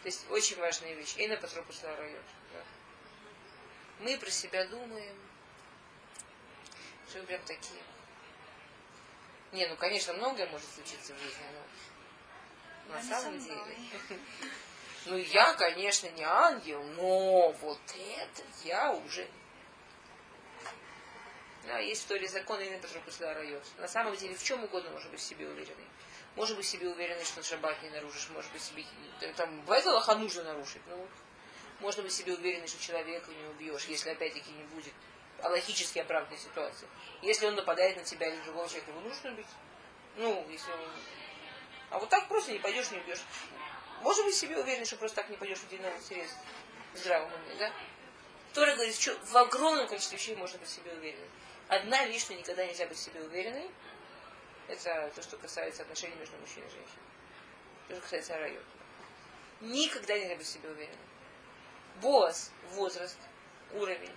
То 0.01 0.05
есть 0.05 0.25
очень 0.31 0.57
важная 0.61 0.93
вещь. 0.93 1.13
И 1.17 1.27
на 1.27 1.35
Патропус 1.35 1.83
район. 1.83 2.23
Да. 2.53 2.63
Мы 3.99 4.17
про 4.17 4.31
себя 4.31 4.65
думаем, 4.65 5.17
что 7.09 7.19
мы 7.19 7.25
прям 7.25 7.41
такие. 7.41 7.83
Не, 9.51 9.67
ну, 9.67 9.75
конечно, 9.75 10.13
многое 10.13 10.47
может 10.47 10.73
случиться 10.73 11.13
в 11.13 11.19
жизни, 11.19 11.43
но 12.87 12.93
на 12.93 13.03
самом 13.03 13.39
деле. 13.39 13.77
Ну, 15.05 15.17
я, 15.17 15.53
конечно, 15.53 16.07
не 16.11 16.23
ангел, 16.23 16.83
но 16.83 17.51
вот 17.51 17.79
это 17.87 18.41
я 18.63 18.91
уже... 18.93 19.27
Да, 21.67 21.79
есть 21.79 22.03
в 22.03 22.07
Торе 22.07 22.27
закон 22.27 22.59
райот. 22.59 23.63
На 23.77 23.87
самом 23.87 24.15
деле, 24.15 24.35
в 24.35 24.43
чем 24.43 24.63
угодно 24.63 24.89
может 24.91 25.11
быть 25.11 25.19
в 25.19 25.23
себе 25.23 25.47
уверенный. 25.47 25.87
Может 26.35 26.57
быть, 26.57 26.65
себе 26.65 26.89
уверенность, 26.89 27.29
что 27.29 27.43
шаббат 27.43 27.81
не 27.83 27.89
нарушишь, 27.89 28.29
может 28.29 28.51
быть, 28.51 28.61
себе... 28.61 28.83
Там, 29.35 29.61
бывает, 29.61 29.85
Аллаха 29.85 30.15
нужно 30.15 30.43
нарушить, 30.43 30.81
ну, 30.87 31.07
можно 31.79 32.03
быть 32.03 32.11
себе 32.11 32.33
уверенным, 32.33 32.67
что 32.67 32.81
человека 32.81 33.31
не 33.31 33.47
убьешь, 33.47 33.85
если 33.85 34.09
опять-таки 34.09 34.51
не 34.51 34.63
будет 34.63 34.93
аллахически 35.41 35.99
оправданной 35.99 36.39
ситуации. 36.39 36.87
Если 37.21 37.45
он 37.45 37.55
нападает 37.55 37.97
на 37.97 38.03
тебя 38.03 38.27
или 38.27 38.41
другого 38.41 38.67
человека, 38.67 38.91
его 38.91 39.01
нужно 39.01 39.31
убить. 39.31 39.47
Ну, 40.17 40.45
если 40.49 40.71
он... 40.71 40.79
А 41.91 41.99
вот 41.99 42.09
так 42.09 42.27
просто 42.27 42.51
не 42.51 42.59
пойдешь, 42.59 42.91
не 42.91 42.99
убьешь. 42.99 43.21
Может 44.01 44.25
быть 44.25 44.35
себе 44.35 44.57
уверен, 44.57 44.85
что 44.85 44.97
просто 44.97 45.17
так 45.17 45.29
не 45.29 45.37
пойдешь 45.37 45.59
в 45.59 45.67
один 45.67 45.85
интерес 45.85 46.29
здравом 46.93 47.31
уме, 47.33 47.55
да? 47.59 47.71
Тора 48.53 48.73
говорит, 48.75 48.95
что 48.95 49.17
в 49.25 49.35
огромном 49.35 49.87
количестве 49.87 50.17
вещей 50.17 50.35
можно 50.35 50.57
быть 50.59 50.69
себе 50.69 50.91
уверенным. 50.91 51.29
Одна 51.67 52.05
вещь, 52.05 52.21
что 52.21 52.33
никогда 52.33 52.65
нельзя 52.65 52.87
быть 52.87 52.97
себе 52.97 53.21
уверенной, 53.21 53.69
это 54.67 55.11
то, 55.13 55.21
что 55.21 55.37
касается 55.37 55.83
отношений 55.83 56.15
между 56.15 56.37
мужчиной 56.37 56.67
и 56.67 56.71
женщиной. 56.71 57.03
То, 57.87 57.95
что 57.95 58.01
касается 58.03 58.37
района. 58.37 58.65
Никогда 59.61 60.17
нельзя 60.17 60.35
быть 60.35 60.47
себе 60.47 60.69
уверенным. 60.69 60.99
Босс, 62.01 62.51
возраст, 62.71 63.17
уровень. 63.73 64.15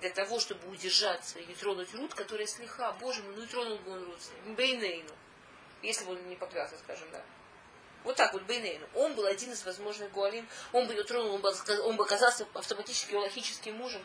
Для 0.00 0.10
того, 0.10 0.40
чтобы 0.40 0.68
удержаться 0.68 1.38
и 1.38 1.46
не 1.46 1.54
тронуть 1.54 1.92
Рут, 1.94 2.14
которая 2.14 2.46
слегка, 2.46 2.92
боже 2.92 3.22
мой, 3.22 3.34
ну 3.36 3.42
и 3.42 3.46
тронул 3.46 3.78
бы 3.78 3.92
он 3.92 4.04
Рут, 4.04 4.20
Бейнейну. 4.56 5.14
Если 5.82 6.04
бы 6.04 6.12
он 6.12 6.28
не 6.28 6.36
поклялся, 6.36 6.78
скажем, 6.78 7.10
да. 7.10 7.22
Вот 8.04 8.16
так 8.16 8.32
вот, 8.32 8.42
Бейнейну. 8.42 8.86
Он 8.94 9.14
был 9.14 9.26
один 9.26 9.52
из 9.52 9.64
возможных 9.64 10.10
Гуалим. 10.12 10.48
Он 10.72 10.86
бы 10.86 10.94
ее 10.94 11.04
тронул, 11.04 11.34
он 11.34 11.40
бы, 11.40 11.52
он 11.84 11.96
бы 11.96 12.04
оказался 12.04 12.46
автоматически 12.54 13.14
логическим 13.14 13.76
мужем. 13.76 14.02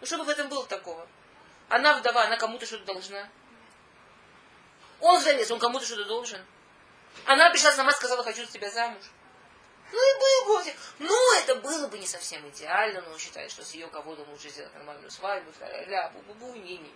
Ну 0.00 0.06
что 0.06 0.18
бы 0.18 0.24
в 0.24 0.28
этом 0.28 0.48
было 0.48 0.66
такого? 0.66 1.06
Она 1.68 1.96
вдова, 1.96 2.24
она 2.24 2.36
кому-то 2.36 2.66
что-то 2.66 2.84
должна. 2.84 3.28
Он 5.00 5.20
залез, 5.20 5.50
он 5.50 5.58
кому-то 5.58 5.86
что-то 5.86 6.04
должен. 6.04 6.44
Она 7.24 7.50
пришла 7.50 7.72
сама, 7.72 7.92
сказала, 7.92 8.22
хочу 8.22 8.44
за 8.44 8.52
тебя 8.52 8.70
замуж. 8.70 9.04
Ну 9.92 9.98
и 9.98 10.20
был 10.20 10.64
бы, 10.64 10.74
ну 11.00 11.38
это 11.38 11.56
было 11.56 11.88
бы 11.88 11.98
не 11.98 12.06
совсем 12.06 12.48
идеально, 12.48 13.00
но 13.00 13.10
он 13.12 13.18
считает, 13.18 13.50
что 13.50 13.64
с 13.64 13.72
ее 13.72 13.88
кого-то 13.88 14.22
лучше 14.30 14.48
сделать 14.48 14.72
нормальную 14.74 15.10
свадьбу, 15.10 15.50
ля 15.60 16.12
бу-бу-бу, 16.14 16.54
не-не. 16.58 16.92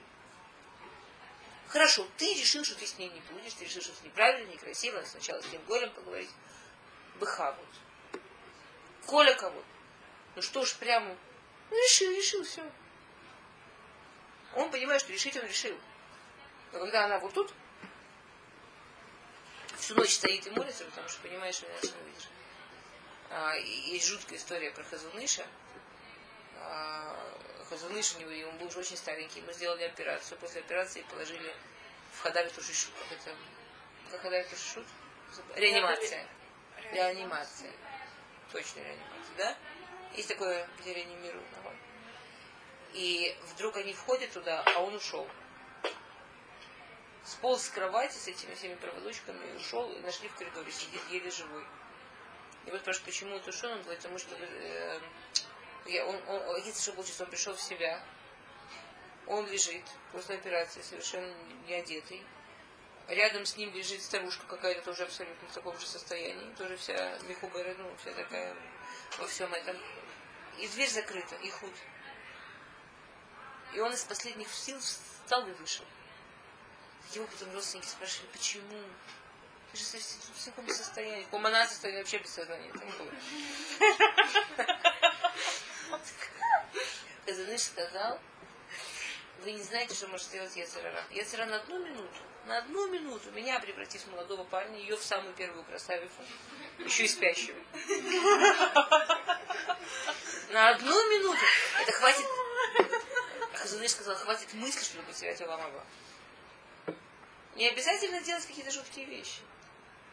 Хорошо, 1.68 2.06
ты 2.18 2.34
решил, 2.34 2.64
что 2.64 2.74
ты 2.76 2.86
с 2.86 2.98
ним 2.98 3.12
не 3.12 3.20
будешь, 3.20 3.54
ты 3.54 3.64
решил, 3.64 3.82
что 3.82 3.92
это 3.92 4.04
неправильно, 4.04 4.50
некрасиво, 4.52 5.02
сначала 5.04 5.40
с 5.42 5.50
ним 5.50 5.62
горем 5.66 5.90
поговорить. 5.90 6.30
Быхавут. 7.18 7.68
Коля 9.06 9.34
кого 9.34 9.62
Ну 10.36 10.42
что 10.42 10.64
ж, 10.64 10.74
прямо, 10.76 11.16
ну 11.70 11.76
решил, 11.76 12.10
решил, 12.12 12.44
все. 12.44 12.62
Он 14.54 14.70
понимает, 14.70 15.00
что 15.00 15.12
решить 15.12 15.36
он 15.36 15.46
решил. 15.46 15.76
Но 16.72 16.80
когда 16.80 17.04
она 17.04 17.18
вот 17.18 17.34
тут, 17.34 17.52
всю 19.78 19.94
ночь 19.94 20.14
стоит 20.14 20.46
и 20.46 20.50
молится, 20.50 20.84
потому 20.84 21.08
что 21.08 21.20
понимаешь, 21.22 21.56
что 21.56 21.66
иначе 21.66 21.88
не 21.88 22.02
увидишь. 22.02 22.28
А, 23.30 23.54
есть 23.54 24.06
жуткая 24.06 24.38
история 24.38 24.70
про 24.70 24.84
Хазуныша. 24.84 25.46
А, 26.60 27.16
Хазуныш, 27.74 28.14
он 28.14 28.58
был 28.58 28.68
уже 28.68 28.78
очень 28.78 28.96
старенький. 28.96 29.40
Мы 29.40 29.52
сделали 29.52 29.82
операцию. 29.82 30.38
После 30.38 30.60
операции 30.60 31.04
положили 31.10 31.52
в 32.12 32.20
Хадаре 32.20 32.48
Тушишут. 32.50 32.92
Это, 33.10 33.34
как 34.12 34.20
Хадаре 34.20 34.44
Тушишут? 34.44 34.86
Реанимация. 35.56 36.24
Реанимация. 36.92 37.72
Точно 38.52 38.78
реанимация, 38.78 39.36
да? 39.36 39.56
Есть 40.14 40.28
такое, 40.28 40.68
где 40.78 40.94
реанимируют. 40.94 41.44
И 42.92 43.36
вдруг 43.50 43.76
они 43.76 43.92
входят 43.92 44.30
туда, 44.30 44.62
а 44.76 44.80
он 44.80 44.94
ушел. 44.94 45.28
Сполз 47.24 47.64
с 47.64 47.70
кровати 47.70 48.16
с 48.16 48.28
этими 48.28 48.54
всеми 48.54 48.76
проволочками, 48.76 49.56
ушел, 49.56 49.90
и 49.90 49.98
нашли 50.00 50.28
в 50.28 50.36
коридоре, 50.36 50.70
сидит 50.70 51.00
еле 51.10 51.28
живой. 51.28 51.64
И 52.66 52.70
вот 52.70 52.82
спрашивают, 52.82 53.06
почему 53.06 53.36
это 53.36 53.50
ушел? 53.50 53.72
Он 53.72 53.82
говорит, 53.82 54.00
потому 54.00 54.18
что 54.18 54.36
э, 54.38 55.00
я, 55.87 56.07
он, 56.07 56.16
он, 56.28 56.57
единственное, 56.57 57.05
что 57.05 57.24
он 57.24 57.30
пришел 57.30 57.55
в 57.55 57.61
себя. 57.61 58.03
Он 59.26 59.47
лежит 59.47 59.85
после 60.12 60.37
операции, 60.37 60.82
совершенно 60.82 61.32
не 61.66 61.74
одетый. 61.74 62.22
Рядом 63.09 63.45
с 63.45 63.57
ним 63.57 63.72
лежит 63.74 64.03
старушка 64.03 64.47
какая-то 64.47 64.82
тоже 64.82 65.05
абсолютно 65.05 65.49
в 65.49 65.53
таком 65.53 65.78
же 65.78 65.87
состоянии. 65.87 66.55
Тоже 66.55 66.76
вся 66.76 67.18
мехубера, 67.28 67.74
ну, 67.76 67.95
вся 67.97 68.12
такая 68.12 68.57
во 69.18 69.26
всем 69.26 69.53
этом. 69.53 69.76
И 70.59 70.68
дверь 70.68 70.89
закрыта, 70.89 71.35
и 71.37 71.51
худ. 71.51 71.72
И 73.74 73.80
он 73.80 73.93
из 73.93 74.05
последних 74.05 74.49
сил 74.49 74.78
встал 74.78 75.47
и 75.47 75.53
вышел. 75.53 75.85
Его 77.12 77.26
потом 77.26 77.53
родственники 77.53 77.87
спрашивали, 77.87 78.28
почему? 78.32 78.85
Ты 79.72 79.78
же 79.78 79.85
в 79.85 80.45
таком 80.45 80.68
состоянии. 80.68 81.24
Кумана 81.24 81.66
состояние 81.66 82.03
вообще 82.03 82.18
без 82.18 82.30
сознания. 82.30 82.72
Казаныш 87.26 87.62
сказал, 87.62 88.20
вы 89.43 89.53
не 89.53 89.62
знаете, 89.62 89.95
что 89.95 90.09
может 90.09 90.26
сделать 90.26 90.55
Ецерара. 90.57 91.05
Ецера 91.11 91.47
на 91.47 91.57
одну 91.57 91.78
минуту, 91.78 92.20
на 92.47 92.59
одну 92.59 92.89
минуту 92.89 93.30
меня 93.32 93.61
превратить 93.61 94.03
в 94.03 94.11
молодого 94.11 94.45
парня, 94.45 94.78
ее 94.78 94.97
в 94.97 95.03
самую 95.03 95.35
первую 95.35 95.64
красавицу, 95.64 96.14
еще 96.78 97.05
и 97.05 97.09
спящую. 97.09 97.57
На 100.51 100.70
одну 100.70 101.11
минуту. 101.11 101.45
Это 101.80 101.93
хватит 101.93 102.26
Хазуныш 103.64 103.93
сказал, 103.93 104.14
хватит 104.16 104.53
мысли, 104.55 104.85
чтобы 104.85 105.05
потерять 105.05 105.41
Аламаба. 105.41 105.82
Не 107.55 107.68
обязательно 107.68 108.20
делать 108.20 108.47
какие-то 108.47 108.70
жуткие 108.70 109.07
вещи. 109.07 109.41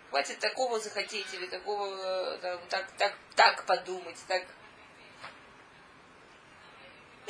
Хватит 0.10 0.40
такого 0.40 0.80
захотеть 0.80 1.34
или 1.34 1.48
такого 1.48 2.38
там, 2.38 2.60
так, 2.70 2.92
так, 2.98 3.18
так 3.36 3.66
подумать, 3.66 4.18
так. 4.28 4.46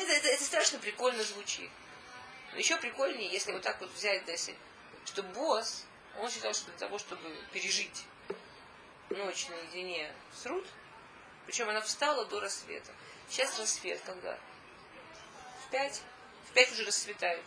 Это, 0.01 0.13
это, 0.13 0.27
это 0.29 0.43
страшно 0.43 0.79
прикольно 0.79 1.23
звучит. 1.23 1.69
Но 2.53 2.57
еще 2.57 2.75
прикольнее, 2.77 3.29
если 3.29 3.51
вот 3.51 3.61
так 3.61 3.79
вот 3.79 3.91
взять, 3.91 4.25
да, 4.25 4.31
если, 4.31 4.55
что 5.05 5.21
босс, 5.21 5.85
он 6.19 6.29
считал, 6.29 6.53
что 6.53 6.65
для 6.71 6.79
того, 6.79 6.97
чтобы 6.97 7.37
пережить 7.53 8.05
ночь 9.09 9.47
наедине 9.49 10.11
с 10.33 10.45
Рут, 10.47 10.65
причем 11.45 11.69
она 11.69 11.81
встала 11.81 12.25
до 12.25 12.39
рассвета. 12.39 12.91
Сейчас 13.29 13.59
рассвет 13.59 14.01
когда? 14.05 14.37
В 15.65 15.71
пять 15.71 16.01
в 16.49 16.53
пять 16.53 16.71
уже 16.71 16.83
расцветает. 16.83 17.43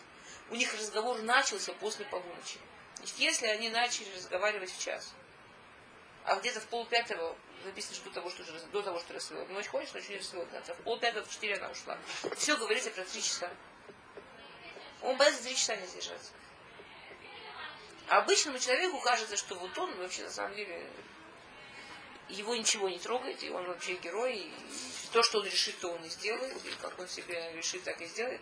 У 0.51 0.55
них 0.55 0.73
разговор 0.75 1.21
начался 1.23 1.73
после 1.75 2.05
полуночи. 2.07 2.59
Если 3.19 3.47
они 3.47 3.69
начали 3.69 4.15
разговаривать 4.15 4.73
в 4.73 4.83
час, 4.83 5.13
а 6.25 6.37
где-то 6.37 6.61
в 6.61 6.67
полпятого 6.69 7.37
написано, 7.65 7.95
что 7.97 8.09
до 8.09 8.15
того, 8.15 8.31
что, 8.31 8.45
до 8.45 8.83
того, 8.83 9.01
что 9.01 9.15
рассвело. 9.15 9.45
Ночь 9.47 9.69
ходишь, 9.69 9.93
ночь 9.93 10.09
не 10.09 10.17
рассвело. 10.17 10.45
В 10.45 10.83
полпятого, 10.83 11.25
в 11.25 11.31
четыре 11.31 11.57
она 11.57 11.71
ушла. 11.71 11.99
Все 12.37 12.57
говорится 12.57 12.91
про 12.91 13.05
три 13.05 13.23
часа. 13.23 13.51
Он 15.03 15.17
боится 15.17 15.43
три 15.43 15.55
часа 15.55 15.77
не 15.77 15.87
сдержаться. 15.87 16.33
А 18.09 18.19
обычному 18.19 18.59
человеку 18.59 19.01
кажется, 19.01 19.37
что 19.37 19.55
вот 19.55 19.77
он 19.79 19.95
вообще 19.97 20.23
на 20.23 20.31
самом 20.31 20.55
деле 20.55 20.87
его 22.29 22.55
ничего 22.55 22.89
не 22.89 22.99
трогает, 22.99 23.43
и 23.43 23.51
он 23.51 23.67
вообще 23.67 23.95
герой, 23.95 24.37
и 24.37 24.53
то, 25.13 25.23
что 25.23 25.41
он 25.41 25.47
решит, 25.47 25.79
то 25.79 25.89
он 25.91 26.03
и 26.05 26.09
сделает, 26.09 26.65
и 26.65 26.71
как 26.81 26.99
он 26.99 27.09
себе 27.09 27.53
решит, 27.53 27.83
так 27.85 28.01
и 28.01 28.07
сделает. 28.07 28.41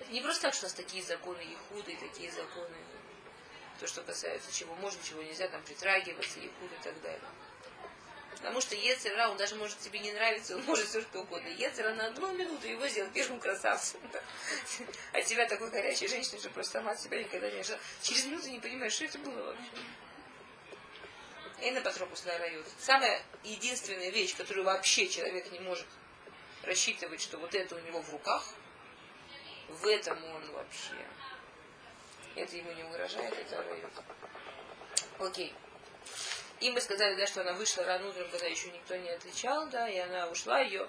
Это 0.00 0.12
не 0.12 0.20
просто 0.20 0.42
так, 0.42 0.54
что 0.54 0.64
у 0.64 0.68
нас 0.68 0.74
такие 0.74 1.02
законы 1.02 1.40
Ехуда 1.40 1.90
и 1.90 1.96
такие 1.96 2.30
законы, 2.30 2.76
то, 3.80 3.86
что 3.86 4.02
касается 4.02 4.52
чего 4.52 4.74
можно, 4.76 5.02
чего 5.02 5.22
нельзя, 5.22 5.48
там 5.48 5.62
притрагиваться, 5.62 6.38
Ехуд 6.38 6.72
и 6.72 6.82
так 6.82 7.00
далее. 7.02 7.20
Потому 8.36 8.60
что 8.60 8.74
Ецера, 8.74 9.28
он 9.28 9.36
даже 9.36 9.56
может 9.56 9.78
тебе 9.78 9.98
не 9.98 10.12
нравиться, 10.12 10.56
он 10.56 10.64
может 10.64 10.86
все 10.86 11.00
что 11.00 11.20
угодно. 11.20 11.48
Ецера 11.48 11.94
на 11.94 12.06
одну 12.06 12.32
минуту 12.32 12.66
его 12.66 12.86
сделал 12.86 13.10
первым 13.12 13.40
красавцем. 13.40 14.00
А 15.12 15.22
тебя 15.22 15.46
такой 15.46 15.70
горячей 15.70 16.06
женщиной, 16.06 16.38
что 16.38 16.50
просто 16.50 16.74
сама 16.74 16.94
себя 16.94 17.22
никогда 17.22 17.50
не 17.50 17.60
ожидала. 17.60 17.80
Через 18.02 18.26
минуту 18.26 18.48
не 18.48 18.60
понимаешь, 18.60 18.92
что 18.92 19.04
это 19.04 19.18
было 19.18 19.42
вообще. 19.42 19.70
Эйна 21.60 21.80
Патропус 21.80 22.24
райот. 22.26 22.66
Самая 22.78 23.22
единственная 23.42 24.10
вещь, 24.10 24.36
которую 24.36 24.64
вообще 24.64 25.08
человек 25.08 25.50
не 25.52 25.60
может 25.60 25.86
рассчитывать, 26.62 27.22
что 27.22 27.38
вот 27.38 27.54
это 27.54 27.74
у 27.74 27.78
него 27.80 28.02
в 28.02 28.10
руках– 28.10 28.44
в 29.68 29.86
этом 29.86 30.22
он 30.24 30.50
вообще. 30.52 30.94
Это 32.34 32.56
ему 32.56 32.72
не 32.72 32.84
угрожает, 32.84 33.32
это 33.34 33.62
район. 33.62 33.90
Окей. 35.18 35.54
И 36.60 36.70
мы 36.70 36.80
сказали, 36.80 37.14
да, 37.16 37.26
что 37.26 37.42
она 37.42 37.52
вышла 37.52 37.84
рано 37.84 38.08
утром, 38.08 38.28
когда 38.30 38.46
еще 38.46 38.70
никто 38.70 38.96
не 38.96 39.10
отвечал, 39.10 39.66
да, 39.68 39.88
и 39.88 39.98
она 39.98 40.28
ушла, 40.28 40.60
ее 40.60 40.88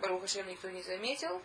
Барухашем 0.00 0.46
никто 0.48 0.70
не 0.70 0.82
заметил. 0.82 1.42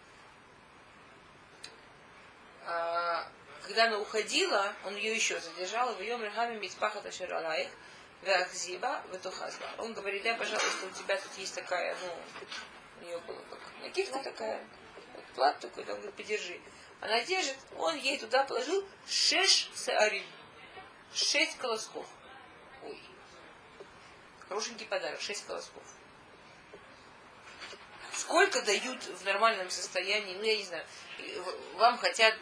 А, 2.65 3.27
когда 3.63 3.85
она 3.85 3.99
уходила, 3.99 4.73
он 4.85 4.95
ее 4.95 5.15
еще 5.15 5.39
задержал, 5.39 5.93
в 5.93 6.01
ее 6.01 6.17
мрахами 6.17 6.57
митпахата 6.57 7.11
шаралаих, 7.11 7.69
вахзиба, 8.23 9.01
ветухазба. 9.11 9.67
Он 9.79 9.93
говорит, 9.93 10.23
да, 10.23 10.35
пожалуйста, 10.35 10.85
у 10.85 10.89
тебя 10.91 11.17
тут 11.17 11.37
есть 11.37 11.55
такая, 11.55 11.95
ну, 12.01 12.15
у 13.01 13.05
нее 13.05 13.17
была 13.19 13.39
как 13.49 13.59
накидка 13.81 14.19
такая, 14.19 14.63
плат 15.35 15.59
такой, 15.59 15.83
он 15.83 15.95
говорит, 15.95 16.15
подержи. 16.15 16.59
Она 17.01 17.21
держит, 17.23 17.57
он 17.77 17.97
ей 17.97 18.17
туда 18.17 18.43
положил 18.45 18.87
шеш 19.07 19.69
саарим. 19.73 20.23
Шесть 21.13 21.57
колосков. 21.57 22.07
Хорошенький 24.47 24.85
подарок, 24.85 25.19
шесть 25.21 25.45
колосков. 25.45 25.83
Сколько 28.13 28.61
дают 28.61 29.03
в 29.03 29.25
нормальном 29.25 29.69
состоянии, 29.69 30.35
ну 30.35 30.43
я 30.43 30.57
не 30.57 30.63
знаю, 30.63 30.85
вам 31.75 31.97
хотят... 31.97 32.35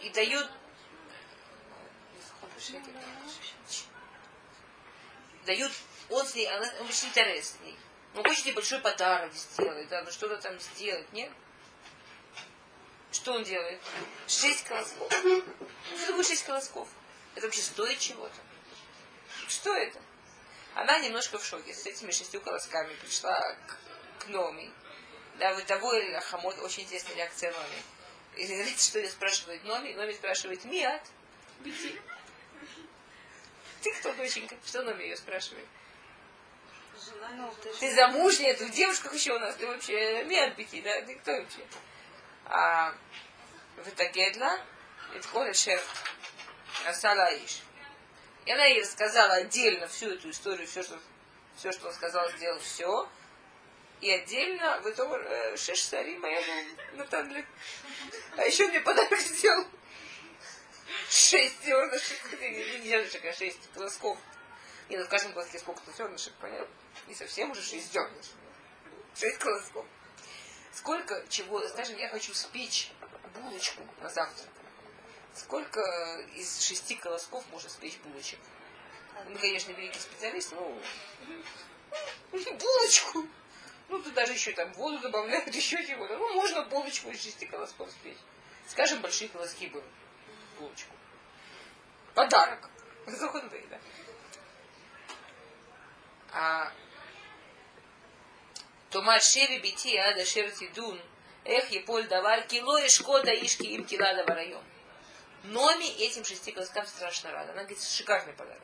И 0.00 0.10
дают... 0.10 0.50
Дают 5.44 5.72
Он 6.10 6.26
с 6.26 6.34
а 6.34 6.36
ней, 6.36 6.46
она 6.46 6.66
очень 6.82 7.08
интересная. 7.08 7.74
Ну, 8.14 8.22
хочет 8.22 8.46
ей 8.46 8.52
большой 8.52 8.80
подарок 8.80 9.32
сделать, 9.32 9.88
да, 9.88 10.02
ну 10.02 10.10
что-то 10.10 10.36
там 10.36 10.58
сделать, 10.60 11.10
нет? 11.12 11.30
Что 13.10 13.34
он 13.34 13.44
делает? 13.44 13.80
Шесть 14.26 14.64
колосков. 14.64 15.12
Что 15.12 16.06
такое 16.06 16.24
шесть 16.24 16.44
колосков? 16.44 16.88
Это 17.34 17.46
вообще 17.46 17.62
стоит 17.62 17.98
чего-то? 17.98 18.34
Что 19.48 19.74
это? 19.74 19.98
Она 20.74 20.98
немножко 21.00 21.38
в 21.38 21.44
шоке 21.44 21.74
с 21.74 21.86
этими 21.86 22.10
шестью 22.10 22.40
колосками 22.40 22.94
пришла 22.96 23.38
к, 23.66 24.24
к 24.24 24.28
Номи. 24.28 24.70
Да, 25.38 25.54
вы 25.54 25.62
того 25.62 25.92
или 25.94 26.18
Хамот, 26.20 26.58
очень 26.60 26.84
интересная 26.84 27.16
реакция 27.16 27.52
Номи. 27.52 27.82
И 28.36 28.46
знаете, 28.46 28.82
что 28.82 28.98
ее 28.98 29.10
спрашивает 29.10 29.64
Номи? 29.64 29.92
Номи 29.92 30.12
спрашивает, 30.12 30.64
Миат, 30.64 31.02
беги. 31.60 32.00
Ты 33.82 33.92
кто, 33.94 34.12
доченька? 34.14 34.56
Что 34.64 34.82
Номи 34.82 35.04
ее 35.04 35.16
спрашивает? 35.16 35.66
Ну, 37.36 37.54
ты 37.80 37.94
замужняя, 37.94 38.54
ты 38.54 38.66
в 38.66 38.70
девушках 38.70 39.14
еще 39.14 39.34
у 39.34 39.38
нас, 39.38 39.54
ты 39.56 39.66
вообще 39.66 40.24
беги, 40.56 40.82
да? 40.82 41.00
Ты 41.02 41.14
кто 41.16 41.32
вообще? 41.32 41.60
А 42.46 42.94
в 43.76 43.88
Итагедла, 43.88 44.58
Итколя 45.14 45.54
Шер 45.54 45.80
Асалаиш. 46.86 47.62
И 48.44 48.52
она 48.52 48.64
ей 48.66 48.82
рассказала 48.82 49.34
отдельно 49.34 49.86
всю 49.88 50.10
эту 50.10 50.30
историю, 50.30 50.66
все, 50.66 50.82
что, 50.82 50.98
все, 51.56 51.72
что 51.72 51.88
он 51.88 51.94
сказал, 51.94 52.28
сделал, 52.32 52.58
все. 52.60 53.08
И 54.00 54.10
отдельно 54.10 54.80
в 54.80 54.90
итоге 54.90 55.22
э, 55.24 55.56
шеш 55.56 55.80
сари 55.80 56.16
моя 56.18 56.40
Наталья. 56.94 57.46
А 58.36 58.42
еще 58.42 58.66
мне 58.66 58.80
подарок 58.80 59.18
сделал. 59.20 59.64
Шесть 61.08 61.64
зернышек. 61.64 62.18
Не 62.40 62.88
зернышек, 62.88 63.24
а 63.24 63.32
шесть 63.32 63.70
колосков. 63.74 64.18
Не, 64.88 64.96
ну 64.96 65.04
в 65.04 65.08
каждом 65.08 65.32
колоске 65.32 65.60
сколько-то 65.60 65.92
зернышек, 65.92 66.34
понятно? 66.40 66.81
Не 67.06 67.14
совсем 67.14 67.50
уже 67.50 67.62
шесть 67.62 67.92
зернышек. 67.92 68.34
Шесть 69.14 69.38
колосков. 69.38 69.86
Сколько 70.72 71.26
чего, 71.28 71.60
скажем, 71.68 71.96
я 71.98 72.08
хочу 72.08 72.32
спечь 72.34 72.90
булочку 73.34 73.82
на 74.00 74.08
завтрак. 74.08 74.48
Сколько 75.34 75.80
из 76.34 76.60
шести 76.60 76.96
колосков 76.96 77.44
можно 77.50 77.68
спечь 77.68 77.98
булочек? 77.98 78.38
Ну, 79.28 79.38
конечно, 79.38 79.72
великий 79.72 80.00
специалист, 80.00 80.52
но 80.52 80.78
булочку. 82.32 83.26
Ну, 83.88 84.02
тут 84.02 84.14
даже 84.14 84.32
еще 84.32 84.52
там 84.52 84.72
воду 84.72 84.98
добавляют, 85.00 85.54
еще 85.54 85.84
чего-то. 85.86 86.16
Ну, 86.16 86.34
можно 86.34 86.62
булочку 86.64 87.10
из 87.10 87.22
шести 87.22 87.46
колосков 87.46 87.90
спечь. 87.90 88.18
Скажем, 88.66 89.02
большие 89.02 89.28
колоски 89.28 89.66
бы 89.68 89.82
булочку. 90.58 90.94
Подарок. 92.14 92.70
Захундей, 93.06 93.66
да. 93.68 93.80
А 96.32 96.72
Тома 98.92 99.20
шеви 99.20 99.58
бити 99.58 99.96
ада 99.96 100.24
шер 100.24 100.50
тидун. 100.50 101.00
Эх, 101.44 101.70
еполь 101.70 102.06
давар 102.08 102.46
кило 102.46 102.78
и 102.78 102.88
шкода 102.88 103.32
ишки 103.32 103.66
им 103.76 103.84
килада 103.84 104.22
варайом. 104.24 104.62
Номи 105.44 105.88
этим 106.04 106.24
шести 106.24 106.52
колоскам 106.52 106.86
страшно 106.86 107.32
рада. 107.32 107.52
Она 107.52 107.62
говорит, 107.62 107.82
шикарный 107.82 108.34
подарок. 108.34 108.62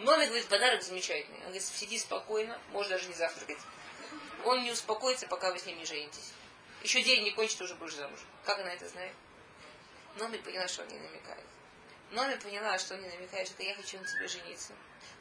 Номи 0.00 0.26
говорит, 0.26 0.46
подарок 0.48 0.82
замечательный. 0.82 1.38
Она 1.38 1.46
говорит, 1.46 1.62
сиди 1.62 1.98
спокойно, 1.98 2.60
можешь 2.72 2.90
даже 2.90 3.08
не 3.08 3.14
завтракать. 3.14 3.58
Он 4.44 4.62
не 4.62 4.70
успокоится, 4.70 5.26
пока 5.26 5.50
вы 5.50 5.58
с 5.58 5.64
ним 5.64 5.78
не 5.78 5.86
женитесь. 5.86 6.32
Еще 6.82 7.02
день 7.02 7.24
не 7.24 7.30
кончит, 7.30 7.60
уже 7.62 7.74
будешь 7.74 7.94
замуж. 7.94 8.20
Как 8.44 8.58
она 8.58 8.74
это 8.74 8.86
знает? 8.86 9.14
Номи 10.18 10.36
поняла, 10.36 10.68
что 10.68 10.82
он 10.82 10.88
не 10.88 10.98
намекает. 10.98 11.46
Номи 12.10 12.36
поняла, 12.36 12.78
что 12.78 12.94
он 12.94 13.00
не 13.00 13.08
намекает, 13.08 13.48
что 13.48 13.62
я 13.62 13.74
хочу 13.74 13.98
на 13.98 14.06
тебе 14.06 14.28
жениться. 14.28 14.74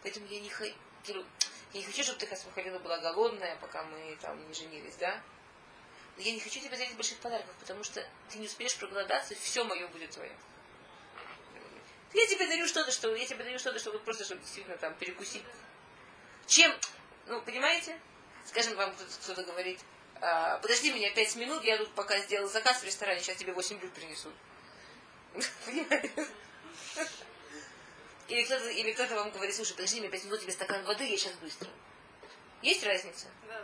Поэтому 0.03 0.27
я 0.27 0.41
не 0.41 0.49
хочу, 0.49 1.25
я 1.73 1.79
не 1.79 1.85
хочу, 1.85 2.03
чтобы 2.03 2.19
ты, 2.19 2.27
Хасмахалила, 2.27 2.79
была 2.79 2.97
голодная, 2.99 3.55
пока 3.57 3.83
мы 3.83 4.17
там 4.21 4.47
не 4.47 4.53
женились, 4.53 4.95
да? 4.95 5.21
Но 6.15 6.23
я 6.23 6.31
не 6.31 6.39
хочу 6.39 6.59
тебе 6.59 6.75
дарить 6.75 6.95
больших 6.95 7.17
подарков, 7.19 7.53
потому 7.59 7.83
что 7.83 8.05
ты 8.29 8.39
не 8.39 8.47
успеешь 8.47 8.75
проголодаться, 8.77 9.35
все 9.35 9.63
мое 9.63 9.87
будет 9.87 10.11
твое. 10.11 10.31
Я 12.13 12.25
тебе 12.25 12.47
дарю 12.47 12.67
что-то, 12.67 12.91
что 12.91 13.13
я 13.15 13.25
тебе 13.25 13.43
дарю 13.43 13.59
что-то, 13.59 13.79
чтобы 13.79 13.99
просто, 13.99 14.23
чтобы 14.23 14.41
действительно 14.41 14.77
там 14.77 14.95
перекусить. 14.95 15.43
Чем, 16.47 16.73
ну, 17.27 17.41
понимаете? 17.41 17.99
Скажем, 18.45 18.75
вам 18.75 18.95
кто-то 19.21 19.43
говорит, 19.43 19.79
«А, 20.21 20.57
подожди 20.59 20.91
меня 20.91 21.11
пять 21.13 21.35
минут, 21.35 21.63
я 21.63 21.77
тут 21.77 21.93
пока 21.93 22.17
сделал 22.19 22.47
заказ 22.47 22.81
в 22.81 22.85
ресторане, 22.85 23.21
сейчас 23.21 23.37
тебе 23.37 23.53
восемь 23.53 23.77
блюд 23.77 23.93
принесут. 23.93 24.33
Понимаете? 25.65 26.27
Или 28.27 28.43
кто-то, 28.43 28.69
или 28.69 28.91
кто-то 28.91 29.15
вам 29.15 29.31
говорит, 29.31 29.55
слушай, 29.55 29.73
подожди 29.73 29.99
меня 29.99 30.09
пять 30.09 30.25
минут, 30.25 30.41
тебе 30.41 30.51
стакан 30.51 30.83
воды, 30.83 31.05
я 31.05 31.17
сейчас 31.17 31.33
быстро. 31.35 31.69
Есть 32.61 32.83
разница? 32.83 33.27
Да. 33.47 33.63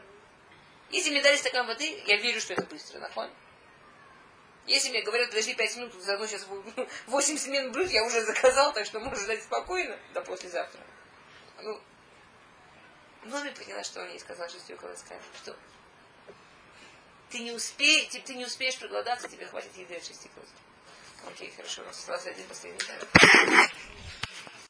Если 0.90 1.10
мне 1.10 1.22
дали 1.22 1.36
стакан 1.36 1.68
воды, 1.68 2.02
я 2.06 2.18
верю, 2.18 2.40
что 2.40 2.54
это 2.54 2.64
быстро, 2.64 3.00
нахуй. 3.00 3.30
Если 4.66 4.90
мне 4.90 5.02
говорят, 5.02 5.30
подожди 5.30 5.54
пять 5.56 5.76
минут, 5.76 5.94
заодно 5.96 6.28
сейчас 6.28 6.48
8 7.08 7.38
смен 7.38 7.72
блюд 7.72 7.90
я 7.90 8.06
уже 8.06 8.22
заказал, 8.24 8.72
так 8.74 8.86
что 8.86 9.00
можешь 9.00 9.24
ждать 9.24 9.44
спокойно 9.44 10.00
до 10.14 10.22
послезавтра. 10.22 10.82
Ну, 11.62 11.82
Номи 13.26 13.52
поняла, 13.52 13.84
что 13.84 14.02
он 14.02 14.10
ей 14.10 14.20
сказал 14.20 14.50
шестью 14.50 14.78
колосками, 14.78 15.22
что 15.42 15.56
ты 17.30 17.40
не, 17.40 17.52
успеешь, 17.52 18.08
ты, 18.12 18.20
ты 18.20 18.36
не 18.36 18.46
успеешь 18.46 18.78
проголодаться, 18.78 19.28
тебе 19.28 19.46
хватит 19.46 19.76
еды 19.78 19.96
от 19.96 20.06
шести. 20.06 20.30
Окей, 21.26 21.52
хорошо, 21.56 21.82
у 21.82 21.86
нас 21.86 21.98
остался 21.98 22.30
один 22.30 22.46
последний. 22.48 22.80